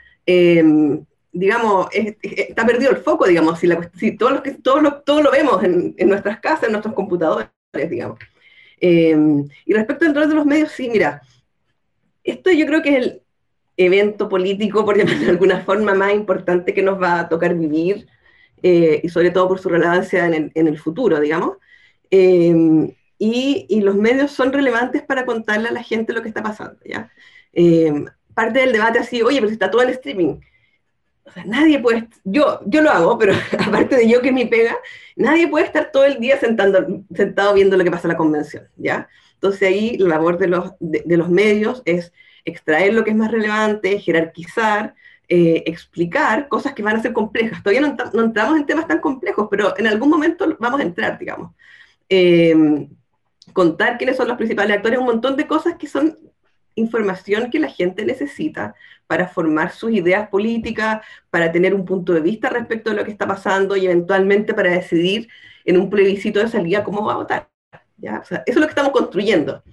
em, 1.33 1.39
digamos, 1.39 1.87
está 1.91 2.65
perdido 2.65 2.91
el 2.91 2.97
foco, 2.97 3.25
digamos, 3.25 3.59
si, 3.59 3.67
la, 3.67 3.89
si 3.97 4.17
todos 4.17 4.33
los 4.33 4.41
que, 4.41 4.51
todo, 4.51 4.81
lo, 4.81 5.01
todo 5.01 5.21
lo 5.21 5.31
vemos 5.31 5.63
en, 5.63 5.95
en, 5.97 6.09
nuestras 6.09 6.39
casas, 6.39 6.65
en 6.65 6.71
nuestros 6.71 6.93
computadores, 6.93 7.49
digamos. 7.89 8.19
Eh, 8.79 9.15
y 9.65 9.73
respecto 9.73 10.05
al 10.05 10.15
rol 10.15 10.29
de 10.29 10.35
los 10.35 10.45
medios, 10.45 10.71
sí, 10.71 10.89
mira, 10.89 11.21
esto 12.23 12.51
yo 12.51 12.65
creo 12.65 12.81
que 12.81 12.89
es 12.89 12.95
el 12.97 13.21
evento 13.77 14.27
político, 14.27 14.83
por 14.85 14.97
llamarlo 14.97 15.25
de 15.25 15.29
alguna 15.29 15.61
forma, 15.61 15.93
más 15.93 16.13
importante 16.13 16.73
que 16.73 16.81
nos 16.81 17.01
va 17.01 17.21
a 17.21 17.29
tocar 17.29 17.55
vivir 17.55 18.07
y 18.63 19.09
sobre 19.09 19.31
todo 19.31 19.47
por 19.47 19.59
su 19.59 19.69
relevancia 19.69 20.27
en 20.27 20.51
el, 20.53 20.77
futuro, 20.77 21.19
digamos. 21.19 21.57
Y, 22.11 22.85
y, 23.17 23.81
los 23.81 23.95
medios 23.95 24.31
son 24.31 24.53
relevantes 24.53 25.01
para 25.01 25.25
contarle 25.25 25.69
a 25.69 25.71
la 25.71 25.81
gente 25.81 26.13
lo 26.13 26.21
que 26.21 26.27
está 26.27 26.43
pasando, 26.43 26.77
¿ya? 26.85 27.09
parte 28.33 28.59
del 28.59 28.71
debate 28.71 28.99
así, 28.99 29.21
oye, 29.21 29.37
pero 29.37 29.47
si 29.47 29.53
está 29.53 29.71
todo 29.71 29.81
en 29.81 29.89
streaming, 29.89 30.39
nadie 31.45 31.79
puede, 31.79 32.07
yo, 32.23 32.61
yo 32.65 32.81
lo 32.81 32.91
hago, 32.91 33.17
pero 33.17 33.33
aparte 33.59 33.95
de 33.95 34.09
yo 34.09 34.21
que 34.21 34.31
me 34.31 34.47
pega, 34.47 34.77
nadie 35.15 35.47
puede 35.47 35.65
estar 35.65 35.91
todo 35.91 36.05
el 36.05 36.19
día 36.19 36.39
sentando, 36.39 37.03
sentado 37.13 37.53
viendo 37.53 37.77
lo 37.77 37.83
que 37.83 37.91
pasa 37.91 38.07
en 38.07 38.13
la 38.13 38.17
convención, 38.17 38.67
¿ya? 38.77 39.07
Entonces 39.33 39.67
ahí 39.67 39.97
la 39.97 40.09
labor 40.09 40.37
de 40.37 40.47
los, 40.47 40.73
de, 40.79 41.17
los 41.17 41.29
medios 41.29 41.81
es 41.85 42.13
extraer 42.45 42.93
lo 42.93 43.03
que 43.03 43.11
es 43.11 43.15
más 43.15 43.31
relevante, 43.31 43.99
jerarquizar, 43.99 44.93
eh, 45.27 45.63
explicar 45.65 46.47
cosas 46.47 46.73
que 46.73 46.83
van 46.83 46.97
a 46.97 47.01
ser 47.01 47.13
complejas. 47.13 47.63
Todavía 47.63 47.81
no, 47.81 47.95
no, 48.13 48.23
entramos 48.23 48.57
en 48.57 48.65
temas 48.65 48.87
tan 48.87 48.99
complejos, 48.99 49.47
pero 49.49 49.77
en 49.79 49.87
algún 49.87 50.09
momento 50.09 50.57
vamos 50.59 50.79
a 50.79 50.83
entrar, 50.83 51.17
digamos. 51.17 51.53
Eh, 52.09 52.87
contar 53.53 53.97
quiénes 53.97 54.17
son 54.17 54.27
los 54.27 54.37
principales 54.37 54.77
actores, 54.77 54.99
un 54.99 55.05
montón 55.05 55.35
de 55.35 55.47
cosas 55.47 55.75
que 55.75 55.87
son 55.87 56.19
información 56.75 57.49
que 57.49 57.59
la 57.59 57.69
gente 57.69 58.05
necesita 58.05 58.75
para 59.11 59.27
formar 59.27 59.73
sus 59.73 59.91
ideas 59.91 60.29
políticas, 60.29 61.05
para 61.29 61.51
tener 61.51 61.75
un 61.75 61.83
punto 61.83 62.13
de 62.13 62.21
vista 62.21 62.47
respecto 62.47 62.91
de 62.91 62.95
lo 62.95 63.03
que 63.03 63.11
está 63.11 63.27
pasando 63.27 63.75
y 63.75 63.85
eventualmente 63.85 64.53
para 64.53 64.71
decidir 64.71 65.27
en 65.65 65.75
un 65.75 65.89
plebiscito 65.89 66.39
de 66.39 66.47
salida 66.47 66.81
cómo 66.81 67.03
va 67.03 67.11
a 67.11 67.17
votar. 67.17 67.49
eso 68.01 68.41
es 68.45 68.55
lo 68.55 68.61
que 68.61 68.69
estamos 68.69 68.93
construyendo. 68.93 69.63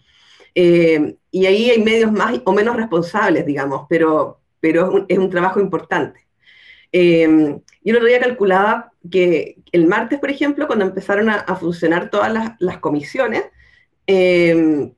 Eh, 0.56 1.14
y 1.30 1.46
ahí 1.46 1.70
hay 1.70 1.80
medios 1.80 2.10
más 2.10 2.40
o 2.46 2.52
menos 2.52 2.74
responsables, 2.74 3.46
digamos, 3.46 3.86
pero, 3.88 4.40
pero 4.58 5.06
es, 5.06 5.18
un, 5.18 5.30
trabajo 5.30 5.60
importante. 5.60 6.26
Eh, 6.90 7.60
yo 7.84 7.92
el 7.92 7.96
otro 7.96 8.08
día 8.08 8.18
calculaba 8.18 8.90
que 9.08 9.58
el 9.70 9.86
martes, 9.86 10.18
por 10.18 10.32
ejemplo, 10.32 10.66
cuando 10.66 10.84
empezaron 10.84 11.30
a, 11.30 11.54
funcionar 11.54 12.10
todas 12.10 12.32
las, 12.32 12.56
las 12.58 12.78
comisiones, 12.78 13.44
eh, 14.04 14.90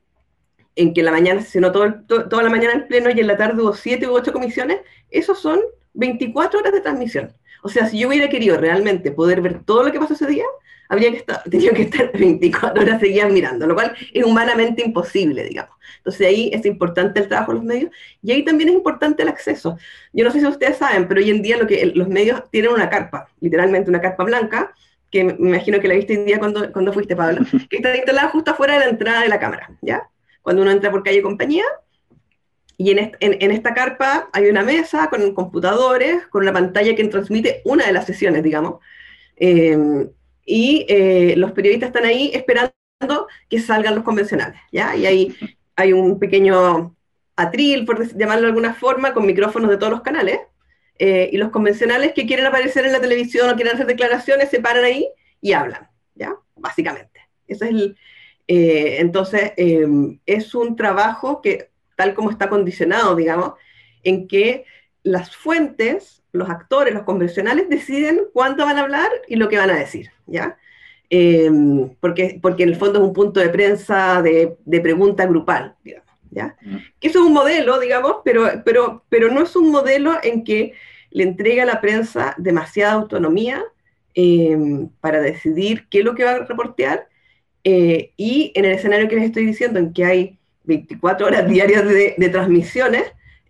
en 0.76 0.94
que 0.94 1.02
la 1.02 1.10
mañana 1.10 1.40
se 1.40 1.46
sesionó 1.46 1.72
todo, 1.72 2.02
toda 2.06 2.42
la 2.42 2.50
mañana 2.50 2.74
en 2.74 2.88
pleno 2.88 3.10
y 3.10 3.20
en 3.20 3.26
la 3.26 3.36
tarde 3.36 3.62
hubo 3.62 3.74
siete 3.74 4.08
u 4.08 4.12
ocho 4.12 4.32
comisiones, 4.32 4.78
esos 5.10 5.40
son 5.40 5.60
24 5.94 6.60
horas 6.60 6.72
de 6.72 6.80
transmisión. 6.80 7.32
O 7.62 7.68
sea, 7.68 7.86
si 7.86 7.98
yo 7.98 8.08
hubiera 8.08 8.28
querido 8.28 8.56
realmente 8.56 9.10
poder 9.10 9.40
ver 9.40 9.62
todo 9.64 9.82
lo 9.82 9.92
que 9.92 9.98
pasó 9.98 10.14
ese 10.14 10.26
día, 10.26 10.44
habría 10.88 11.10
que 11.10 11.18
estar, 11.18 11.42
tenido 11.50 11.72
que 11.72 11.82
estar 11.82 12.12
24 12.12 12.82
horas 12.82 13.00
seguidas 13.00 13.32
mirando, 13.32 13.66
lo 13.66 13.74
cual 13.74 13.94
es 14.12 14.24
humanamente 14.24 14.82
imposible, 14.84 15.44
digamos. 15.44 15.74
Entonces 15.98 16.26
ahí 16.26 16.50
es 16.52 16.64
importante 16.66 17.20
el 17.20 17.28
trabajo 17.28 17.52
de 17.52 17.58
los 17.58 17.64
medios 17.64 17.90
y 18.22 18.32
ahí 18.32 18.44
también 18.44 18.70
es 18.70 18.74
importante 18.74 19.22
el 19.22 19.28
acceso. 19.28 19.78
Yo 20.12 20.24
no 20.24 20.30
sé 20.30 20.40
si 20.40 20.46
ustedes 20.46 20.78
saben, 20.78 21.08
pero 21.08 21.20
hoy 21.20 21.30
en 21.30 21.42
día 21.42 21.56
lo 21.56 21.66
que 21.66 21.86
los 21.94 22.08
medios 22.08 22.50
tienen 22.50 22.72
una 22.72 22.88
carpa, 22.88 23.28
literalmente 23.40 23.90
una 23.90 24.00
carpa 24.00 24.24
blanca, 24.24 24.74
que 25.10 25.24
me 25.24 25.32
imagino 25.32 25.80
que 25.80 25.88
la 25.88 25.94
viste 25.94 26.18
hoy 26.18 26.24
día 26.24 26.38
cuando, 26.38 26.72
cuando 26.72 26.92
fuiste, 26.92 27.16
Pablo, 27.16 27.44
que 27.70 27.76
está 27.76 27.96
instalada 27.96 28.28
justo 28.28 28.52
afuera 28.52 28.74
de 28.74 28.80
la 28.80 28.90
entrada 28.90 29.22
de 29.22 29.28
la 29.28 29.40
cámara, 29.40 29.70
¿ya? 29.82 30.08
Cuando 30.42 30.62
uno 30.62 30.70
entra 30.70 30.90
por 30.90 31.02
calle 31.02 31.22
compañía. 31.22 31.64
Y 32.76 32.90
en, 32.92 33.14
en, 33.20 33.50
esta 33.50 33.74
carpa 33.74 34.30
hay 34.32 34.48
una 34.48 34.62
mesa 34.62 35.10
con 35.10 35.34
computadores, 35.34 36.26
con 36.28 36.42
una 36.42 36.52
pantalla 36.52 36.94
que 36.94 37.04
transmite 37.08 37.60
una 37.64 37.86
de 37.86 37.92
las 37.92 38.06
sesiones, 38.06 38.42
digamos. 38.42 38.80
Em, 39.36 40.08
y 40.46 40.86
eh, 40.88 41.34
los 41.36 41.52
periodistas 41.52 41.88
están 41.88 42.06
ahí 42.06 42.30
esperando 42.32 42.72
que 43.48 43.60
salgan 43.60 43.94
los 43.94 44.04
convencionales, 44.04 44.60
¿ya? 44.72 44.96
Y 44.96 45.06
ahí 45.06 45.36
hay 45.76 45.92
un 45.92 46.18
pequeño 46.18 46.96
atril, 47.36 47.84
por 47.84 48.06
llamarlo 48.16 48.42
de 48.42 48.48
alguna 48.48 48.74
forma, 48.74 49.12
con 49.12 49.26
micrófonos 49.26 49.70
de 49.70 49.76
todos 49.76 49.92
los 49.92 50.02
canales. 50.02 50.40
Eh, 50.98 51.30
y 51.32 51.38
los 51.38 51.50
convencionales 51.50 52.12
que 52.12 52.26
quieren 52.26 52.46
aparecer 52.46 52.84
en 52.84 52.92
la 52.92 53.00
televisión 53.00 53.48
o 53.48 53.56
quieren 53.56 53.74
hacer 53.74 53.86
declaraciones 53.86 54.50
se 54.50 54.60
paran 54.60 54.84
ahí 54.84 55.08
y 55.40 55.52
hablan, 55.52 55.88
¿ya? 56.14 56.34
Básicamente. 56.56 57.20
Ese 57.46 57.64
es 57.66 57.70
el, 57.70 57.96
eh, 58.52 58.96
entonces, 58.98 59.52
em, 59.56 60.18
es 60.26 60.56
un 60.56 60.74
trabajo 60.74 61.40
que, 61.40 61.70
tal 61.94 62.14
como 62.14 62.32
está 62.32 62.48
condicionado, 62.48 63.14
digamos, 63.14 63.52
en 64.02 64.26
que 64.26 64.64
las 65.04 65.36
fuentes, 65.36 66.24
los 66.32 66.50
actores, 66.50 66.92
los 66.92 67.04
convencionales 67.04 67.68
deciden 67.68 68.22
cuánto 68.32 68.64
van 68.64 68.76
a 68.76 68.80
hablar 68.80 69.08
y 69.28 69.36
lo 69.36 69.48
que 69.48 69.56
van 69.56 69.70
a 69.70 69.78
decir, 69.78 70.10
¿ya? 70.26 70.58
Em, 71.10 71.94
porque, 72.00 72.40
porque 72.42 72.64
en 72.64 72.70
el 72.70 72.74
fondo 72.74 72.98
es 72.98 73.04
un 73.04 73.12
punto 73.12 73.38
de 73.38 73.50
prensa 73.50 74.20
de, 74.20 74.56
de 74.64 74.80
pregunta 74.80 75.26
grupal, 75.26 75.76
digamos, 75.84 76.10
¿ya? 76.32 76.56
Mm. 76.60 76.76
Que 76.98 77.06
eso 77.06 77.20
es 77.20 77.26
un 77.26 77.32
modelo, 77.32 77.78
digamos, 77.78 78.16
pero, 78.24 78.50
pero, 78.64 79.04
pero 79.08 79.30
no 79.30 79.42
es 79.42 79.54
un 79.54 79.70
modelo 79.70 80.18
en 80.24 80.42
que 80.42 80.74
le 81.10 81.22
entrega 81.22 81.62
a 81.62 81.66
la 81.66 81.80
prensa 81.80 82.34
demasiada 82.36 82.94
autonomía 82.94 83.62
em, 84.14 84.88
para 85.00 85.20
decidir 85.20 85.86
qué 85.88 86.00
es 86.00 86.04
lo 86.04 86.16
que 86.16 86.24
va 86.24 86.32
a 86.32 86.44
reportear 86.46 87.09
eh, 87.64 88.12
y 88.16 88.52
en 88.54 88.64
el 88.64 88.72
escenario 88.72 89.08
que 89.08 89.16
les 89.16 89.24
estoy 89.26 89.46
diciendo, 89.46 89.78
en 89.78 89.92
que 89.92 90.04
hay 90.04 90.38
24 90.64 91.26
horas 91.26 91.48
diarias 91.48 91.84
de, 91.86 92.28
transmisiones, 92.30 93.04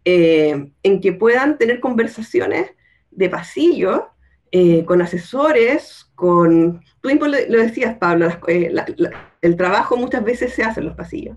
eh, 0.04 0.70
en 0.82 1.00
que 1.00 1.12
puedan 1.12 1.58
tener 1.58 1.80
conversaciones 1.80 2.70
de 3.10 3.28
pasillo 3.28 4.08
eh, 4.52 4.84
con 4.84 5.02
asesores, 5.02 6.10
con... 6.14 6.82
Tú 7.00 7.08
mismo 7.08 7.26
lo, 7.26 7.36
decías, 7.36 7.96
Pablo, 7.96 8.28
el 8.46 9.56
trabajo 9.56 9.96
muchas 9.96 10.24
veces 10.24 10.52
se 10.52 10.62
hace 10.62 10.80
en 10.80 10.86
los 10.86 10.96
pasillos. 10.96 11.36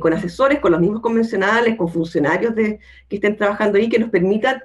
con 0.00 0.12
asesores, 0.12 0.58
con 0.58 0.72
los 0.72 0.80
mismos 0.80 1.00
convencionales, 1.00 1.76
con 1.76 1.88
funcionarios 1.88 2.54
que 2.54 2.80
estén 3.08 3.36
trabajando 3.36 3.78
ahí, 3.78 3.88
que 3.88 4.00
nos 4.00 4.10
permitan 4.10 4.60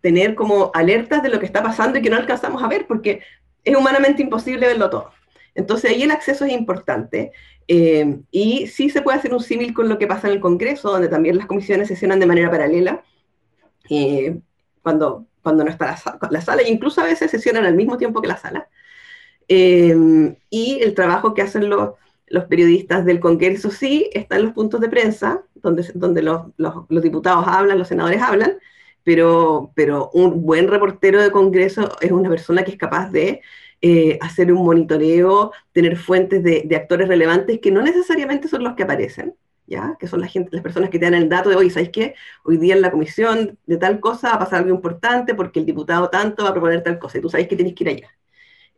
tener 0.00 0.34
como 0.34 0.70
alertas 0.74 1.22
de 1.22 1.28
lo 1.28 1.38
que 1.38 1.46
está 1.46 1.62
pasando 1.62 1.98
y 1.98 2.02
que 2.02 2.10
no 2.10 2.16
alcanzamos 2.16 2.62
a 2.62 2.68
ver, 2.68 2.86
porque 2.86 3.20
es 3.64 3.76
humanamente 3.76 4.22
imposible 4.22 4.66
verlo 4.66 4.90
todo. 4.90 5.12
Entonces 5.60 5.90
ahí 5.90 6.02
el 6.02 6.10
acceso 6.10 6.44
es 6.44 6.52
importante 6.52 7.32
eh, 7.68 8.20
y 8.32 8.66
sí 8.66 8.90
se 8.90 9.02
puede 9.02 9.18
hacer 9.18 9.32
un 9.32 9.40
símil 9.40 9.72
con 9.72 9.88
lo 9.88 9.98
que 9.98 10.08
pasa 10.08 10.26
en 10.26 10.34
el 10.34 10.40
Congreso, 10.40 10.90
donde 10.90 11.08
también 11.08 11.36
las 11.36 11.46
comisiones 11.46 11.88
sesionan 11.88 12.18
de 12.18 12.26
manera 12.26 12.50
paralela, 12.50 13.04
eh, 13.88 14.40
cuando, 14.82 15.26
cuando 15.42 15.64
no 15.64 15.70
está 15.70 15.86
la, 15.86 16.28
la, 16.30 16.40
sala, 16.40 16.62
e 16.62 16.70
incluso 16.70 17.00
a 17.00 17.04
veces 17.04 17.30
sesionan 17.30 17.64
al 17.64 17.76
mismo 17.76 17.96
tiempo 17.96 18.20
que 18.20 18.28
la 18.28 18.36
sala. 18.36 18.68
Eh, 19.46 20.34
y 20.50 20.80
el 20.80 20.94
trabajo 20.94 21.34
que 21.34 21.42
hacen 21.42 21.68
los, 21.68 21.90
los, 22.26 22.44
periodistas 22.46 23.04
del 23.04 23.20
Congreso 23.20 23.70
sí 23.70 24.10
está 24.12 24.36
en 24.36 24.44
los 24.46 24.52
puntos 24.52 24.80
de 24.80 24.88
prensa, 24.88 25.44
donde, 25.54 25.88
donde 25.94 26.22
los, 26.22 26.46
los, 26.56 26.86
los 26.88 27.02
diputados 27.02 27.46
hablan, 27.46 27.78
los 27.78 27.88
senadores 27.88 28.20
hablan, 28.20 28.58
pero, 29.04 29.72
pero 29.74 30.10
un 30.12 30.42
buen 30.42 30.68
reportero 30.68 31.22
de 31.22 31.30
Congreso 31.30 31.96
es 32.00 32.10
una 32.10 32.28
persona 32.28 32.64
que 32.64 32.72
es 32.72 32.78
capaz 32.78 33.10
de 33.10 33.42
eh, 33.82 34.18
hacer 34.20 34.52
un 34.52 34.64
monitoreo, 34.64 35.52
tener 35.72 35.96
fuentes 35.96 36.42
de, 36.42 36.76
actores 36.76 37.08
relevantes 37.08 37.60
que 37.60 37.70
no 37.70 37.82
necesariamente 37.82 38.48
son 38.48 38.62
los 38.64 38.74
que 38.74 38.82
aparecen, 38.82 39.34
¿ya? 39.66 39.96
que 39.98 40.06
son 40.06 40.20
la 40.20 40.26
gente, 40.26 40.50
las 40.52 40.62
personas 40.62 40.90
que 40.90 40.98
te 40.98 41.06
dan 41.06 41.14
el 41.14 41.28
dato 41.28 41.48
de, 41.48 41.56
oye, 41.56 41.70
¿sabes 41.70 41.90
qué? 41.90 42.14
Hoy 42.44 42.58
día 42.58 42.74
en 42.74 42.82
la 42.82 42.90
comisión 42.90 43.58
de 43.66 43.76
tal 43.78 44.00
cosa 44.00 44.28
va 44.28 44.34
a 44.34 44.38
pasar 44.40 44.60
algo 44.60 44.74
importante 44.74 45.34
porque 45.34 45.60
el 45.60 45.66
diputado 45.66 46.10
tanto 46.10 46.44
va 46.44 46.50
a 46.50 46.52
proponer 46.52 46.82
tal 46.82 46.98
cosa 46.98 47.18
y 47.18 47.20
tú 47.22 47.30
sabes 47.30 47.48
que 47.48 47.56
tienes 47.56 47.74
que 47.74 47.84
ir 47.84 47.90
allá. 47.90 48.10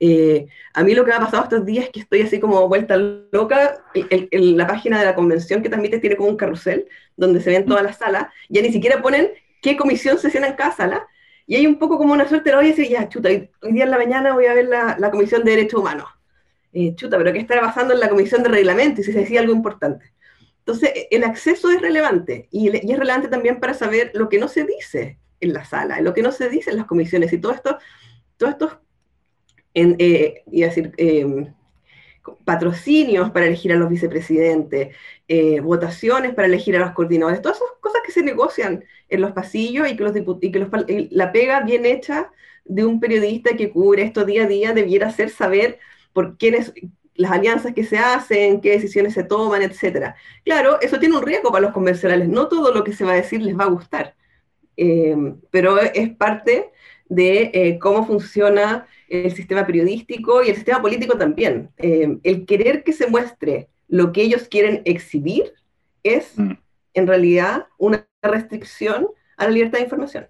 Eh, 0.05 0.47
a 0.75 0.83
mí 0.83 0.95
lo 0.95 1.05
que 1.05 1.11
me 1.11 1.17
ha 1.17 1.21
pasado 1.21 1.45
estos 1.45 1.65
días 1.65 1.85
es 1.85 1.91
que 1.93 2.01
estoy 2.01 2.23
así 2.23 2.41
como 2.41 2.67
vuelta 2.69 2.97
loca. 2.97 3.85
En 3.95 4.57
la 4.57 4.67
página 4.67 4.99
de 4.99 5.05
la 5.05 5.15
convención 5.15 5.63
que 5.63 5.69
transmite 5.69 6.01
tiene 6.01 6.17
como 6.17 6.29
un 6.29 6.37
carrusel 6.37 6.89
donde 7.17 7.41
se 7.41 7.51
ven 7.51 7.67
todas 7.67 7.85
las 7.85 7.99
salas. 7.99 8.27
Ya 8.49 8.63
ni 8.63 8.73
siquiera 8.73 9.01
ponen 9.01 9.31
qué 9.61 9.77
comisión 9.77 10.19
sesiona 10.19 10.49
en 10.49 10.55
cada 10.55 10.73
sala, 10.73 11.07
y 11.47 11.57
hay 11.57 11.67
un 11.67 11.79
poco 11.79 11.99
como 11.99 12.13
una 12.13 12.29
suerte, 12.29 12.55
hoy 12.55 12.69
decir, 12.69 12.89
ya, 12.89 13.09
chuta, 13.09 13.29
hoy, 13.29 13.51
día 13.73 13.85
en 13.85 13.91
la 13.91 13.99
mañana 13.99 14.35
voy 14.35 14.47
a 14.47 14.55
ver 14.55 14.67
la, 14.67 14.97
la 14.99 15.11
Comisión 15.11 15.45
de 15.45 15.53
Derechos 15.53 15.81
Humanos. 15.81 16.09
Eh, 16.73 16.95
chuta, 16.95 17.19
pero 17.19 17.33
¿qué 17.33 17.41
está 17.41 17.61
pasando 17.61 17.93
en 17.93 18.01
la 18.01 18.09
Comisión 18.09 18.43
de 18.43 18.49
Reglamento? 18.49 19.01
Y 19.01 19.05
si 19.05 19.13
se 19.13 19.21
decía 19.21 19.41
algo 19.41 19.53
importante. 19.53 20.13
Entonces, 20.59 20.91
e, 20.95 21.09
el 21.11 21.25
acceso 21.25 21.71
es 21.71 21.81
relevante 21.81 22.49
y, 22.51 22.71
y, 22.71 22.93
es 22.93 22.99
relevante 22.99 23.29
también 23.29 23.61
para 23.61 23.75
saber 23.75 24.11
lo 24.15 24.29
que 24.29 24.39
no 24.39 24.49
se 24.49 24.65
dice 24.65 25.19
en 25.41 25.53
la 25.53 25.65
sala, 25.65 26.01
lo 26.01 26.15
que 26.15 26.23
no 26.23 26.33
se 26.33 26.49
dice 26.49 26.71
en 26.71 26.77
las 26.77 26.87
comisiones 26.87 27.33
y 27.33 27.39
todo 27.39 27.53
esto, 27.53 27.79
todo 28.37 28.51
esto, 28.51 28.81
en, 29.75 29.97
eh, 29.99 30.43
y 30.51 30.63
decir, 30.63 30.93
eh, 30.97 31.53
patrocinios 32.45 33.31
para 33.31 33.47
elegir 33.47 33.73
a 33.73 33.77
los 33.77 33.89
vicepresidentes, 33.89 34.95
eh, 35.29 35.61
votaciones 35.61 36.35
para 36.35 36.47
elegir 36.47 36.77
a 36.77 36.81
los 36.81 36.93
coordinadores, 36.93 37.43
todas 37.43 37.59
esas 37.59 37.69
cosas 37.81 38.03
que 38.05 38.13
se 38.13 38.23
negocian 38.23 38.85
en 39.13 39.21
los 39.21 39.33
pasillos 39.33 39.89
y 39.89 39.97
que, 39.97 40.05
los 40.05 40.15
y 40.41 40.51
que 40.51 40.59
los, 40.59 40.69
la 41.11 41.33
pega 41.33 41.61
bien 41.61 41.85
hecha 41.85 42.31
de 42.65 42.85
un 42.85 43.01
periodista 43.01 43.57
que 43.57 43.71
cubre 43.71 44.03
esto 44.03 44.25
día 44.25 44.45
a 44.45 44.47
día 44.47 44.73
debiera 44.73 45.11
ser 45.11 45.31
saber 45.31 45.79
por 46.13 46.39
quiénes 46.39 46.73
las 47.15 47.31
alianzas 47.31 47.75
que 47.75 47.85
se 47.85 47.99
hacen, 47.99 48.61
qué 48.61 48.71
decisiones 48.71 49.15
se 49.15 49.25
toman, 49.25 49.63
etc. 49.63 50.15
Claro, 50.45 50.81
eso 50.81 50.99
tiene 50.99 51.17
un 51.17 51.23
riesgo 51.23 51.51
para 51.51 51.63
los 51.63 51.73
convencionales, 51.73 52.29
no 52.29 52.49
todo 52.49 52.73
lo 52.73 52.85
que 52.85 52.93
se 52.93 53.05
va 53.05 53.13
a 53.13 53.17
decir 53.17 53.43
les 53.43 53.59
va 53.59 53.65
a 53.65 53.69
gustar, 53.69 54.15
eh, 54.77 55.15
pero 55.51 55.79
es 55.79 56.11
parte 56.17 56.71
de 57.09 57.51
eh, 57.53 57.79
cómo 57.79 58.07
funciona 58.07 58.87
el 59.09 59.31
sistema 59.33 59.67
periodístico 59.67 60.43
y 60.43 60.49
el 60.49 60.55
sistema 60.55 60.81
político 60.81 61.19
también. 61.19 61.69
Eh, 61.77 62.17
el 62.23 62.47
querer 62.47 62.83
que 62.83 62.95
se 62.95 63.07
muestre 63.07 63.69
lo 63.89 64.11
que 64.13 64.23
ellos 64.23 64.49
quieren 64.49 64.81
exhibir 64.87 65.53
es 66.03 66.33
mm. 66.39 66.53
en 66.95 67.07
realidad 67.07 67.67
una 67.77 68.09
restricción 68.29 69.09
a 69.37 69.45
la 69.45 69.51
libertad 69.51 69.79
de 69.79 69.85
información. 69.85 70.27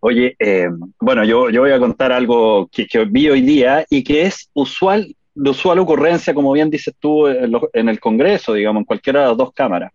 Oye, 0.00 0.36
eh, 0.38 0.68
bueno, 1.00 1.24
yo, 1.24 1.48
yo 1.48 1.62
voy 1.62 1.70
a 1.70 1.78
contar 1.78 2.12
algo 2.12 2.68
que, 2.70 2.86
que, 2.86 3.04
vi 3.06 3.30
hoy 3.30 3.40
día 3.40 3.86
y 3.88 4.04
que 4.04 4.22
es 4.22 4.50
usual, 4.52 5.16
de 5.34 5.50
usual 5.50 5.78
ocurrencia, 5.78 6.34
como 6.34 6.52
bien 6.52 6.68
dices 6.68 6.94
tú, 6.98 7.26
en, 7.26 7.88
el 7.88 8.00
Congreso, 8.00 8.52
digamos, 8.52 8.82
en 8.82 8.84
cualquiera 8.84 9.22
de 9.22 9.28
las 9.28 9.36
dos 9.38 9.52
cámaras. 9.54 9.92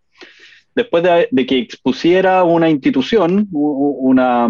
Después 0.74 1.04
de, 1.04 1.46
que 1.46 1.60
expusiera 1.60 2.44
una 2.44 2.70
institución, 2.72 3.48
una, 3.52 4.50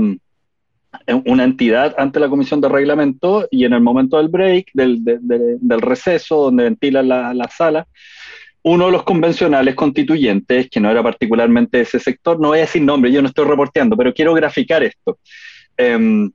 una 1.25 1.43
entidad 1.43 1.93
ante 1.97 2.21
la 2.21 2.29
comisión 2.29 2.61
de 2.61 2.69
reglamento 2.69 3.45
y 3.51 3.65
en 3.65 3.73
el 3.73 3.81
momento 3.81 4.15
del 4.15 4.29
break, 4.29 4.67
del, 4.73 5.03
del 5.03 5.81
receso, 5.81 6.43
donde 6.43 6.63
ventilan 6.63 7.07
la, 7.07 7.33
la, 7.33 7.49
sala, 7.49 7.85
uno 8.63 8.87
de 8.87 8.91
los 8.91 9.03
convencionales 9.03 9.75
constituyentes, 9.75 10.69
que 10.69 10.79
no 10.79 10.91
era 10.91 11.01
particularmente 11.01 11.81
ese 11.81 11.99
sector, 11.99 12.39
no 12.39 12.49
voy 12.49 12.59
a 12.59 12.61
decir 12.61 12.81
nombre, 12.81 13.11
yo 13.11 13.21
no 13.21 13.29
estoy 13.29 13.45
reporteando, 13.45 13.95
pero 13.95 14.13
quiero 14.13 14.33
graficar 14.33 14.83
esto. 14.83 15.19
Em, 15.77 16.29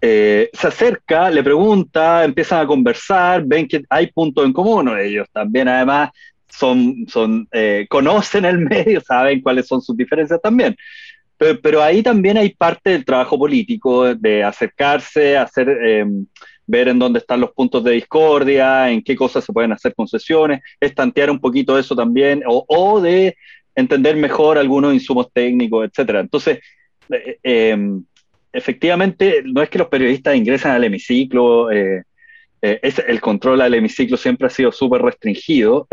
eh, 0.00 0.50
se 0.52 0.66
acerca, 0.68 1.30
le 1.30 1.42
pregunta, 1.42 2.24
empiezan 2.24 2.60
a 2.60 2.66
conversar, 2.66 3.42
ven 3.44 3.66
que 3.66 3.82
hay 3.88 4.08
puntos 4.08 4.44
en 4.44 4.52
común, 4.52 4.96
ellos 4.98 5.26
también 5.32 5.68
además 5.68 6.10
son, 6.48 7.06
son 7.08 7.48
eh, 7.50 7.86
conocen 7.88 8.44
el 8.44 8.58
medio, 8.58 9.00
saben 9.06 9.40
cuáles 9.40 9.66
son 9.66 9.82
sus 9.82 9.96
diferencias 9.96 10.40
también. 10.40 10.76
Pero, 11.38 11.82
ahí 11.82 12.02
también 12.02 12.38
hay 12.38 12.54
parte 12.54 12.90
del 12.90 13.04
trabajo 13.04 13.38
político, 13.38 14.14
de 14.14 14.42
acercarse, 14.42 15.36
hacer, 15.36 15.68
em, 15.68 16.26
ver 16.66 16.88
en 16.88 16.98
dónde 16.98 17.20
están 17.20 17.40
los 17.40 17.52
puntos 17.52 17.82
de 17.84 17.92
discordia, 17.92 18.90
en 18.90 19.02
qué 19.02 19.14
cosas 19.14 19.44
se 19.44 19.52
pueden 19.52 19.72
hacer 19.72 19.94
concesiones, 19.94 20.60
estantear 20.80 21.30
un 21.30 21.38
poquito 21.38 21.78
eso 21.78 21.94
también, 21.94 22.42
o, 22.46 23.00
de 23.00 23.36
entender 23.74 24.16
mejor 24.16 24.58
algunos 24.58 24.94
insumos 24.94 25.28
técnicos, 25.32 25.86
etcétera. 25.86 26.20
Entonces, 26.20 26.58
eh, 27.10 27.38
em, 27.42 28.04
efectivamente, 28.52 29.42
no 29.44 29.62
es 29.62 29.68
que 29.68 29.78
los 29.78 29.88
periodistas 29.88 30.34
ingresen 30.34 30.72
al 30.72 30.84
hemiciclo, 30.84 31.70
eh, 31.70 32.02
eh, 32.62 32.80
es, 32.82 32.98
el 32.98 33.20
control 33.20 33.60
al 33.60 33.74
hemiciclo 33.74 34.16
siempre 34.16 34.46
ha 34.46 34.50
sido 34.50 34.72
súper 34.72 35.02
restringido. 35.02 35.86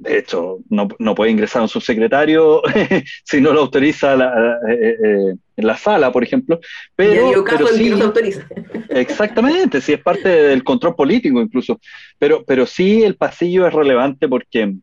De 0.00 0.18
hecho, 0.18 0.60
no, 0.70 0.88
no, 0.98 1.14
puede 1.14 1.30
ingresar 1.30 1.60
un 1.60 1.68
subsecretario 1.68 2.62
si 3.24 3.38
no 3.38 3.52
lo 3.52 3.60
autoriza 3.60 4.16
la, 4.16 4.58
eh, 4.66 4.96
eh, 5.04 5.34
la 5.56 5.76
sala, 5.76 6.10
por 6.10 6.24
ejemplo. 6.24 6.58
Pero, 6.96 7.44
pero 7.44 7.66
sí, 7.66 7.90
no 7.90 8.06
autoriza. 8.06 8.46
Exactamente, 8.88 9.82
sí 9.82 9.92
es 9.92 10.00
parte 10.00 10.28
del 10.28 10.64
control 10.64 10.94
político 10.94 11.42
incluso. 11.42 11.78
Pero, 12.18 12.42
pero 12.46 12.64
sí 12.64 13.02
el 13.02 13.16
pasillo 13.16 13.66
es 13.66 13.74
relevante 13.74 14.26
porque, 14.26 14.74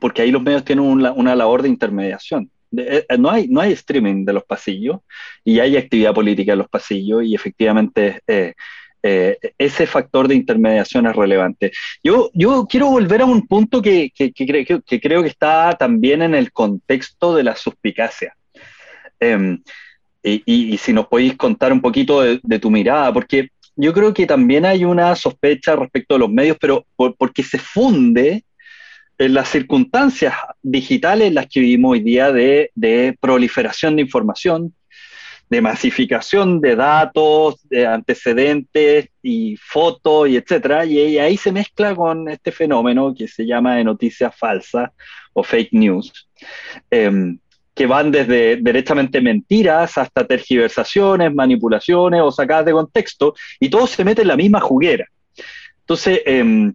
porque 0.00 0.22
ahí 0.22 0.32
los 0.32 0.42
medios 0.42 0.64
tienen 0.64 0.84
una, 0.84 1.12
una 1.12 1.36
labor 1.36 1.62
de 1.62 1.68
intermediación. 1.68 2.50
Eh, 2.76 3.04
no, 3.18 3.30
hay, 3.30 3.46
no 3.46 3.60
hay 3.60 3.72
streaming 3.74 4.24
de 4.24 4.32
los 4.32 4.44
pasillos 4.44 4.98
y 5.44 5.60
hay 5.60 5.76
actividad 5.76 6.14
política 6.14 6.52
en 6.52 6.58
los 6.58 6.68
pasillos 6.68 7.22
y 7.22 7.34
efectivamente 7.36 8.22
eh, 8.26 8.54
ese 9.02 9.86
factor 9.86 10.28
de 10.28 10.36
intermediación 10.36 11.06
es 11.06 11.16
relevante. 11.16 11.72
Yo, 12.04 12.30
yo 12.34 12.66
quiero 12.68 12.88
volver 12.88 13.22
a 13.22 13.26
un 13.26 13.46
punto 13.46 13.82
que, 13.82 14.12
que, 14.14 14.32
que, 14.32 15.00
creo 15.00 15.22
que 15.22 15.28
está 15.28 15.76
también 15.78 16.22
en 16.22 16.34
el 16.34 16.52
contexto 16.52 17.34
de 17.34 17.42
la 17.42 17.56
suspicacia. 17.56 18.36
Em, 19.18 19.60
y, 20.22 20.42
y, 20.46 20.78
si 20.78 20.92
nos 20.92 21.08
podéis 21.08 21.36
contar 21.36 21.72
un 21.72 21.80
poquito 21.80 22.20
de, 22.20 22.58
tu 22.60 22.70
mirada, 22.70 23.12
porque 23.12 23.48
yo 23.74 23.92
creo 23.92 24.14
que 24.14 24.26
también 24.26 24.64
hay 24.64 24.84
una 24.84 25.16
sospecha 25.16 25.74
respecto 25.74 26.14
a 26.14 26.18
los 26.18 26.30
medios, 26.30 26.56
pero 26.60 26.86
porque 26.96 27.42
se 27.42 27.58
funde 27.58 28.44
en 29.18 29.34
las 29.34 29.48
circunstancias 29.48 30.34
digitales 30.62 31.28
en 31.28 31.34
las 31.34 31.46
que 31.46 31.60
vivimos 31.60 31.92
hoy 31.92 32.00
día 32.00 32.32
de, 32.32 32.70
de 32.74 33.16
proliferación 33.20 33.96
de 33.96 34.02
información, 34.02 34.74
de 35.52 35.60
masificación 35.60 36.62
de 36.62 36.74
datos, 36.74 37.60
de 37.68 37.86
antecedentes 37.86 39.10
y 39.22 39.54
fotos 39.58 40.30
y 40.30 40.36
etcétera, 40.36 40.86
y 40.86 41.18
ahí 41.18 41.36
se 41.36 41.52
mezcla 41.52 41.94
con 41.94 42.26
este 42.30 42.50
fenómeno 42.52 43.14
que 43.14 43.28
se 43.28 43.44
llama 43.44 43.76
de 43.76 43.84
noticias 43.84 44.34
falsas 44.34 44.90
o 45.34 45.42
fake 45.42 45.74
news, 45.74 46.26
em, 46.90 47.38
que 47.74 47.86
van 47.86 48.10
desde 48.10 48.56
directamente 48.56 49.20
mentiras 49.20 49.98
hasta 49.98 50.26
tergiversaciones, 50.26 51.34
manipulaciones 51.34 52.22
o 52.22 52.32
sacadas 52.32 52.64
de 52.64 52.72
contexto, 52.72 53.34
y 53.60 53.68
todo 53.68 53.86
se 53.86 54.04
mete 54.04 54.22
en 54.22 54.28
la 54.28 54.36
misma 54.36 54.60
juguera. 54.60 55.06
Entonces, 55.80 56.22
eh, 56.24 56.72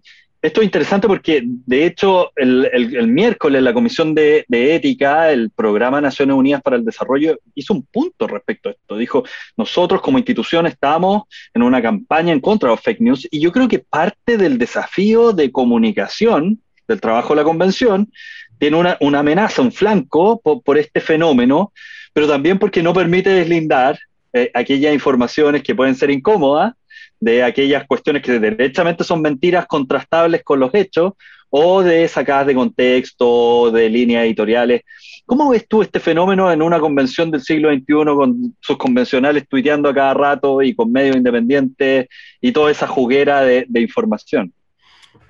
esto 0.47 0.61
es 0.61 0.65
interesante 0.65 1.07
porque, 1.07 1.43
de 1.43 1.85
hecho, 1.85 2.31
el, 2.35 3.07
miércoles 3.07 3.61
la 3.61 3.73
Comisión 3.73 4.15
de, 4.15 4.45
Ética, 4.49 5.29
el 5.31 5.49
Programa 5.51 5.99
Naciones 5.99 6.35
Unidas 6.35 6.61
para 6.61 6.77
el 6.77 6.85
Desarrollo, 6.85 7.37
hizo 7.53 7.73
un 7.73 7.83
punto 7.83 8.27
respecto 8.27 8.69
a 8.69 8.71
esto. 8.71 8.97
Dijo, 8.97 9.23
nosotros 9.57 10.01
como 10.01 10.17
institución 10.17 10.65
estamos 10.65 11.23
en 11.53 11.63
una 11.63 11.81
campaña 11.81 12.31
en 12.31 12.39
contra 12.39 12.69
de 12.69 12.75
los 12.75 12.81
fake 12.81 13.01
news 13.01 13.27
y 13.29 13.41
yo 13.41 13.51
creo 13.51 13.67
que 13.67 13.79
parte 13.79 14.37
del 14.37 14.57
desafío 14.57 15.33
de 15.33 15.51
comunicación 15.51 16.61
del 16.87 17.01
trabajo 17.01 17.33
de 17.33 17.41
la 17.41 17.43
Convención 17.43 18.09
tiene 18.57 18.77
una, 18.77 19.19
amenaza, 19.19 19.61
un 19.61 19.73
flanco 19.73 20.41
por, 20.41 20.77
este 20.77 21.01
fenómeno, 21.01 21.73
pero 22.13 22.27
también 22.27 22.57
porque 22.57 22.81
no 22.81 22.93
permite 22.93 23.29
deslindar 23.31 23.99
eh, 24.31 24.49
aquellas 24.53 24.93
informaciones 24.93 25.61
que 25.61 25.75
pueden 25.75 25.95
ser 25.95 26.09
incómodas 26.09 26.73
de 27.19 27.43
aquellas 27.43 27.85
cuestiones 27.87 28.21
que 28.21 28.39
derechamente 28.39 29.03
son 29.03 29.21
mentiras 29.21 29.65
contrastables 29.65 30.43
con 30.43 30.59
los 30.59 30.73
hechos 30.73 31.13
o 31.49 31.81
de 31.81 32.07
sacadas 32.07 32.47
de 32.47 32.55
contexto, 32.55 33.71
de 33.71 33.89
líneas 33.89 34.25
editoriales. 34.25 34.81
¿Cómo 35.25 35.49
ves 35.49 35.67
tú 35.67 35.81
este 35.81 35.99
fenómeno 35.99 36.51
en 36.51 36.61
una 36.61 36.79
convención 36.79 37.31
del 37.31 37.41
siglo 37.41 37.69
XXI 37.69 37.83
con 38.15 38.55
sus 38.59 38.77
convencionales 38.77 39.47
tuiteando 39.47 39.89
a 39.89 39.93
cada 39.93 40.13
rato 40.13 40.61
y 40.61 40.75
con 40.75 40.91
medios 40.91 41.15
independientes 41.15 42.07
y 42.41 42.51
toda 42.51 42.71
esa 42.71 42.87
juguera 42.87 43.41
de, 43.41 43.65
información? 43.75 44.53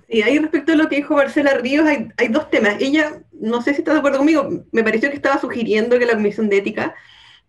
Y 0.10 0.21
ahí 0.21 0.39
respecto 0.39 0.71
a 0.71 0.76
lo 0.76 0.88
que 0.88 0.97
dijo 0.97 1.15
Marcela 1.15 1.54
Ríos, 1.56 1.86
hay, 1.86 2.08
hay, 2.17 2.28
dos 2.30 2.50
temas. 2.50 2.78
Ella, 2.80 3.21
no 3.34 3.62
sé 3.62 3.73
si 3.73 3.80
está 3.80 3.93
de 3.93 4.00
acuerdo 4.00 4.19
conmigo, 4.19 4.47
me 4.71 4.84
pareció 4.84 5.10
que 5.10 5.15
estaba 5.15 5.39
sugiriendo 5.39 6.00
que 6.00 6.06
la 6.06 6.13
Comisión 6.13 6.47
de 6.47 6.58
Ética 6.58 6.95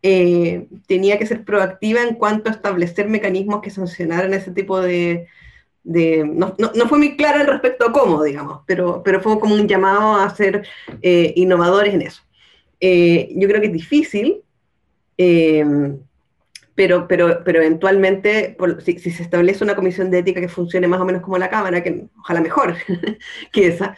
eh, 0.03 0.69
tenía 0.87 1.19
que 1.19 1.27
ser 1.27 1.45
proactiva 1.45 2.03
en 2.03 2.15
cuanto 2.15 2.49
a 2.49 2.53
establecer 2.53 3.09
mecanismos 3.09 3.61
que 3.61 3.71
sancionaran 3.71 4.33
ese 4.33 4.53
tipo 4.53 4.81
de... 4.81 5.27
no, 5.85 6.55
fue 6.89 6.99
muy 6.99 7.17
clara 7.17 7.45
respecto 7.45 7.87
a 7.87 7.93
cómo, 7.93 8.23
digamos, 8.23 8.61
pero, 8.67 9.03
pero 9.03 9.21
fue 9.21 9.41
como 9.41 9.55
un 9.55 9.67
llamado 9.67 10.17
a 10.17 10.31
ser 10.35 10.67
eh, 11.03 11.33
innovadores 11.37 11.95
en 11.95 12.03
eso. 12.03 12.23
Eh, 12.81 13.33
yo 13.35 13.49
creo 13.49 13.61
que 13.61 13.67
es 13.67 13.73
difícil, 13.73 14.43
pero, 16.77 17.09
pero, 17.09 17.43
pero 17.45 17.59
eventualmente, 17.59 18.57
si, 18.85 18.99
si, 19.01 19.11
se 19.11 19.25
establece 19.25 19.65
una 19.65 19.75
comisión 19.75 20.13
de 20.13 20.21
ética 20.21 20.41
que 20.41 20.49
funcione 20.49 20.87
más 20.87 21.01
o 21.01 21.05
menos 21.05 21.23
como 21.23 21.39
la 21.39 21.51
Cámara, 21.51 21.83
que 21.83 22.07
ojalá 22.21 22.41
mejor 22.41 22.77
que 23.53 23.67
esa, 23.67 23.97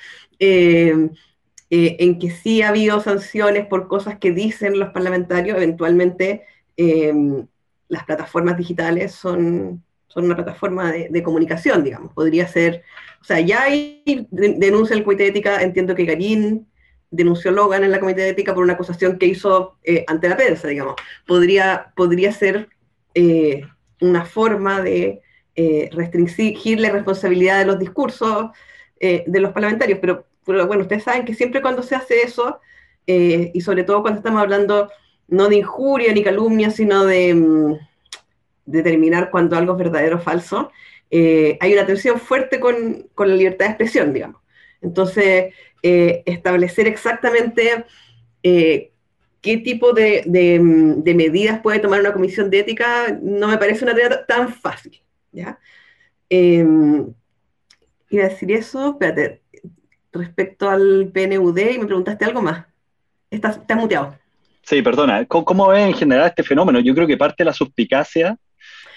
eh, 1.72 1.96
en 2.00 2.18
que 2.18 2.30
sí 2.32 2.62
ha 2.62 2.70
habido 2.70 3.00
sanciones 3.00 3.64
por 3.64 3.86
cosas 3.86 4.18
que 4.18 4.32
dicen 4.32 4.76
los 4.80 4.90
parlamentarios, 4.90 5.56
eventualmente 5.56 6.44
em, 6.76 7.46
las 7.86 8.04
plataformas 8.04 8.56
digitales 8.56 9.12
son, 9.12 9.84
son 10.08 10.24
una 10.24 10.34
plataforma 10.34 10.90
de, 10.90 11.22
comunicación, 11.22 11.84
digamos. 11.84 12.12
Podría 12.12 12.48
ser, 12.48 12.82
o 13.20 13.24
sea, 13.24 13.38
ya 13.38 13.62
hay 13.62 14.02
denuncia 14.32 14.96
el 14.96 15.04
Comité 15.04 15.22
de 15.24 15.28
Ética, 15.28 15.62
entiendo 15.62 15.94
que 15.94 16.06
Garín 16.06 16.66
denunció 17.12 17.52
Logan 17.52 17.84
en 17.84 17.92
la 17.92 18.00
Comité 18.00 18.22
de 18.22 18.30
Ética 18.30 18.52
por 18.52 18.64
una 18.64 18.72
acusación 18.72 19.16
que 19.16 19.26
hizo 19.26 19.76
eh, 19.84 20.04
ante 20.08 20.28
la 20.28 20.36
prensa, 20.36 20.66
digamos. 20.66 20.96
Podría, 21.24 21.92
podría 21.94 22.32
ser 22.32 22.68
eh, 23.14 23.62
una 24.00 24.24
forma 24.24 24.82
de 24.82 25.22
restringir 25.92 26.80
la 26.80 26.88
responsabilidad 26.88 27.58
de 27.58 27.66
los 27.66 27.78
discursos 27.78 28.46
de 28.98 29.40
los 29.40 29.52
parlamentarios, 29.52 29.98
pero 30.00 30.24
pero 30.44 30.66
bueno, 30.66 30.82
ustedes 30.82 31.04
saben 31.04 31.24
que 31.24 31.34
siempre 31.34 31.62
cuando 31.62 31.82
se 31.82 31.94
hace 31.94 32.22
eso, 32.22 32.60
eh, 33.06 33.50
y 33.54 33.60
sobre 33.60 33.84
todo 33.84 34.02
cuando 34.02 34.18
estamos 34.18 34.40
hablando 34.40 34.90
no 35.28 35.48
de 35.48 35.56
injuria 35.56 36.12
ni 36.12 36.22
calumnia, 36.22 36.70
sino 36.70 37.04
de 37.04 37.34
mm, 37.34 37.74
determinar 38.66 39.30
cuando 39.30 39.56
algo 39.56 39.72
es 39.72 39.78
verdadero 39.78 40.16
o 40.16 40.20
falso, 40.20 40.70
eh, 41.10 41.56
hay 41.60 41.72
una 41.72 41.86
tensión 41.86 42.20
fuerte 42.20 42.60
con, 42.60 43.08
con, 43.14 43.28
la 43.28 43.36
libertad 43.36 43.66
de 43.66 43.70
expresión, 43.72 44.12
digamos. 44.12 44.40
Entonces, 44.80 45.54
eh, 45.82 46.22
establecer 46.26 46.86
exactamente 46.86 47.84
qué 48.42 49.56
tipo 49.58 49.92
de, 49.92 50.24
mm, 50.60 51.02
de, 51.02 51.14
medidas 51.14 51.60
puede 51.60 51.78
tomar 51.78 52.00
una 52.00 52.12
comisión 52.12 52.50
de 52.50 52.60
ética 52.60 53.18
no 53.22 53.48
me 53.48 53.58
parece 53.58 53.84
una 53.84 53.94
tarea 53.94 54.26
tan 54.26 54.52
fácil. 54.52 55.02
¿ya? 55.32 55.58
Em, 56.28 57.12
iba 58.10 58.24
a 58.24 58.28
decir 58.28 58.52
eso, 58.52 58.90
espérate, 58.90 59.42
respecto 60.12 60.68
al 60.68 61.10
PNUD 61.12 61.58
y 61.58 61.78
me 61.78 61.86
preguntaste 61.86 62.24
algo 62.24 62.42
más. 62.42 62.66
Estás, 63.30 63.58
estás 63.58 63.76
muteado. 63.76 64.16
Sí, 64.62 64.82
perdona. 64.82 65.24
¿Cómo, 65.26 65.68
ves 65.68 65.86
en 65.86 65.94
general 65.94 66.28
este 66.28 66.42
fenómeno? 66.42 66.80
Yo 66.80 66.94
creo 66.94 67.06
que 67.06 67.16
parte 67.16 67.42
de 67.42 67.46
la 67.46 67.52
suspicacia 67.52 68.36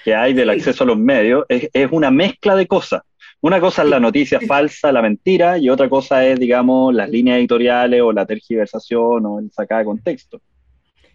que 0.04 0.14
hay 0.14 0.34
del 0.34 0.50
acceso 0.50 0.84
a 0.84 0.88
los 0.88 0.98
medios 0.98 1.46
es, 1.48 1.70
una 1.92 2.12
mezcla 2.12 2.56
de 2.56 2.68
cosas. 2.68 3.02
Una 3.42 3.60
cosa 3.60 3.84
es 3.84 3.90
la 3.90 4.00
noticia 4.00 4.40
falsa, 4.40 4.92
la 4.92 5.02
mentira, 5.02 5.58
y 5.58 5.70
otra 5.70 5.90
cosa 5.90 6.26
es, 6.26 6.40
digamos, 6.40 6.94
las 6.94 7.10
líneas 7.10 7.40
editoriales 7.40 8.02
o 8.02 8.12
la 8.12 8.26
tergiversación 8.26 9.26
o 9.26 9.40
el 9.40 9.52
sacada 9.52 9.80
de 9.80 9.86
contexto. 9.86 10.42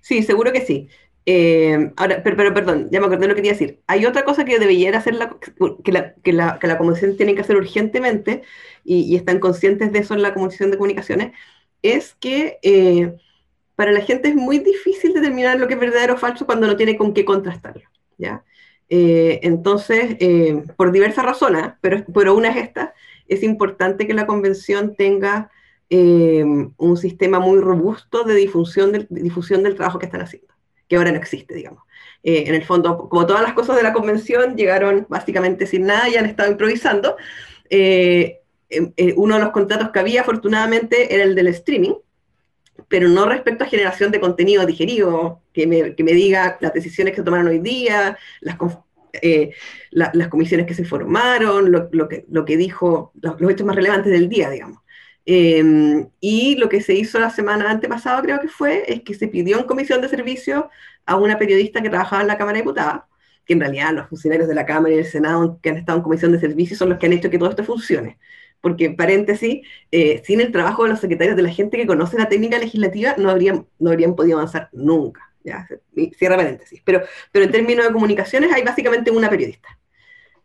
Sí, 0.00 0.22
seguro 0.22 0.52
que 0.52 0.62
sí. 0.62 0.88
Eh, 1.30 1.92
ahora, 1.98 2.22
pero, 2.24 2.54
perdón, 2.54 2.88
ya 2.90 3.00
me 3.00 3.06
acordé 3.06 3.28
lo 3.28 3.34
que 3.34 3.42
quería 3.42 3.52
decir. 3.52 3.82
Hay 3.86 4.06
otra 4.06 4.24
cosa 4.24 4.46
que 4.46 4.58
debería 4.58 4.96
hacer 4.96 5.14
la, 5.14 5.36
que, 5.84 5.92
la, 5.92 6.14
que, 6.14 6.32
la, 6.32 6.58
que 6.58 6.66
la 6.66 6.78
convención 6.78 7.18
tiene 7.18 7.34
que 7.34 7.42
hacer 7.42 7.56
urgentemente, 7.56 8.44
y, 8.82 9.14
están 9.14 9.38
conscientes 9.38 9.92
de 9.92 9.98
eso 9.98 10.14
en 10.14 10.22
la 10.22 10.32
Comisión 10.32 10.70
de 10.70 10.78
Comunicaciones, 10.78 11.32
es 11.82 12.14
que 12.14 12.58
eh, 12.62 13.14
para 13.76 13.92
la 13.92 14.00
gente 14.00 14.30
es 14.30 14.36
muy 14.36 14.58
difícil 14.58 15.12
determinar 15.12 15.60
lo 15.60 15.68
que 15.68 15.74
es 15.74 15.80
verdadero 15.80 16.14
o 16.14 16.16
falso 16.16 16.46
cuando 16.46 16.66
no 16.66 16.76
tiene 16.76 16.96
con 16.96 17.12
qué 17.12 17.26
contrastarlo. 17.26 17.84
¿ya? 18.16 18.42
Eh, 18.88 19.40
entonces, 19.42 20.16
por 20.76 20.92
diversas 20.92 21.26
razones, 21.26 21.72
pero, 21.82 22.06
pero 22.14 22.34
una 22.34 22.48
es 22.48 22.56
esta, 22.56 22.94
es 23.26 23.42
importante 23.42 24.06
que 24.06 24.14
la 24.14 24.26
convención 24.26 24.94
tenga 24.96 25.50
un 25.90 26.96
sistema 26.96 27.38
muy 27.38 27.60
robusto 27.60 28.24
de 28.24 28.34
difusión, 28.34 28.92
de, 28.92 29.06
difusión 29.10 29.62
del 29.62 29.74
trabajo 29.74 29.98
que 29.98 30.06
están 30.06 30.22
haciendo, 30.22 30.54
que 30.88 30.96
ahora 30.96 31.12
no 31.12 31.18
existe, 31.18 31.54
digamos. 31.54 31.82
en 32.22 32.54
el 32.54 32.64
fondo, 32.64 33.08
como 33.08 33.26
todas 33.26 33.42
las 33.42 33.52
cosas 33.52 33.76
de 33.76 33.82
la 33.82 33.92
convención, 33.92 34.56
llegaron 34.56 35.06
básicamente 35.08 35.66
sin 35.66 35.86
nada 35.86 36.08
y 36.08 36.16
han 36.16 36.26
estado 36.26 36.50
improvisando. 36.50 37.16
uno 37.70 39.34
de 39.34 39.40
los 39.40 39.50
contratos 39.50 39.90
que 39.90 39.98
había, 39.98 40.22
afortunadamente, 40.22 41.14
era 41.14 41.24
el 41.24 41.34
del 41.34 41.48
streaming, 41.48 41.94
pero 42.88 43.08
no 43.08 43.26
respecto 43.26 43.64
a 43.64 43.68
generación 43.68 44.10
de 44.12 44.20
contenido 44.20 44.64
digerido, 44.64 45.42
que 45.52 45.66
me, 45.66 45.94
que 45.94 46.04
me 46.04 46.12
diga 46.12 46.58
las 46.60 46.72
decisiones 46.72 47.12
que 47.12 47.20
se 47.20 47.24
tomaron 47.24 47.48
hoy 47.48 47.58
día, 47.58 48.16
las, 48.40 48.56
eh, 49.20 49.52
la, 49.90 50.10
las 50.14 50.28
comisiones 50.28 50.66
que 50.66 50.74
se 50.74 50.84
formaron, 50.84 51.72
lo, 51.72 51.88
lo, 51.92 52.08
que, 52.08 52.24
lo 52.30 52.44
que 52.44 52.56
dijo, 52.56 53.12
los, 53.20 53.50
hechos 53.50 53.66
más 53.66 53.76
relevantes 53.76 54.12
del 54.12 54.28
día, 54.28 54.50
digamos. 54.50 54.80
Eh, 55.30 56.06
y 56.20 56.56
lo 56.56 56.70
que 56.70 56.80
se 56.80 56.94
hizo 56.94 57.18
la 57.18 57.28
semana 57.28 57.70
antepasada, 57.70 58.22
creo 58.22 58.40
que 58.40 58.48
fue, 58.48 58.84
es 58.90 59.02
que 59.02 59.12
se 59.12 59.28
pidió 59.28 59.58
en 59.58 59.66
comisión 59.66 60.00
de 60.00 60.08
servicio 60.08 60.70
a 61.04 61.16
una 61.16 61.38
periodista 61.38 61.82
que 61.82 61.90
trabajaba 61.90 62.22
en 62.22 62.28
la 62.28 62.38
Cámara 62.38 62.56
de 62.56 62.62
Diputados, 62.62 63.02
que 63.44 63.52
en 63.52 63.60
realidad 63.60 63.92
los 63.92 64.08
funcionarios 64.08 64.48
de 64.48 64.54
la 64.54 64.64
Cámara 64.64 64.94
y 64.94 64.96
del 64.96 65.04
Senado 65.06 65.60
que 65.62 65.68
han 65.68 65.76
estado 65.76 65.98
en 65.98 66.04
comisión 66.04 66.32
de 66.32 66.40
servicio 66.40 66.78
son 66.78 66.88
los 66.88 66.98
que 66.98 67.06
han 67.06 67.12
hecho 67.12 67.28
que 67.28 67.38
todo 67.38 67.50
esto 67.50 67.62
funcione 67.62 68.18
porque, 68.60 68.90
paréntesis, 68.90 69.66
eh, 69.92 70.22
sin 70.24 70.40
el 70.40 70.52
trabajo 70.52 70.84
de 70.84 70.90
los 70.90 71.00
secretarios, 71.00 71.36
de 71.36 71.42
la 71.42 71.50
gente 71.50 71.76
que 71.76 71.86
conoce 71.86 72.18
la 72.18 72.28
técnica 72.28 72.58
legislativa, 72.58 73.14
no 73.16 73.30
habrían, 73.30 73.66
no 73.78 73.90
habrían 73.90 74.16
podido 74.16 74.38
avanzar 74.38 74.68
nunca. 74.72 75.32
Cierra 76.18 76.36
paréntesis. 76.36 76.82
Pero, 76.84 77.02
pero 77.32 77.44
en 77.44 77.52
términos 77.52 77.86
de 77.86 77.92
comunicaciones 77.92 78.52
hay 78.52 78.62
básicamente 78.62 79.10
una 79.10 79.30
periodista. 79.30 79.78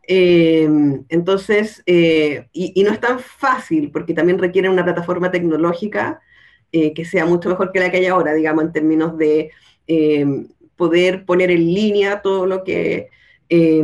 Eh, 0.08 0.68
entonces, 1.10 1.82
eh, 1.86 2.48
y, 2.52 2.84
no 2.84 2.92
es 2.92 3.00
tan 3.00 3.20
fácil, 3.20 3.92
porque 3.92 4.14
también 4.14 4.40
requiere 4.40 4.70
una 4.70 4.84
plataforma 4.84 5.32
tecnológica 5.32 6.22
eh, 6.72 6.94
que 6.94 7.06
sea 7.06 7.26
mucho 7.26 7.50
mejor 7.50 7.72
que 7.72 7.80
la 7.80 7.92
que 7.92 7.98
hay 7.98 8.08
ahora, 8.08 8.34
digamos, 8.34 8.66
en 8.66 8.72
términos 8.74 9.18
de 9.18 9.52
poder 10.76 11.26
poner 11.26 11.52
en 11.52 11.66
línea 11.66 12.22
todo 12.22 12.46
lo 12.46 12.64
que 12.64 13.10
eh, 13.56 13.84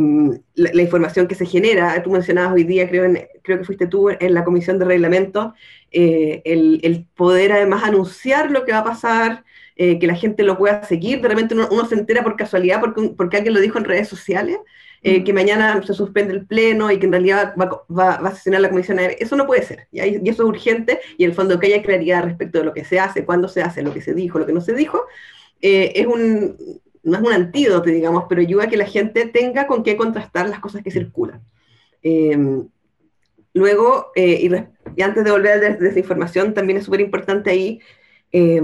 la, 0.55 0.81
información 0.81 1.27
que 1.27 1.35
se 1.35 1.45
genera. 1.45 2.01
Tú 2.01 2.09
mencionabas 2.09 2.53
hoy 2.53 2.63
día, 2.63 2.89
creo, 2.89 3.05
en, 3.05 3.27
creo 3.43 3.59
que 3.59 3.65
fuiste 3.65 3.85
tú 3.85 4.09
en 4.09 4.33
la 4.33 4.43
comisión 4.43 4.79
de 4.79 4.85
reglamento, 4.85 5.53
eh, 5.91 6.41
el, 6.43 7.05
poder 7.15 7.51
además 7.51 7.83
anunciar 7.83 8.49
lo 8.49 8.65
que 8.65 8.71
va 8.71 8.79
a 8.79 8.83
pasar, 8.83 9.43
que 9.75 10.07
la 10.07 10.15
gente 10.15 10.43
lo 10.43 10.57
pueda 10.57 10.83
seguir. 10.83 11.21
De 11.21 11.29
repente 11.29 11.55
uno, 11.55 11.85
se 11.85 11.95
entera 11.95 12.21
por 12.23 12.35
casualidad 12.35 12.81
porque, 12.81 13.37
alguien 13.37 13.53
lo 13.53 13.61
dijo 13.61 13.77
en 13.77 13.85
redes 13.85 14.09
sociales. 14.09 14.57
Eh, 15.01 15.23
que 15.23 15.31
mañana 15.31 15.81
se 15.81 15.93
suspende 15.93 16.33
el 16.33 16.45
pleno 16.45 16.91
y 16.91 16.99
que 16.99 17.05
en 17.05 17.13
realidad 17.13 17.53
va, 17.59 17.83
va, 17.89 18.17
va 18.17 18.29
a 18.29 18.35
sesionar 18.35 18.59
la 18.59 18.69
comisión. 18.69 18.99
Eso 18.99 19.37
no 19.37 19.47
puede 19.47 19.63
ser, 19.63 19.87
y, 19.91 20.01
y 20.01 20.29
eso 20.29 20.43
es 20.43 20.49
urgente, 20.49 20.99
y 21.17 21.23
en 21.23 21.29
el 21.29 21.35
fondo 21.35 21.57
que 21.57 21.67
haya 21.67 21.81
claridad 21.81 22.23
respecto 22.25 22.59
de 22.59 22.65
lo 22.65 22.73
que 22.73 22.83
se 22.83 22.99
hace, 22.99 23.23
cuándo 23.23 23.47
se 23.47 23.61
hace, 23.61 23.81
lo 23.81 23.93
que 23.93 24.01
se 24.01 24.13
dijo, 24.13 24.39
lo 24.39 24.45
que 24.45 24.51
no 24.51 24.59
se 24.59 24.73
dijo, 24.73 25.05
eh, 25.61 25.93
es 25.95 26.05
un, 26.05 26.57
no 27.03 27.17
es 27.17 27.23
un 27.23 27.33
antídoto, 27.33 27.89
digamos, 27.89 28.25
pero 28.27 28.41
ayuda 28.41 28.65
a 28.65 28.67
que 28.67 28.77
la 28.77 28.85
gente 28.85 29.25
tenga 29.25 29.67
con 29.67 29.83
qué 29.83 29.95
contrastar 29.95 30.49
las 30.49 30.59
cosas 30.59 30.83
que 30.83 30.91
circulan. 30.91 31.41
Eh, 32.03 32.37
luego, 33.53 34.11
eh, 34.15 34.39
y, 34.41 34.53
y, 34.99 35.01
antes 35.01 35.23
de 35.23 35.31
volver 35.31 35.63
a 35.63 35.75
desinformación, 35.75 36.53
también 36.53 36.77
es 36.77 36.85
súper 36.85 37.01
importante 37.01 37.49
ahí 37.49 37.79
eh, 38.31 38.61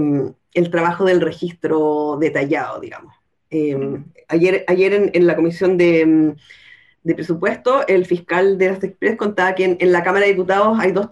el 0.54 0.70
trabajo 0.70 1.04
del 1.04 1.20
registro 1.20 2.16
detallado, 2.20 2.80
digamos. 2.80 3.14
Eh, 3.50 4.02
ayer 4.28 4.64
ayer 4.66 4.92
en, 4.92 5.10
en, 5.14 5.26
la 5.26 5.36
comisión 5.36 5.76
de, 5.76 6.34
de, 7.02 7.14
presupuesto, 7.14 7.86
el 7.86 8.04
fiscal 8.06 8.58
de 8.58 8.70
las 8.70 8.82
Express 8.82 9.16
contaba 9.16 9.54
que 9.54 9.64
en, 9.64 9.76
en 9.80 9.92
la 9.92 10.02
Cámara 10.02 10.26
de 10.26 10.32
Diputados 10.32 10.78
hay 10.80 10.92
dos 10.92 11.08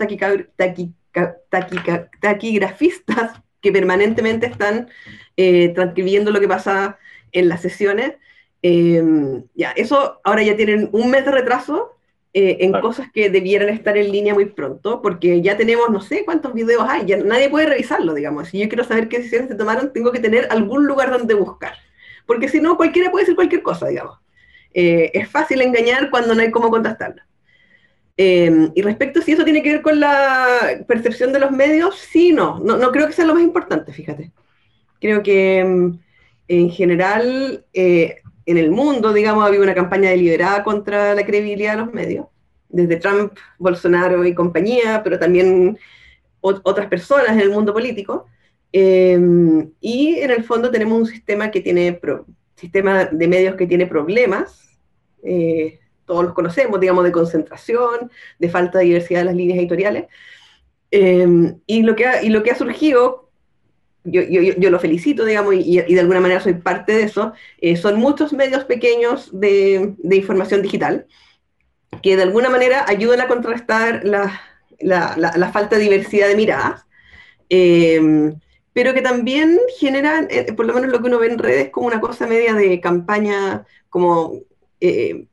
taquigrafistas 2.21 3.43
que 3.61 3.73
permanentemente 3.73 4.47
están 4.47 4.89
eh, 5.37 5.71
transcribiendo 5.71 6.31
lo 6.31 6.41
que 6.41 6.49
pasa 6.49 6.99
en 7.33 7.49
las 7.49 7.63
sesiones. 7.63 8.13
Eh, 8.63 9.03
ya, 9.55 9.73
eso 9.73 10.21
ahora 10.25 10.43
ya 10.43 10.57
tienen 10.57 10.89
un 10.93 11.11
mes 11.11 11.25
de 11.25 11.31
retraso 11.31 11.95
eh, 12.37 12.59
en 12.61 12.71
claro. 12.71 12.89
cosas 12.89 13.13
que 13.13 13.31
debieran 13.31 13.69
estar 13.69 13.97
en 13.97 14.11
línea 14.11 14.35
muy 14.35 14.47
pronto, 14.47 15.01
porque 15.01 15.41
ya 15.41 15.57
tenemos 15.57 15.89
no 15.91 16.01
sé 16.01 16.25
cuántos 16.25 16.53
videos 16.53 16.85
hay, 16.89 17.07
ya 17.07 17.17
nadie 17.19 17.49
puede 17.49 17.67
revisarlo, 17.67 18.13
digamos. 18.13 18.49
Si 18.49 18.59
yo 18.59 18.69
quiero 18.69 18.83
saber 18.83 19.09
qué 19.09 19.19
decisiones 19.19 19.49
se 19.49 19.55
tomaron, 19.55 19.93
tengo 19.93 20.11
que 20.11 20.19
tener 20.19 20.49
algún 20.51 20.85
lugar 20.85 21.11
donde 21.11 21.35
buscar, 21.35 21.75
porque 22.27 22.49
si 22.49 22.61
no, 22.61 22.77
cualquiera 22.77 23.11
puede 23.11 23.25
decir 23.25 23.37
cualquier 23.37 23.63
cosa, 23.63 23.89
digamos. 23.89 24.19
Eh, 24.73 25.11
es 25.15 25.29
fácil 25.29 25.61
engañar 25.61 26.11
cuando 26.11 26.35
no 26.35 26.43
hay 26.43 26.51
cómo 26.51 26.71
contestarlo. 26.71 27.23
Eh, 28.17 28.71
y 28.75 28.83
respecto 28.83 29.21
a 29.21 29.23
si 29.23 29.33
eso 29.33 29.45
tiene 29.45 29.63
que 29.63 29.73
ver 29.73 29.83
con 29.83 29.99
la 29.99 30.85
percepción 30.87 31.33
de 31.33 31.41
los 31.41 31.51
medios, 31.51 31.97
sí, 31.97 32.33
no, 32.33 32.61
no, 32.61 32.77
no 32.77 32.93
creo 32.93 33.07
que 33.07 33.13
sea 33.13 33.25
lo 33.25 33.35
más 33.35 33.43
importante, 33.43 33.93
fíjate. 33.93 34.31
Creo 35.01 35.23
que 35.23 35.65
mm, 35.65 35.99
en 36.49 36.71
general, 36.71 37.65
eh, 37.73 38.17
en 38.47 38.59
el 38.59 38.71
mundo, 38.71 39.13
digamos, 39.13 39.45
ha 39.45 39.47
habido 39.47 39.63
una 39.63 39.75
campaña 39.75 40.11
deliberada 40.11 40.63
contra 40.63 41.15
la 41.15 41.25
credibilidad 41.25 41.73
de 41.73 41.85
los 41.85 41.93
medios, 41.93 42.27
desde 42.69 42.97
Trump, 42.97 43.33
Bolsonaro 43.59 44.25
y 44.25 44.35
compañía, 44.35 45.03
pero 45.03 45.19
también 45.19 45.79
otras 46.41 46.89
personas 46.89 47.31
en 47.31 47.41
el 47.41 47.51
mundo 47.51 47.73
político. 47.73 48.27
Eh, 48.77 49.17
y 49.81 50.17
en 50.17 50.31
el 50.33 50.43
fondo 50.43 50.69
tenemos 50.69 50.99
un 50.99 51.07
sistema 51.07 51.53
que 51.53 51.61
tiene, 51.61 52.01
sistema 52.57 53.05
de 53.05 53.29
medios 53.29 53.55
que 53.55 53.69
tiene 53.69 53.87
problemas, 53.87 54.79
eh, 55.23 55.79
todos 56.05 56.25
los 56.25 56.35
conocemos, 56.35 56.81
digamos, 56.81 57.05
de 57.05 57.13
concentración, 57.13 58.11
de 58.41 58.49
falta 58.49 58.79
de 58.81 58.87
diversidad 58.87 59.21
de 59.21 59.27
las 59.27 59.37
líneas 59.37 59.61
editoriales. 59.61 60.07
Eh, 60.91 61.55
y, 61.67 61.83
lo 61.83 61.95
que 61.95 62.07
ha, 62.07 62.23
y 62.23 62.31
lo 62.31 62.43
que 62.43 62.51
ha 62.51 62.57
surgido 62.57 63.31
yo, 64.05 64.21
yo, 64.23 64.43
yo, 64.43 64.71
lo 64.71 64.79
felicito, 64.79 65.25
digamos, 65.25 65.55
y, 65.55 65.81
y, 65.81 65.95
de 65.95 66.01
alguna 66.01 66.21
manera 66.21 66.41
soy 66.41 66.55
parte 66.55 66.93
de 66.93 67.05
eso, 67.05 67.33
eh, 67.59 67.77
son 67.77 67.99
muchos 67.99 68.33
medios 68.33 68.65
pequeños 68.65 69.31
de, 69.33 69.95
de, 69.97 70.17
información 70.17 70.61
digital 70.61 71.07
que 72.03 72.17
de 72.17 72.23
alguna 72.23 72.51
manera 72.51 72.85
ayudan 72.87 73.23
a 73.23 73.29
contrastar 73.29 74.03
la, 74.05 74.41
la, 74.81 75.17
la, 75.17 75.53
falta 75.53 75.77
de 75.77 75.85
diversidad 75.85 76.29
de 76.29 76.37
miradas, 76.37 76.85
eh, 77.49 78.35
pero 78.75 78.93
que 78.93 79.01
también 79.01 79.59
generan, 79.79 80.29
eh, 80.31 80.53
por 80.53 80.67
lo 80.67 80.75
menos 80.75 80.91
lo 80.91 81.01
que 81.01 81.07
uno 81.07 81.19
ve 81.19 81.29
en 81.29 81.39
redes, 81.39 81.71
como 81.71 81.87
una 81.87 82.01
cosa 82.01 82.27
media 82.27 82.53
de 82.53 82.81
campaña, 82.81 83.65
como 83.89 84.41
eh, 84.81 85.25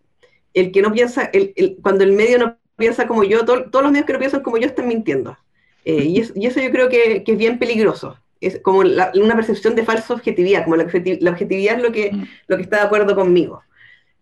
el 0.54 0.72
que 0.72 0.82
no 0.82 0.94
piensa, 0.94 1.26
el, 1.34 1.52
el, 1.58 1.78
cuando 1.82 2.06
el 2.06 2.14
medio 2.14 2.38
no 2.38 2.58
piensa 2.78 3.08
como 3.08 3.26
yo, 3.26 3.44
to, 3.44 3.70
todos 3.70 3.84
los 3.84 3.92
medios 3.92 4.06
que 4.06 4.14
no 4.14 4.20
piensan 4.20 4.44
como 4.44 4.58
yo 4.58 4.68
están 4.68 4.88
mintiendo. 4.88 5.38
y, 5.84 6.22
eso, 6.22 6.32
y, 6.36 6.46
eso, 6.46 6.62
yo 6.62 6.72
creo 6.72 6.88
que, 6.88 7.24
que 7.26 7.34
es 7.34 7.38
bien 7.38 7.60
peligroso 7.60 8.18
es 8.42 8.60
como 8.60 8.84
la, 8.84 9.12
una 9.16 9.36
percepción 9.36 9.76
de 9.76 9.86
falsa 9.86 10.16
objetividad, 10.16 10.64
como 10.64 10.76
la, 10.76 10.88
la, 11.20 11.32
objetividad 11.32 11.76
es 11.78 11.84
lo 11.84 11.92
que, 11.92 12.12
mm. 12.12 12.28
lo 12.48 12.58
que 12.58 12.64
está 12.64 12.78
de 12.78 12.84
acuerdo 12.84 13.16
conmigo. 13.16 13.62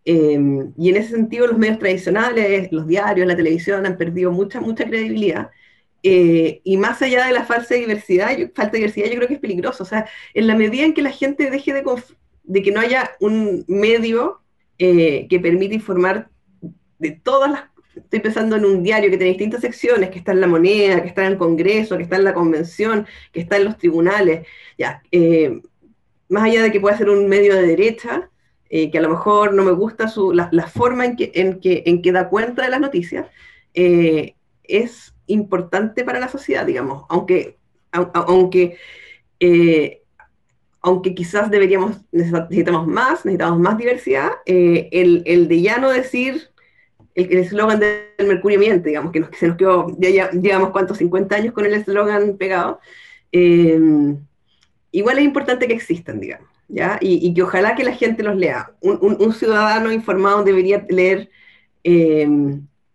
Eh, 0.05 0.39
y 0.77 0.89
en 0.89 0.95
ese 0.97 1.12
sentido 1.12 1.47
los 1.47 1.58
medios 1.58 1.79
tradicionales, 1.79 2.71
los 2.71 2.88
diarios, 2.88 3.27
la 3.27 3.36
televisión 3.36 3.86
han 3.86 3.97
perdido 3.97 4.32
mucha, 4.32 4.60
mucha 4.60 4.86
credibilidad. 4.86 5.51
Eh, 6.01 6.62
y 6.63 6.77
más 6.77 7.01
allá 7.01 7.25
de 7.25 7.33
la 7.33 7.45
falsa 7.45 7.75
diversidad, 7.75 8.29
falta 8.55 8.71
de 8.71 8.77
diversidad, 8.79 9.07
yo 9.07 9.15
creo 9.15 9.27
que 9.27 9.33
es 9.35 9.39
peligroso. 9.39 9.83
O 9.83 9.85
sea, 9.85 10.07
en 10.33 10.47
la 10.47 10.55
medida 10.55 10.85
en 10.85 10.93
que 10.93 11.01
la 11.01 11.12
gente 11.12 11.50
deje 11.50 11.73
de, 11.73 11.83
de 12.43 12.62
que 12.62 12.71
no 12.71 12.79
haya 12.79 13.12
un 13.19 13.65
medio 13.67 14.41
eh, 14.77 15.27
que 15.29 15.39
permita 15.39 15.75
informar 15.75 16.29
de 17.00 17.12
todas 17.12 17.52
las 17.52 17.63
estoy 17.95 18.21
pensando 18.21 18.56
en 18.56 18.63
un 18.63 18.81
diario 18.81 19.10
que 19.10 19.17
tiene 19.17 19.33
distintas 19.33 19.60
secciones, 19.60 20.10
que 20.10 20.19
está 20.19 20.31
en 20.31 20.39
la 20.39 20.47
moneda, 20.47 21.02
que 21.02 21.10
está 21.10 21.25
en 21.25 21.33
el 21.33 21.37
Congreso, 21.37 21.97
que 21.97 22.04
está 22.04 22.15
en 22.15 22.23
la 22.23 22.33
convención, 22.33 23.06
que 23.33 23.41
está 23.41 23.58
en 23.58 23.65
los 23.65 23.77
tribunales, 23.77 24.47
ya, 24.77 25.02
eh, 25.12 25.62
más 26.29 26.43
allá 26.43 26.63
de 26.63 26.71
que 26.71 26.79
pueda 26.79 26.97
ser 26.97 27.10
un 27.10 27.27
medio 27.27 27.56
de 27.56 27.63
derecha, 27.63 28.29
que 28.69 28.97
a 28.97 29.02
lo 29.02 29.10
mejor 29.10 29.54
no 29.54 29.63
me 29.63 29.71
gusta 29.71 30.08
su, 30.08 30.31
la, 30.31 30.67
forma 30.67 31.04
en 31.04 31.15
que, 31.17 31.31
en, 31.33 31.60
que, 31.60 31.83
en 31.87 32.02
que 32.02 32.12
da 32.12 32.29
cuenta 32.29 32.62
de 32.62 32.69
las 32.69 32.79
noticias, 32.79 33.25
es 33.73 35.13
importante 35.30 36.04
para 36.04 36.19
la 36.19 36.27
sociedad, 36.27 36.65
digamos, 36.65 37.06
aunque, 37.10 37.58
aunque, 37.92 38.77
eh, 39.40 40.02
aunque 40.82 41.15
quizás 41.15 41.50
deberíamos, 41.50 41.98
necesitamos 42.12 42.88
más, 42.88 43.25
necesitamos 43.25 43.60
más 43.60 43.77
diversidad, 43.77 44.32
eh, 44.46 44.90
el, 44.92 45.23
el 45.25 45.48
de 45.48 45.62
ya 45.62 45.77
no 45.77 45.90
decir 45.90 46.50
el 47.15 47.40
eslogan 47.40 47.80
del 47.80 48.27
Mercurio 48.27 48.60
miente, 48.60 48.90
digamos, 48.90 49.12
que, 49.12 49.25
se 49.38 49.48
nos 49.48 49.58
quedó, 49.58 49.88
ya, 49.98 50.10
ya, 50.10 50.32
llevamos 50.32 50.69
cuántos, 50.71 50.98
50 50.98 51.36
años 51.36 51.54
con 51.54 51.65
el 51.65 51.73
eslogan 51.73 52.38
pegado. 52.38 52.80
Eh, 53.32 53.80
igual 54.92 55.17
es 55.17 55.25
importante 55.25 55.67
que 55.67 55.73
existan, 55.73 56.19
digamos. 56.19 56.48
¿ya? 56.67 56.98
Y, 57.02 57.34
que 57.34 57.44
ojalá 57.44 57.75
que 57.75 57.84
la 57.84 57.94
gente 57.94 58.23
los 58.23 58.36
lea. 58.36 58.71
Un, 58.80 59.34
ciudadano 59.34 59.92
informado 59.92 60.44
debería 60.44 60.86
leer 60.90 61.30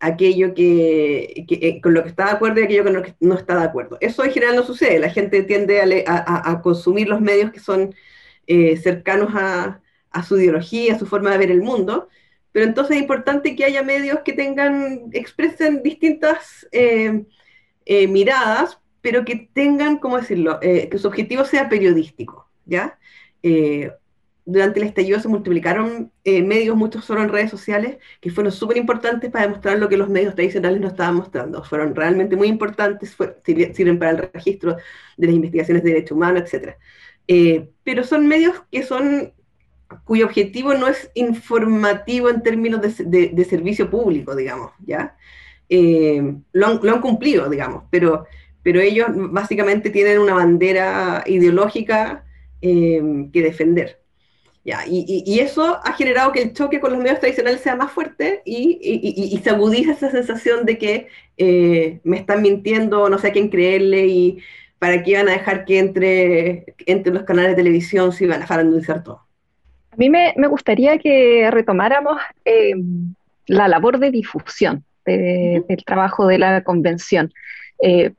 aquello 0.04 0.54
que, 0.54 1.46
eh, 1.48 1.80
con 1.80 1.94
lo 1.94 2.02
que 2.02 2.10
está 2.10 2.26
de 2.26 2.32
acuerdo 2.32 2.60
y 2.60 2.64
aquello 2.64 2.84
con 2.84 2.92
lo 2.92 3.02
que 3.02 3.14
no 3.20 3.34
está 3.34 3.58
de 3.58 3.64
acuerdo. 3.64 3.96
Eso 4.00 4.24
en 4.24 4.32
general 4.32 4.56
no 4.56 4.62
sucede, 4.62 4.98
la 4.98 5.10
gente 5.10 5.42
tiende 5.44 6.04
a, 6.06 6.60
consumir 6.62 7.08
los 7.08 7.20
medios 7.20 7.50
que 7.52 7.60
son 7.60 7.94
eh, 8.46 8.76
cercanos 8.76 9.30
a, 9.34 9.80
su 10.26 10.38
ideología, 10.38 10.94
a 10.94 10.98
su 10.98 11.06
forma 11.06 11.30
de 11.30 11.38
ver 11.38 11.50
el 11.50 11.62
mundo, 11.62 12.08
pero 12.52 12.66
entonces 12.66 12.96
es 12.96 13.02
importante 13.02 13.56
que 13.56 13.64
haya 13.64 13.82
medios 13.82 14.20
que 14.24 14.32
tengan, 14.32 15.10
expresen 15.12 15.82
distintas 15.82 16.68
eh, 16.70 17.24
miradas, 18.08 18.78
pero 19.00 19.24
que 19.24 19.48
tengan, 19.52 19.98
¿cómo 19.98 20.18
decirlo?, 20.18 20.60
que 20.60 20.98
su 20.98 21.08
objetivo 21.08 21.44
sea 21.44 21.68
periodístico, 21.68 22.48
¿ya? 22.64 22.98
Durante 24.46 24.80
el 24.80 24.86
estallido 24.86 25.20
se 25.20 25.28
multiplicaron 25.28 26.12
eh, 26.24 26.42
medios, 26.42 26.76
muchos 26.76 27.04
solo 27.04 27.22
en 27.22 27.30
redes 27.30 27.50
sociales, 27.50 27.96
que 28.20 28.30
fueron 28.30 28.52
súper 28.52 28.76
importantes 28.76 29.30
para 29.30 29.46
demostrar 29.46 29.78
lo 29.78 29.88
que 29.88 29.96
los 29.96 30.08
medios 30.08 30.34
tradicionales 30.34 30.80
no 30.80 30.88
estaban 30.88 31.16
mostrando. 31.16 31.64
Fueron 31.64 31.94
realmente 31.94 32.36
muy 32.36 32.48
importantes, 32.48 33.16
sirven 33.44 33.98
para 33.98 34.10
el 34.12 34.30
registro 34.32 34.76
de 35.16 35.26
las 35.26 35.36
investigaciones 35.36 35.82
de 35.82 35.90
derechos 35.90 36.16
humanos, 36.16 36.42
etc. 36.52 36.76
Eh, 37.26 37.70
pero 37.82 38.04
son 38.04 38.26
medios 38.26 38.62
que 38.70 38.82
son 38.82 39.32
cuyo 40.04 40.26
objetivo 40.26 40.74
no 40.74 40.88
es 40.88 41.10
informativo 41.14 42.28
en 42.28 42.42
términos 42.42 42.80
de, 42.82 43.46
servicio 43.48 43.88
público, 43.90 44.34
digamos, 44.34 44.72
¿ya? 44.84 45.16
Eh, 45.68 46.36
lo, 46.52 46.66
han, 46.66 47.00
cumplido, 47.00 47.48
digamos, 47.48 47.84
pero, 47.90 48.26
pero 48.62 48.80
ellos 48.80 49.08
básicamente 49.12 49.90
tienen 49.90 50.18
una 50.18 50.34
bandera 50.34 51.22
ideológica 51.26 52.24
que 52.60 53.30
defender 53.34 54.03
y, 54.86 55.40
eso 55.40 55.78
ha 55.84 55.92
generado 55.92 56.32
que 56.32 56.40
el 56.40 56.52
choque 56.54 56.80
con 56.80 56.92
los 56.92 57.02
medios 57.02 57.20
tradicionales 57.20 57.60
sea 57.60 57.76
más 57.76 57.92
fuerte 57.92 58.40
y, 58.46 59.38
se 59.42 59.50
agudiza 59.50 59.92
esa 59.92 60.10
sensación 60.10 60.64
de 60.64 60.78
que 60.78 61.08
eh, 61.36 62.00
me 62.02 62.16
están 62.16 62.40
mintiendo, 62.40 63.10
no 63.10 63.18
sé 63.18 63.28
a 63.28 63.32
quién 63.32 63.50
creerle 63.50 64.06
y 64.06 64.38
para 64.78 65.02
qué 65.02 65.16
van 65.16 65.28
a 65.28 65.32
dejar 65.32 65.64
que 65.66 65.78
entre, 65.78 66.74
entre 66.86 67.12
los 67.12 67.24
canales 67.24 67.50
de 67.50 67.56
televisión 67.56 68.12
si 68.12 68.26
van 68.26 68.42
a 68.42 68.46
farandulizar 68.46 69.02
todo. 69.02 69.20
A 69.90 69.96
mí 69.96 70.08
me, 70.08 70.32
gustaría 70.48 70.98
que 70.98 71.48
retomáramos 71.50 72.20
eh, 72.44 72.74
la 73.46 73.68
labor 73.68 73.98
de 73.98 74.10
difusión 74.10 74.84
del 75.04 75.84
trabajo 75.84 76.26
de 76.26 76.38
la 76.38 76.64
convención. 76.64 77.32
Eh, 77.82 78.12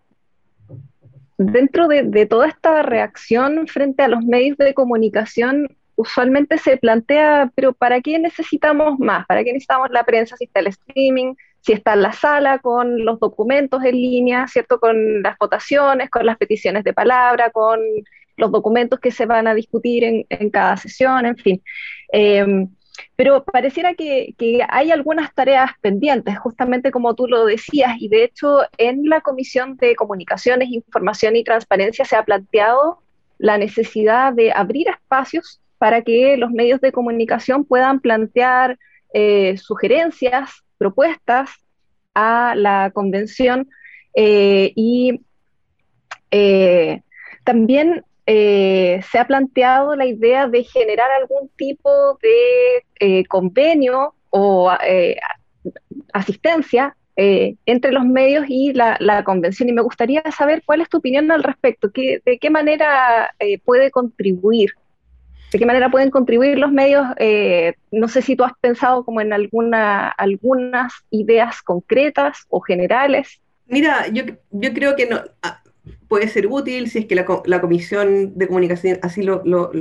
dentro 1.40 1.88
de, 1.88 2.04
de, 2.04 2.28
toda 2.28 2.48
esta 2.48 2.84
reacción 2.84 3.68
frente 3.68 4.04
a 4.04 4.08
los 4.08 4.24
medios 4.24 4.58
de 4.58 4.76
comunicación, 4.76 5.68
usualmente 5.96 6.58
se 6.58 6.78
plantea, 6.78 7.52
pero 7.56 7.74
¿para 7.74 8.02
qué 8.02 8.20
necesitamos 8.20 9.00
más? 9.00 9.26
¿Para 9.26 9.44
qué 9.44 9.54
necesitamos 9.54 9.90
la 9.92 10.04
prensa 10.04 10.36
si 10.38 10.46
está 10.46 10.60
el 10.60 10.68
streaming, 10.68 11.36
si 11.62 11.74
está 11.74 11.94
en 11.94 12.02
la 12.02 12.12
sala 12.12 12.60
con 12.60 13.04
los 13.06 13.20
documentos 13.20 13.84
en 13.84 13.96
línea, 13.96 14.48
¿cierto? 14.48 14.80
Con 14.80 15.24
las 15.24 15.38
votaciones, 15.38 16.10
con 16.10 16.26
las 16.26 16.38
peticiones 16.38 16.84
de 16.84 16.94
palabra, 16.94 17.50
con 17.50 17.80
los 18.38 18.52
documentos 18.52 19.00
que 19.00 19.12
se 19.12 19.26
van 19.26 19.48
a 19.48 19.54
discutir 19.54 20.04
en, 20.04 20.50
cada 20.50 20.78
sesión, 20.78 21.26
en 21.26 21.38
fin. 21.38 21.64
Em, 22.12 22.70
pero 23.16 23.44
pareciera 23.44 23.94
que, 23.94 24.36
que, 24.38 24.66
hay 24.70 24.92
algunas 24.92 25.34
tareas 25.34 25.72
pendientes, 25.82 26.38
justamente 26.38 26.92
como 26.92 27.16
tú 27.16 27.28
lo 27.28 27.46
decías, 27.46 27.96
y 28.00 28.10
de 28.10 28.26
hecho 28.26 28.60
en 28.78 29.10
la 29.10 29.22
Comisión 29.22 29.78
de 29.78 29.96
Comunicaciones, 29.96 30.70
Información 30.70 31.36
y 31.36 31.44
Transparencia 31.44 32.06
se 32.06 32.16
ha 32.16 32.24
planteado 32.24 33.00
la 33.38 33.58
necesidad 33.58 34.34
de 34.34 34.52
abrir 34.52 34.88
espacios 34.88 35.62
para 35.78 36.02
que 36.02 36.38
los 36.38 36.52
medios 36.52 36.82
de 36.82 36.92
comunicación 36.92 37.66
puedan 37.66 38.00
plantear 38.00 38.78
eh, 39.14 39.56
sugerencias, 39.58 40.52
propuestas 40.78 41.50
a 42.14 42.54
la 42.56 42.92
convención 42.94 43.70
eh, 44.14 44.74
y 44.76 45.22
eh, 46.32 47.02
también 47.44 48.04
se 48.28 49.20
ha 49.20 49.28
planteado 49.28 49.96
la 49.96 50.08
idea 50.08 50.48
de 50.48 50.64
generar 50.64 51.12
algún 51.12 51.48
tipo 51.56 52.18
de 52.24 53.24
convenio 53.26 54.16
o 54.32 54.72
asistencia 56.12 56.98
entre 57.16 57.92
los 57.92 58.04
medios 58.04 58.46
y 58.50 58.74
la, 58.74 58.98
la, 59.00 59.24
convención. 59.24 59.70
Y 59.70 59.74
me 59.74 59.84
gustaría 59.84 60.24
saber 60.36 60.64
cuál 60.66 60.82
es 60.82 60.90
tu 60.90 60.98
opinión 60.98 61.32
al 61.32 61.44
respecto, 61.44 61.90
de 61.94 62.40
qué 62.42 62.50
manera 62.50 63.30
puede 63.64 63.92
contribuir 63.92 64.72
de 65.56 65.60
qué 65.60 65.66
manera 65.66 65.90
pueden 65.90 66.12
contribuir 66.12 66.58
los 66.58 66.70
medios. 66.70 67.08
Eh, 67.16 67.76
no 67.90 68.10
sé 68.10 68.22
si 68.22 68.36
tú 68.36 68.44
has 68.44 68.52
pensado 68.60 69.06
como 69.06 69.22
en 69.22 69.32
alguna, 69.32 70.10
algunas 70.10 70.92
ideas 71.12 71.62
concretas 71.62 72.46
o 72.50 72.60
generales. 72.60 73.40
Mira, 73.66 74.06
yo, 74.10 74.26
creo 74.74 74.98
que 74.98 75.06
no, 75.06 75.22
ah, 75.44 75.64
puede 76.10 76.28
ser 76.28 76.48
útil 76.48 76.90
si 76.90 77.00
es 77.00 77.06
que 77.06 77.16
la, 77.16 77.26
la 77.46 77.62
Comisión 77.62 78.38
de 78.38 78.48
Comunicación 78.48 79.00
así 79.02 79.24
lo, 79.24 79.72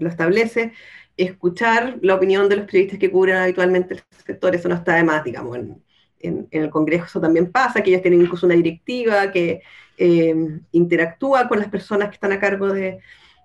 establece, 0.00 0.72
escuchar 1.16 1.98
la 2.02 2.16
opinión 2.16 2.48
de 2.48 2.56
los 2.56 2.66
periodistas 2.66 2.98
que 2.98 3.12
cubren 3.12 3.36
habitualmente 3.36 3.94
el 3.94 4.02
sector, 4.26 4.52
eso 4.56 4.68
no 4.68 4.74
está 4.74 4.96
de 4.96 5.04
más, 5.04 5.22
digamos, 5.22 5.58
en, 5.58 5.80
en, 6.18 6.48
el 6.50 6.70
Congreso 6.70 7.04
eso 7.04 7.20
también 7.20 7.52
pasa, 7.52 7.84
que 7.84 7.90
ellos 7.90 8.02
tienen 8.02 8.22
incluso 8.22 8.46
una 8.46 8.56
directiva 8.56 9.30
que 9.30 9.62
eh, 9.96 10.34
interactúa 10.72 11.46
con 11.46 11.60
las 11.60 11.68
personas 11.68 12.08
que 12.08 12.14
están 12.14 12.32
a 12.32 12.40
cargo 12.40 12.72
de, 12.72 12.98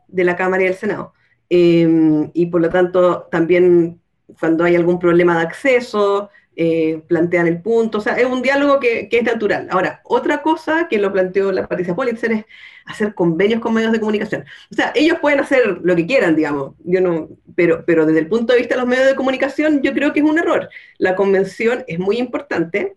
de 0.08 0.24
la 0.24 0.36
Cámara 0.36 0.64
y 0.64 0.66
del 0.66 0.76
Senado. 0.76 1.14
Em, 1.56 2.32
y 2.34 2.48
por 2.48 2.62
lo 2.62 2.70
tanto 2.72 3.28
también 3.30 4.02
cuando 4.40 4.64
hay 4.64 4.76
algún 4.76 4.98
problema 4.98 5.38
de 5.38 5.44
acceso, 5.44 6.32
eh, 6.56 7.04
plantean 7.08 7.46
el 7.46 7.62
punto, 7.62 8.00
o 8.00 8.02
sea, 8.02 8.16
es 8.16 8.26
un 8.26 8.42
diálogo 8.42 8.80
que, 8.80 9.08
es 9.12 9.24
natural. 9.24 9.68
Ahora, 9.70 10.02
otra 10.04 10.42
cosa 10.42 10.88
que 10.90 10.98
lo 10.98 11.14
planteó 11.14 11.52
la 11.52 11.68
Patricia 11.68 11.94
Politzer 11.94 12.32
es 12.32 12.46
hacer 12.86 13.14
convenios 13.14 13.62
con 13.62 13.76
medios 13.76 13.92
de 13.92 14.00
comunicación. 14.00 14.46
O 14.72 14.76
sea, 14.76 14.92
ellos 14.96 15.20
pueden 15.22 15.42
hacer 15.42 15.80
lo 15.84 15.96
que 15.96 16.08
quieran, 16.08 16.36
digamos, 16.36 16.74
yo 16.86 17.02
no, 17.02 17.30
pero, 17.56 17.84
pero 17.86 18.08
desde 18.08 18.22
el 18.22 18.28
punto 18.30 18.54
de 18.54 18.60
vista 18.60 18.74
de 18.74 18.82
los 18.82 18.90
medios 18.90 19.06
de 19.06 19.16
comunicación, 19.16 19.84
yo 19.84 19.94
creo 19.94 20.12
que 20.12 20.22
es 20.22 20.26
un 20.26 20.40
error. 20.40 20.70
La 20.98 21.16
convención 21.16 21.84
es 21.88 22.00
muy 22.00 22.18
importante, 22.18 22.96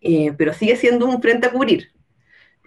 eh, 0.00 0.32
pero 0.38 0.54
sigue 0.54 0.76
siendo 0.76 1.04
un 1.04 1.20
frente 1.20 1.46
a 1.46 1.52
cubrir, 1.52 1.90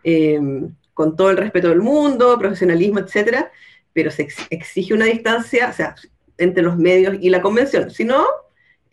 em, 0.04 0.76
con 0.94 1.16
todo 1.16 1.32
el 1.32 1.38
respeto 1.38 1.70
del 1.70 1.82
mundo, 1.82 2.38
profesionalismo, 2.38 3.00
etcétera, 3.00 3.52
pero 4.00 4.12
se 4.12 4.30
exige 4.50 4.94
una 4.94 5.04
distancia, 5.04 5.68
o 5.70 5.74
sea, 5.74 5.94
entre 6.38 6.64
los 6.64 6.78
medios 6.78 7.18
y 7.20 7.30
la 7.30 7.42
convención. 7.42 7.92
Si 7.92 8.06
no, 8.06 8.26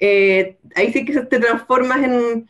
eh, 0.00 0.56
ahí 0.74 0.92
sí 0.92 1.04
que 1.04 1.12
te 1.20 1.38
transformas 1.38 2.02
en, 2.02 2.48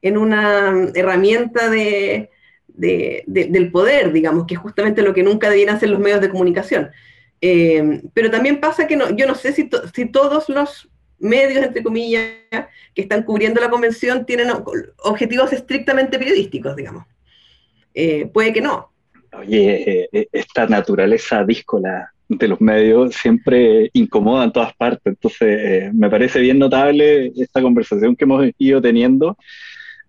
en 0.00 0.16
una 0.16 0.88
herramienta 0.94 1.68
de, 1.68 2.30
del 2.66 3.70
poder, 3.70 4.10
digamos, 4.10 4.46
que 4.46 4.54
es 4.54 4.60
justamente 4.60 5.02
lo 5.02 5.12
que 5.12 5.22
nunca 5.22 5.50
debían 5.50 5.76
hacer 5.76 5.90
los 5.90 6.00
medios 6.00 6.22
de 6.22 6.30
comunicación. 6.30 6.90
Eh, 7.42 8.00
pero 8.14 8.30
también 8.30 8.58
pasa 8.58 8.86
que 8.86 8.96
no, 8.96 9.14
yo 9.14 9.26
no 9.26 9.34
sé 9.34 9.52
si, 9.52 9.68
todos 10.06 10.48
los 10.48 10.88
medios, 11.18 11.62
entre 11.62 11.82
comillas, 11.82 12.22
que 12.94 13.02
están 13.02 13.22
cubriendo 13.22 13.60
la 13.60 13.68
convención 13.68 14.24
tienen 14.24 14.48
objetivos 15.04 15.52
estrictamente 15.52 16.18
periodísticos, 16.18 16.74
digamos. 16.74 17.04
Eh, 17.92 18.30
puede 18.32 18.54
que 18.54 18.62
no. 18.62 18.94
Oye, 19.32 20.02
eh, 20.02 20.08
eh, 20.12 20.28
esta 20.32 20.66
naturaleza 20.66 21.44
díscola 21.44 22.12
de 22.28 22.48
los 22.48 22.60
medios 22.60 23.14
siempre 23.14 23.90
incomoda 23.92 24.44
en 24.44 24.52
todas 24.52 24.74
partes, 24.74 25.06
entonces 25.06 25.58
eh, 25.60 25.90
me 25.94 26.10
parece 26.10 26.40
bien 26.40 26.58
notable 26.58 27.32
esta 27.36 27.62
conversación 27.62 28.14
que 28.14 28.24
hemos 28.24 28.46
ido 28.58 28.82
teniendo 28.82 29.36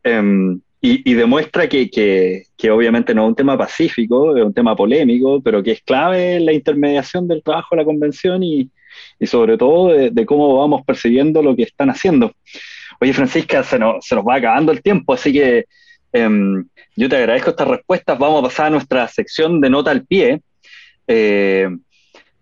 em, 0.04 0.60
y, 0.82 1.14
demuestra 1.14 1.68
que, 1.68 1.90
que, 1.90 2.72
obviamente 2.72 3.14
no 3.14 3.24
es 3.24 3.30
un 3.30 3.36
tema 3.36 3.58
pacífico, 3.58 4.38
es 4.38 4.44
un 4.44 4.54
tema 4.54 4.76
polémico, 4.76 5.42
pero 5.42 5.62
que 5.62 5.72
es 5.72 5.82
clave 5.82 6.40
la 6.40 6.54
intermediación 6.54 7.28
del 7.28 7.44
trabajo 7.44 7.76
de 7.76 7.82
la 7.82 7.86
convención 7.86 8.42
y, 8.42 8.70
y 9.20 9.28
sobre 9.28 9.58
todo 9.58 9.90
de, 9.90 10.26
cómo 10.26 10.58
vamos 10.58 10.84
percibiendo 10.86 11.42
lo 11.44 11.54
que 11.54 11.64
están 11.64 11.90
haciendo. 11.90 12.32
Oye, 13.02 13.14
Francisca, 13.14 13.62
se 13.64 13.78
nos, 13.78 14.06
se 14.06 14.16
nos 14.16 14.26
va 14.26 14.36
acabando 14.36 14.72
el 14.72 14.82
tiempo, 14.82 15.14
así 15.14 15.34
que 15.34 15.66
Em, 16.12 16.66
yo 16.96 17.10
te 17.10 17.18
agradezco 17.18 17.52
estas 17.52 17.68
respuestas. 17.68 18.18
Vamos 18.18 18.40
a 18.40 18.48
pasar 18.48 18.66
a 18.68 18.72
nuestra 18.72 19.08
sección 19.08 19.62
de 19.62 19.70
nota 19.70 19.92
al 19.92 20.06
pie. 20.06 20.42
Eh, 21.08 21.68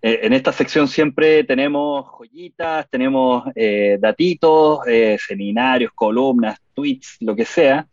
eh, 0.01 0.19
en 0.23 0.33
esta 0.33 0.51
sección 0.51 0.87
siempre 0.87 1.43
tenemos 1.43 2.05
joyitas, 2.05 2.87
tenemos 2.89 3.45
eh, 3.55 3.97
datitos, 3.99 4.79
seminarios, 5.25 5.91
columnas, 5.93 6.59
tweets, 6.73 7.17
lo 7.21 7.35
que 7.35 7.45
sea. 7.45 7.87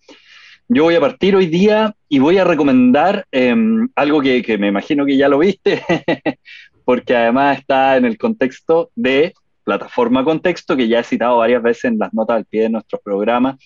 Yo 0.69 0.85
voy 0.85 0.95
a 0.95 1.01
partir 1.01 1.37
hoy 1.37 1.47
día 1.47 1.95
y 2.09 2.19
voy 2.19 2.39
a 2.39 2.45
recomendar 2.45 3.27
em, 3.31 3.89
algo 3.95 4.21
que, 4.23 4.57
me 4.59 4.69
imagino 4.69 5.05
que 5.05 5.17
ya 5.17 5.29
lo 5.29 5.39
viste, 5.39 5.83
porque 6.85 7.15
además 7.15 7.59
está 7.59 7.97
en 7.97 8.07
el 8.07 8.17
contexto 8.17 8.91
de 8.95 9.35
plataforma 9.65 10.25
Contexto, 10.25 10.77
que 10.77 10.89
ya 10.89 11.01
he 11.01 11.05
citado 11.05 11.39
varias 11.39 11.63
veces 11.63 11.85
en 11.85 11.99
las 11.99 12.13
notas 12.13 12.37
al 12.37 12.45
pie 12.45 12.63
de 12.63 12.71
nuestros 12.71 13.01
programas. 13.03 13.57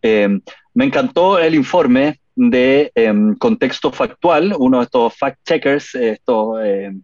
Em, 0.00 0.40
me 0.74 0.84
encantó 0.84 1.38
el 1.38 1.54
informe 1.54 2.20
de 2.34 2.90
em, 2.94 3.34
contexto 3.36 3.92
factual, 3.92 4.54
uno 4.58 4.78
de 4.78 4.84
estos 4.84 5.14
fact-checkers, 5.14 5.94
estos 5.94 6.60
em, 6.64 7.02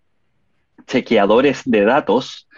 chequeadores 0.86 1.62
de 1.64 1.84
datos, 1.84 2.48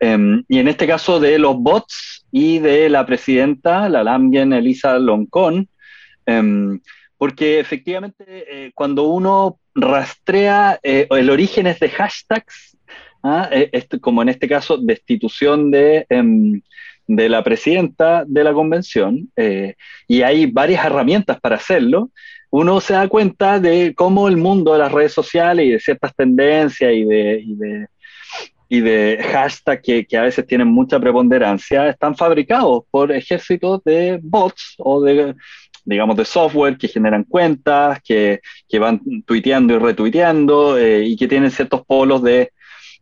em, 0.00 0.42
y 0.48 0.58
en 0.58 0.68
este 0.68 0.86
caso 0.86 1.20
de 1.20 1.38
los 1.38 1.56
bots 1.56 2.24
y 2.32 2.58
de 2.58 2.88
la 2.88 3.04
presidenta, 3.04 3.88
la 3.88 4.02
Lambien 4.02 4.52
Elisa 4.52 4.98
Loncón, 4.98 5.68
em, 6.24 6.80
porque 7.18 7.60
efectivamente 7.60 8.24
eh, 8.26 8.72
cuando 8.74 9.04
uno 9.04 9.58
rastrea 9.74 10.78
eh, 10.82 11.06
el 11.10 11.30
origen 11.30 11.64
de 11.64 11.88
hashtags, 11.88 12.75
¿ah? 13.26 13.50
como 14.00 14.22
en 14.22 14.28
este 14.28 14.48
caso 14.48 14.76
destitución 14.76 15.70
de 15.70 16.06
em, 16.08 16.60
de 17.06 17.28
la 17.28 17.42
presidenta 17.42 18.24
de 18.26 18.44
la 18.44 18.52
convención, 18.52 19.30
eh, 19.36 19.74
y 20.08 20.22
hay 20.22 20.46
varias 20.46 20.84
herramientas 20.84 21.40
para 21.40 21.56
hacerlo, 21.56 22.10
uno 22.50 22.80
se 22.80 22.94
da 22.94 23.08
cuenta 23.08 23.60
de 23.60 23.94
cómo 23.94 24.28
el 24.28 24.36
mundo 24.36 24.72
de 24.72 24.78
las 24.78 24.92
redes 24.92 25.12
sociales 25.12 25.66
y 25.66 25.70
de 25.70 25.80
ciertas 25.80 26.14
tendencias 26.14 26.92
y 26.92 27.04
de, 27.04 27.42
y 28.68 28.82
de, 28.82 29.16
y 29.18 29.22
hashtags 29.22 29.82
que, 29.82 30.06
que, 30.06 30.16
a 30.16 30.22
veces 30.22 30.46
tienen 30.46 30.68
mucha 30.68 30.98
preponderancia 30.98 31.88
están 31.88 32.16
fabricados 32.16 32.84
por 32.90 33.12
ejércitos 33.12 33.82
de 33.84 34.18
bots 34.22 34.74
o 34.78 35.02
de, 35.02 35.34
digamos, 35.84 36.16
de 36.16 36.24
software 36.24 36.76
que 36.76 36.88
generan 36.88 37.24
cuentas, 37.24 38.00
que, 38.02 38.40
que 38.68 38.78
van 38.78 39.00
tuiteando 39.24 39.74
y 39.74 39.78
retuiteando 39.78 40.78
eh, 40.78 41.04
y 41.04 41.16
que 41.16 41.28
tienen 41.28 41.50
ciertos 41.50 41.84
polos 41.84 42.22
de 42.22 42.50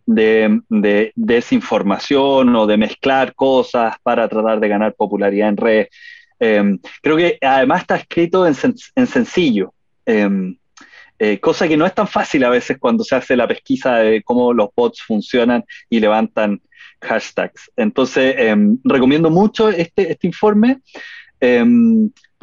de, 0.07 1.13
desinformación 1.15 2.55
o 2.55 2.67
de 2.67 2.77
mezclar 2.77 3.35
cosas 3.35 3.97
para 4.03 4.29
tratar 4.29 4.61
de 4.61 4.69
ganar 4.69 4.95
popularidad 4.95 5.49
en 5.49 5.57
red. 5.57 5.87
Em, 6.39 6.79
creo 7.03 7.17
que 7.17 7.39
además 7.41 7.83
está 7.83 7.97
escrito 7.97 8.47
en, 8.47 8.55
sencillo, 9.07 9.73
em, 10.05 10.57
eh, 11.19 11.39
cosa 11.39 11.69
que 11.69 11.77
no 11.77 11.87
es 11.87 11.95
tan 11.95 12.09
fácil 12.09 12.45
a 12.45 12.51
veces 12.51 12.77
cuando 12.79 13.05
se 13.05 13.15
hace 13.15 13.37
la 13.37 13.49
pesquisa 13.49 13.97
de 13.97 14.23
cómo 14.23 14.53
los 14.53 14.69
bots 14.75 15.01
funcionan 15.03 15.65
y 15.89 16.01
levantan 16.01 16.61
hashtags. 17.01 17.71
Entonces, 17.77 18.35
em, 18.39 18.79
recomiendo 18.85 19.31
mucho 19.31 19.69
este, 19.69 20.11
este 20.13 20.27
informe 20.27 20.81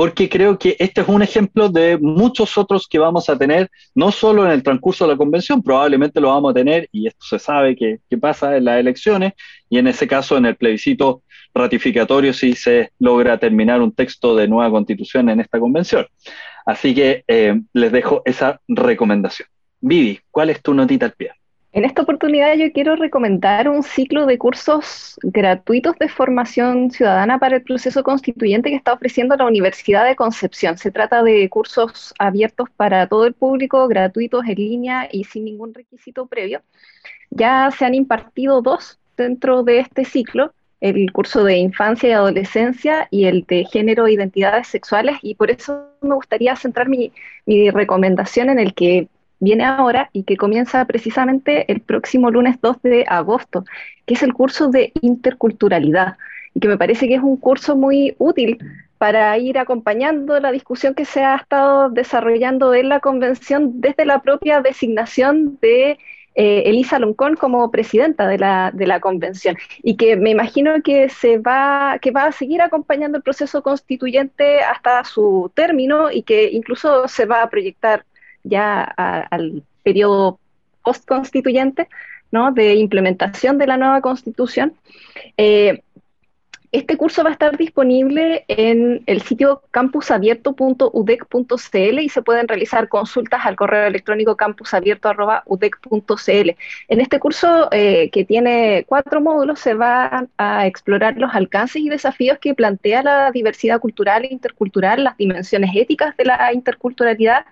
porque 0.02 0.28
creo 0.28 0.58
que 0.58 0.76
este 0.80 1.02
es 1.02 1.08
un 1.08 1.22
ejemplo 1.22 1.70
de 1.70 1.96
muchos 1.96 2.58
otros 2.58 2.88
que 2.88 2.98
vamos 2.98 3.30
a 3.30 3.38
tener, 3.38 3.70
no 3.94 4.12
solo 4.12 4.44
en 4.44 4.50
el 4.52 4.64
transcurso 4.64 5.06
de 5.06 5.12
la 5.12 5.16
convención, 5.16 5.62
probablemente 5.62 6.20
lo 6.20 6.30
vamos 6.30 6.50
a 6.50 6.54
tener, 6.56 6.90
y 6.92 7.06
esto 7.06 7.24
se 7.24 7.38
sabe 7.38 7.76
que, 7.76 8.00
pasa 8.18 8.58
en 8.58 8.66
las 8.66 8.80
elecciones, 8.80 9.34
y 9.70 9.78
en 9.78 9.86
ese 9.86 10.08
caso 10.08 10.38
en 10.38 10.48
el 10.48 10.56
plebiscito 10.56 11.22
ratificatorio 11.54 12.34
si 12.34 12.54
se 12.54 12.90
logra 12.98 13.38
terminar 13.38 13.80
un 13.80 13.92
texto 13.92 14.36
de 14.36 14.48
nueva 14.48 14.72
constitución 14.72 15.30
en 15.30 15.40
esta 15.40 15.60
convención. 15.60 16.08
Así 16.66 16.96
que 16.96 17.24
eh, 17.28 17.62
les 17.72 17.92
dejo 17.92 18.24
esa 18.26 18.60
recomendación. 18.68 19.50
Vivi, 19.82 20.20
¿cuál 20.32 20.50
es 20.50 20.64
tu 20.64 20.74
notita 20.74 21.06
al 21.06 21.12
pie? 21.12 21.30
En 21.74 21.86
esta 21.86 22.02
oportunidad 22.02 22.54
yo 22.56 22.70
quiero 22.74 22.98
recomendar 22.98 23.70
un 23.70 23.82
ciclo 23.82 24.26
de 24.26 24.38
cursos 24.38 25.18
gratuitos 25.24 25.98
de 25.98 26.10
formación 26.10 26.92
ciudadana 26.92 27.40
para 27.40 27.56
el 27.56 27.64
proceso 27.64 28.04
constituyente 28.04 28.70
que 28.70 28.76
está 28.76 28.92
ofreciendo 28.92 29.38
la 29.38 29.46
Universidad 29.46 30.06
de 30.06 30.18
Concepción. 30.18 30.78
Se 30.78 30.92
trata 30.92 31.24
de 31.24 31.48
cursos 31.48 32.14
abiertos 32.20 32.70
para 32.76 33.08
todo 33.08 33.26
el 33.26 33.34
público, 33.34 33.88
gratuitos 33.88 34.44
en 34.48 34.56
línea 34.56 35.08
y 35.10 35.24
sin 35.24 35.46
ningún 35.46 35.74
requisito 35.74 36.26
previo. 36.26 36.62
Ya 37.30 37.72
se 37.72 37.86
han 37.86 37.96
impartido 37.96 38.62
dos 38.62 39.00
dentro 39.16 39.64
de 39.64 39.80
este 39.80 40.04
ciclo, 40.04 40.54
el 40.82 41.14
curso 41.14 41.46
de 41.46 41.56
infancia 41.56 42.10
y 42.10 42.12
adolescencia 42.12 43.08
y 43.12 43.26
el 43.26 43.46
de 43.46 43.64
género 43.64 44.08
e 44.08 44.14
identidades 44.14 44.68
sexuales, 44.68 45.20
y 45.22 45.36
por 45.36 45.50
eso 45.50 45.88
me 46.02 46.16
gustaría 46.16 46.54
centrar 46.58 46.90
mi, 46.90 47.14
mi 47.46 47.70
recomendación 47.70 48.50
en 48.50 48.60
el 48.60 48.74
que 48.74 49.08
viene 49.42 49.66
ahora 49.66 50.10
y 50.14 50.24
que 50.24 50.38
comienza 50.38 50.86
precisamente 50.86 51.70
el 51.70 51.82
próximo 51.82 52.32
lunes 52.32 52.62
2 52.62 52.82
de 52.84 53.06
agosto, 53.08 53.66
que 54.06 54.14
es 54.14 54.24
el 54.24 54.34
curso 54.34 54.70
de 54.70 54.94
interculturalidad 55.02 56.16
y 56.54 56.60
que 56.60 56.68
me 56.68 56.78
parece 56.78 57.08
que 57.08 57.16
es 57.16 57.22
un 57.22 57.38
curso 57.38 57.76
muy 57.76 58.16
útil 58.20 58.60
para 58.98 59.36
ir 59.40 59.58
acompañando 59.58 60.40
la 60.40 60.52
discusión 60.52 60.94
que 60.94 61.06
se 61.06 61.24
ha 61.24 61.36
estado 61.36 61.90
desarrollando 61.90 62.74
en 62.76 62.88
la 62.88 63.00
convención 63.00 63.82
desde 63.82 64.06
la 64.06 64.22
propia 64.22 64.62
designación 64.62 65.58
de 65.60 65.98
eh, 66.36 66.64
Elisa 66.66 67.00
Loncón 67.00 67.36
como 67.36 67.72
presidenta 67.72 68.28
de 68.28 68.38
la, 68.38 68.72
de 68.72 68.86
la 68.86 69.00
convención. 69.00 69.58
Y 69.82 69.98
que 69.98 70.18
me 70.18 70.30
imagino 70.30 70.82
que 70.84 71.10
se 71.10 71.40
va, 71.40 71.98
que 72.00 72.12
va 72.12 72.26
a 72.26 72.32
seguir 72.32 72.62
acompañando 72.62 73.18
el 73.18 73.24
proceso 73.24 73.64
constituyente 73.64 74.62
hasta 74.62 75.04
su 75.04 75.52
término 75.56 76.12
y 76.12 76.22
que 76.22 76.52
incluso 76.52 77.08
se 77.08 77.26
va 77.26 77.42
a 77.42 77.50
proyectar 77.50 78.06
ya 78.44 78.84
al 78.84 79.64
periodo 79.84 80.40
post-constituyente, 80.84 81.88
¿no? 82.32 82.52
de 82.52 82.76
implementación 82.76 83.58
de 83.58 83.68
la 83.68 83.78
nueva 83.78 84.02
constitución. 84.02 84.74
Eh, 85.38 85.84
este 86.72 86.96
curso 86.96 87.24
va 87.24 87.32
a 87.32 87.34
estar 87.34 87.58
disponible 87.58 88.46
en 88.48 89.04
el 89.06 89.22
sitio 89.22 89.62
campusabierto.udec.cl 89.72 92.00
y 92.00 92.10
se 92.10 92.22
pueden 92.22 92.48
realizar 92.48 92.88
consultas 92.88 93.46
al 93.46 93.58
correo 93.58 93.88
electrónico 93.88 94.38
campusabierto.udec.cl. 94.38 96.50
En 96.88 97.02
este 97.02 97.20
curso, 97.20 97.68
eh, 97.72 98.10
que 98.12 98.24
tiene 98.24 98.86
cuatro 98.88 99.20
módulos, 99.20 99.60
se 99.60 99.74
van 99.74 100.30
a 100.38 100.66
explorar 100.66 101.18
los 101.18 101.36
alcances 101.36 101.82
y 101.82 101.90
desafíos 101.90 102.40
que 102.40 102.54
plantea 102.54 103.04
la 103.04 103.32
diversidad 103.32 103.82
cultural 103.82 104.24
e 104.24 104.30
intercultural, 104.32 105.04
las 105.04 105.18
dimensiones 105.18 105.72
éticas 105.76 106.16
de 106.16 106.24
la 106.26 106.54
interculturalidad 106.54 107.46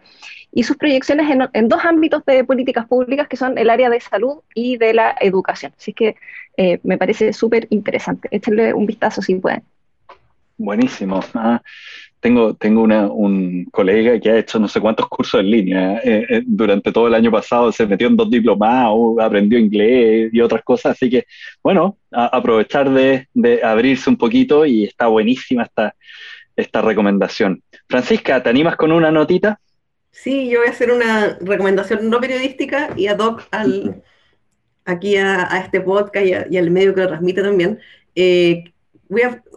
y 0.52 0.64
sus 0.64 0.78
proyecciones 0.78 1.28
en, 1.54 1.68
dos 1.68 1.86
ámbitos 1.86 2.26
de 2.26 2.44
políticas 2.44 2.88
públicas 2.88 3.28
que 3.28 3.38
son 3.38 3.58
el 3.58 3.70
área 3.70 3.90
de 3.90 4.00
salud 4.00 4.40
y 4.54 4.78
de 4.78 4.94
la 4.94 5.16
educación. 5.20 5.74
Así 5.78 5.94
que 5.94 6.16
eh, 6.62 6.78
me 6.84 6.98
parece 6.98 7.32
súper 7.32 7.68
interesante. 7.70 8.28
Échenle 8.32 8.74
un 8.74 8.86
vistazo 8.86 9.22
si 9.22 9.36
pueden. 9.36 9.64
Buenísimo. 10.58 11.22
Ah, 11.34 11.62
tengo 12.20 12.54
tengo 12.54 12.82
un 12.84 13.64
colega 13.72 14.20
que 14.20 14.30
ha 14.30 14.40
hecho 14.40 14.60
no 14.60 14.68
sé 14.68 14.82
cuántos 14.82 15.08
cursos 15.08 15.40
en 15.40 15.52
línea. 15.52 16.02
Eh, 16.04 16.26
eh, 16.30 16.44
durante 16.46 16.92
todo 16.92 17.08
el 17.08 17.14
año 17.14 17.32
pasado 17.32 17.72
se 17.72 17.88
metió 17.88 18.08
en 18.08 18.18
dos 18.18 18.30
diplomados, 18.30 19.20
aprendió 19.20 19.58
inglés 19.58 20.32
y 20.34 20.42
otras 20.42 20.62
cosas. 20.62 20.98
Así 20.98 21.10
que, 21.10 21.26
bueno, 21.64 21.98
aprovechar 22.12 22.90
de, 22.90 23.30
de, 23.34 23.64
abrirse 23.64 24.10
un 24.10 24.18
poquito 24.18 24.66
y 24.66 24.84
está 24.84 25.08
buenísima 25.08 25.64
esta, 25.64 25.96
esta 26.58 26.82
recomendación. 26.82 27.64
Francisca, 27.88 28.44
¿te 28.44 28.50
animas 28.50 28.76
con 28.76 28.92
una 28.92 29.12
notita? 29.12 29.62
Sí, 30.12 30.50
yo 30.50 30.60
voy 30.60 30.68
a 30.68 30.72
hacer 30.72 30.92
una 30.92 31.38
recomendación 31.40 32.10
no 32.10 32.20
periodística 32.20 32.90
y 32.98 33.08
ad 33.08 33.20
hoc 33.20 33.48
al, 33.52 34.04
aquí 34.90 35.16
a, 35.18 35.44
este 35.64 35.82
podcast 35.82 36.26
y, 36.26 36.58
al 36.58 36.72
medio 36.72 36.94
que 36.94 37.02
lo 37.02 37.08
transmite 37.08 37.42
también. 37.42 37.80
Eh, 38.16 38.64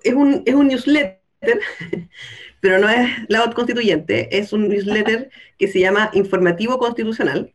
es, 0.05 0.15
un, 0.15 0.43
es 0.45 0.55
un 0.55 0.69
newsletter, 0.69 1.19
pero 2.61 2.79
no 2.79 2.89
es 2.89 3.09
la 3.29 3.51
constituyente, 3.51 4.37
es 4.37 4.53
un 4.53 4.69
newsletter 4.69 5.31
que 5.59 5.69
se 5.69 5.81
llama 5.81 6.11
Informativo 6.13 6.79
Constitucional 6.79 7.53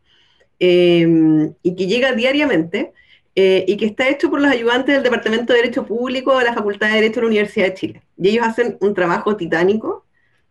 em, 0.60 1.54
y 1.62 1.76
que 1.76 1.88
llega 1.88 2.14
diariamente 2.14 2.94
eh, 3.36 3.66
y 3.68 3.78
que 3.78 3.86
está 3.86 4.10
hecho 4.10 4.30
por 4.30 4.42
los 4.42 4.52
ayudantes 4.52 4.96
del 4.96 5.04
Departamento 5.04 5.54
de 5.54 5.60
Derecho 5.60 5.86
Público 5.86 6.38
de 6.40 6.46
la 6.46 6.54
Facultad 6.54 6.88
de 6.88 6.96
Derecho 6.96 7.16
de 7.16 7.22
la 7.22 7.28
Universidad 7.28 7.68
de 7.68 7.74
Chile. 7.76 8.02
Y 8.18 8.30
ellos 8.30 8.48
hacen 8.48 8.78
un 8.82 8.96
trabajo 8.96 9.36
titánico 9.38 10.06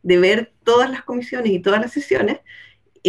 de 0.05 0.19
ver 0.19 0.53
todas 0.63 0.89
las 0.89 1.03
comisiones 1.03 1.51
y 1.51 1.59
todas 1.59 1.81
las 1.81 1.93
sesiones 1.93 2.39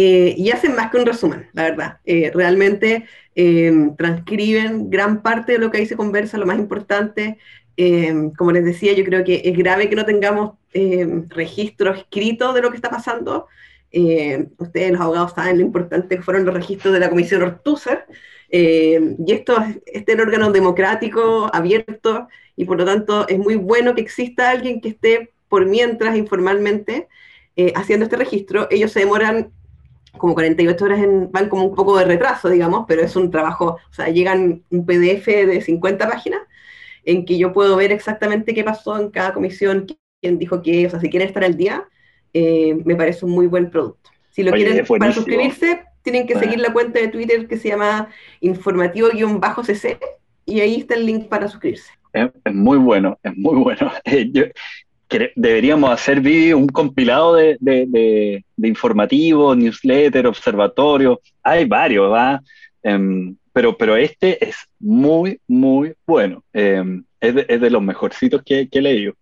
eh, 0.00 0.32
y 0.36 0.52
hacen 0.52 0.76
más 0.76 0.92
que 0.92 0.96
un 0.96 1.06
resumen, 1.06 1.48
la 1.52 1.64
verdad. 1.64 1.98
Eh, 2.04 2.30
realmente 2.32 3.06
eh, 3.40 3.90
transcriben 3.96 4.90
gran 4.90 5.22
parte 5.22 5.52
de 5.52 5.58
lo 5.58 5.70
que 5.70 5.78
ahí 5.78 5.86
se 5.86 5.96
conversa, 5.96 6.38
lo 6.38 6.46
más 6.46 6.58
importante. 6.58 7.38
como 8.36 8.50
les 8.50 8.64
decía, 8.64 8.92
yo 8.92 9.04
creo 9.04 9.22
que 9.22 9.42
es 9.44 9.56
grave 9.56 9.88
que 9.88 9.94
no 9.96 10.04
tengamos 10.04 10.54
registro 11.28 11.94
escrito 11.94 12.52
de 12.52 12.62
lo 12.62 12.70
que 12.70 12.76
está 12.76 12.90
pasando. 12.90 13.46
ustedes, 14.58 14.90
los 14.90 15.00
abogados, 15.00 15.32
saben 15.34 15.58
lo 15.58 15.64
importante 15.64 16.16
que 16.16 16.22
fueron 16.22 16.44
los 16.44 16.54
registros 16.54 16.92
de 16.92 17.00
la 17.00 17.10
Comisión 17.10 17.42
Ortúzar. 17.42 18.06
y 18.50 19.32
esto 19.32 19.56
este 19.86 20.12
es 20.12 20.18
el 20.18 20.20
órgano 20.20 20.50
democrático, 20.50 21.48
abierto, 21.52 22.28
y 22.56 22.64
por 22.64 22.78
lo 22.78 22.84
tanto 22.84 23.28
es 23.28 23.38
muy 23.38 23.54
bueno 23.54 23.94
que 23.94 24.00
exista 24.00 24.50
alguien 24.50 24.80
que 24.80 24.88
esté 24.88 25.30
por 25.48 25.66
mientras 25.66 26.16
informalmente 26.16 27.08
eh, 27.60 27.72
haciendo 27.74 28.04
este 28.04 28.16
registro. 28.16 28.68
Ellos 28.70 28.92
se 28.92 29.00
demoran 29.00 29.50
como 30.18 30.34
48 30.34 30.84
horas, 30.84 31.00
en, 31.00 31.30
van 31.32 31.48
como 31.48 31.64
un 31.64 31.74
poco 31.74 31.96
de 31.98 32.04
retraso, 32.04 32.48
digamos, 32.48 32.84
pero 32.86 33.02
es 33.02 33.16
un 33.16 33.30
trabajo, 33.30 33.78
o 33.90 33.92
sea, 33.92 34.08
llegan 34.08 34.62
un 34.70 34.86
PDF 34.86 35.26
de 35.26 35.60
50 35.60 36.08
páginas 36.08 36.40
en 37.04 37.24
que 37.24 37.38
yo 37.38 37.52
puedo 37.52 37.76
ver 37.76 37.92
exactamente 37.92 38.54
qué 38.54 38.64
pasó 38.64 39.00
en 39.00 39.10
cada 39.10 39.32
comisión, 39.32 39.86
quién 40.20 40.38
dijo 40.38 40.62
qué, 40.62 40.86
o 40.86 40.90
sea, 40.90 41.00
si 41.00 41.08
quieren 41.08 41.28
estar 41.28 41.44
al 41.44 41.56
día, 41.56 41.88
eh, 42.34 42.76
me 42.84 42.96
parece 42.96 43.24
un 43.24 43.32
muy 43.32 43.46
buen 43.46 43.70
producto. 43.70 44.10
Si 44.30 44.42
lo 44.42 44.52
quieren 44.52 44.84
para 44.86 45.12
suscribirse, 45.12 45.82
tienen 46.02 46.26
que 46.26 46.38
seguir 46.38 46.60
la 46.60 46.72
cuenta 46.72 47.00
de 47.00 47.08
Twitter 47.08 47.48
que 47.48 47.56
se 47.56 47.68
llama 47.68 48.08
informativo-cc 48.40 49.98
y 50.44 50.60
ahí 50.60 50.76
está 50.76 50.94
el 50.94 51.06
link 51.06 51.28
para 51.28 51.48
suscribirse. 51.48 51.92
Es, 52.12 52.30
muy 52.52 52.78
bueno, 52.78 53.18
es 53.22 53.36
muy 53.36 53.56
bueno. 53.56 53.92
yo, 54.32 54.44
deberíamos 55.34 55.90
hacer 55.90 56.20
un 56.54 56.66
compilado 56.68 57.34
de, 57.34 57.56
de, 57.60 58.44
informativos, 58.68 59.56
newsletter, 59.56 60.26
observatorio. 60.26 61.20
Hay 61.42 61.64
varios, 61.64 62.12
¿va? 62.12 62.40
Em, 62.82 63.36
pero, 63.52 63.76
pero 63.76 63.96
este 63.96 64.44
es 64.46 64.56
muy, 64.78 65.40
muy 65.48 65.94
bueno. 66.06 66.42
Eh, 66.52 66.82
es, 67.20 67.34
de, 67.34 67.70
los 67.70 67.82
mejorcitos 67.82 68.42
que, 68.44 68.68
que 68.68 68.78
he 68.78 68.82
leído. 68.82 69.14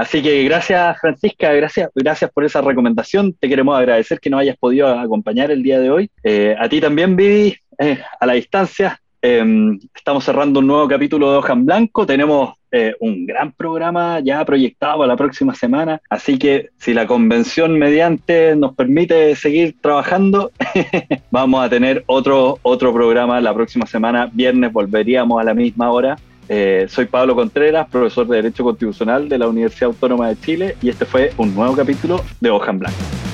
Así 0.00 0.22
que 0.22 0.42
gracias 0.44 0.98
Francisca, 0.98 1.52
gracias, 1.52 1.90
gracias 1.94 2.30
por 2.30 2.44
esa 2.44 2.62
recomendación. 2.62 3.34
Te 3.34 3.50
queremos 3.50 3.78
agradecer 3.78 4.18
que 4.18 4.30
nos 4.30 4.40
hayas 4.40 4.56
podido 4.56 4.88
acompañar 4.88 5.50
el 5.50 5.62
día 5.62 5.78
de 5.78 5.90
hoy. 5.90 6.10
Eh, 6.22 6.56
a 6.58 6.68
ti 6.70 6.80
también, 6.80 7.16
Vivi, 7.16 7.54
eh, 7.78 8.02
a 8.18 8.26
la 8.26 8.32
distancia. 8.32 8.98
Em, 9.20 9.78
estamos 9.94 10.24
cerrando 10.24 10.60
un 10.60 10.66
nuevo 10.66 10.88
capítulo 10.88 11.30
de 11.30 11.38
Hoja 11.38 11.52
en 11.52 11.66
Blanco. 11.66 12.06
Tenemos 12.06 12.54
eh, 12.72 12.94
un 13.00 13.26
gran 13.26 13.52
programa 13.52 14.20
ya 14.20 14.44
proyectado 14.44 14.98
para 14.98 15.08
la 15.08 15.16
próxima 15.16 15.54
semana. 15.54 16.00
Así 16.08 16.38
que 16.38 16.70
si 16.78 16.94
la 16.94 17.06
convención 17.06 17.78
mediante 17.78 18.54
nos 18.56 18.74
permite 18.74 19.34
seguir 19.36 19.76
trabajando, 19.80 20.52
vamos 21.30 21.64
a 21.64 21.68
tener 21.68 22.04
otro, 22.06 22.58
otro 22.62 22.92
programa 22.92 23.40
la 23.40 23.54
próxima 23.54 23.86
semana. 23.86 24.30
Viernes 24.32 24.72
volveríamos 24.72 25.40
a 25.40 25.44
la 25.44 25.54
misma 25.54 25.90
hora. 25.90 26.16
Eh, 26.48 26.86
soy 26.88 27.06
Pablo 27.06 27.36
Contreras, 27.36 27.88
profesor 27.88 28.26
de 28.26 28.36
Derecho 28.36 28.64
Constitucional 28.64 29.28
de 29.28 29.38
la 29.38 29.48
Universidad 29.48 29.90
Autónoma 29.90 30.28
de 30.28 30.40
Chile 30.40 30.76
y 30.82 30.88
este 30.88 31.04
fue 31.04 31.32
un 31.36 31.54
nuevo 31.54 31.76
capítulo 31.76 32.24
de 32.40 32.50
Hoja 32.50 32.72
en 32.72 32.78
Blanco. 32.80 33.29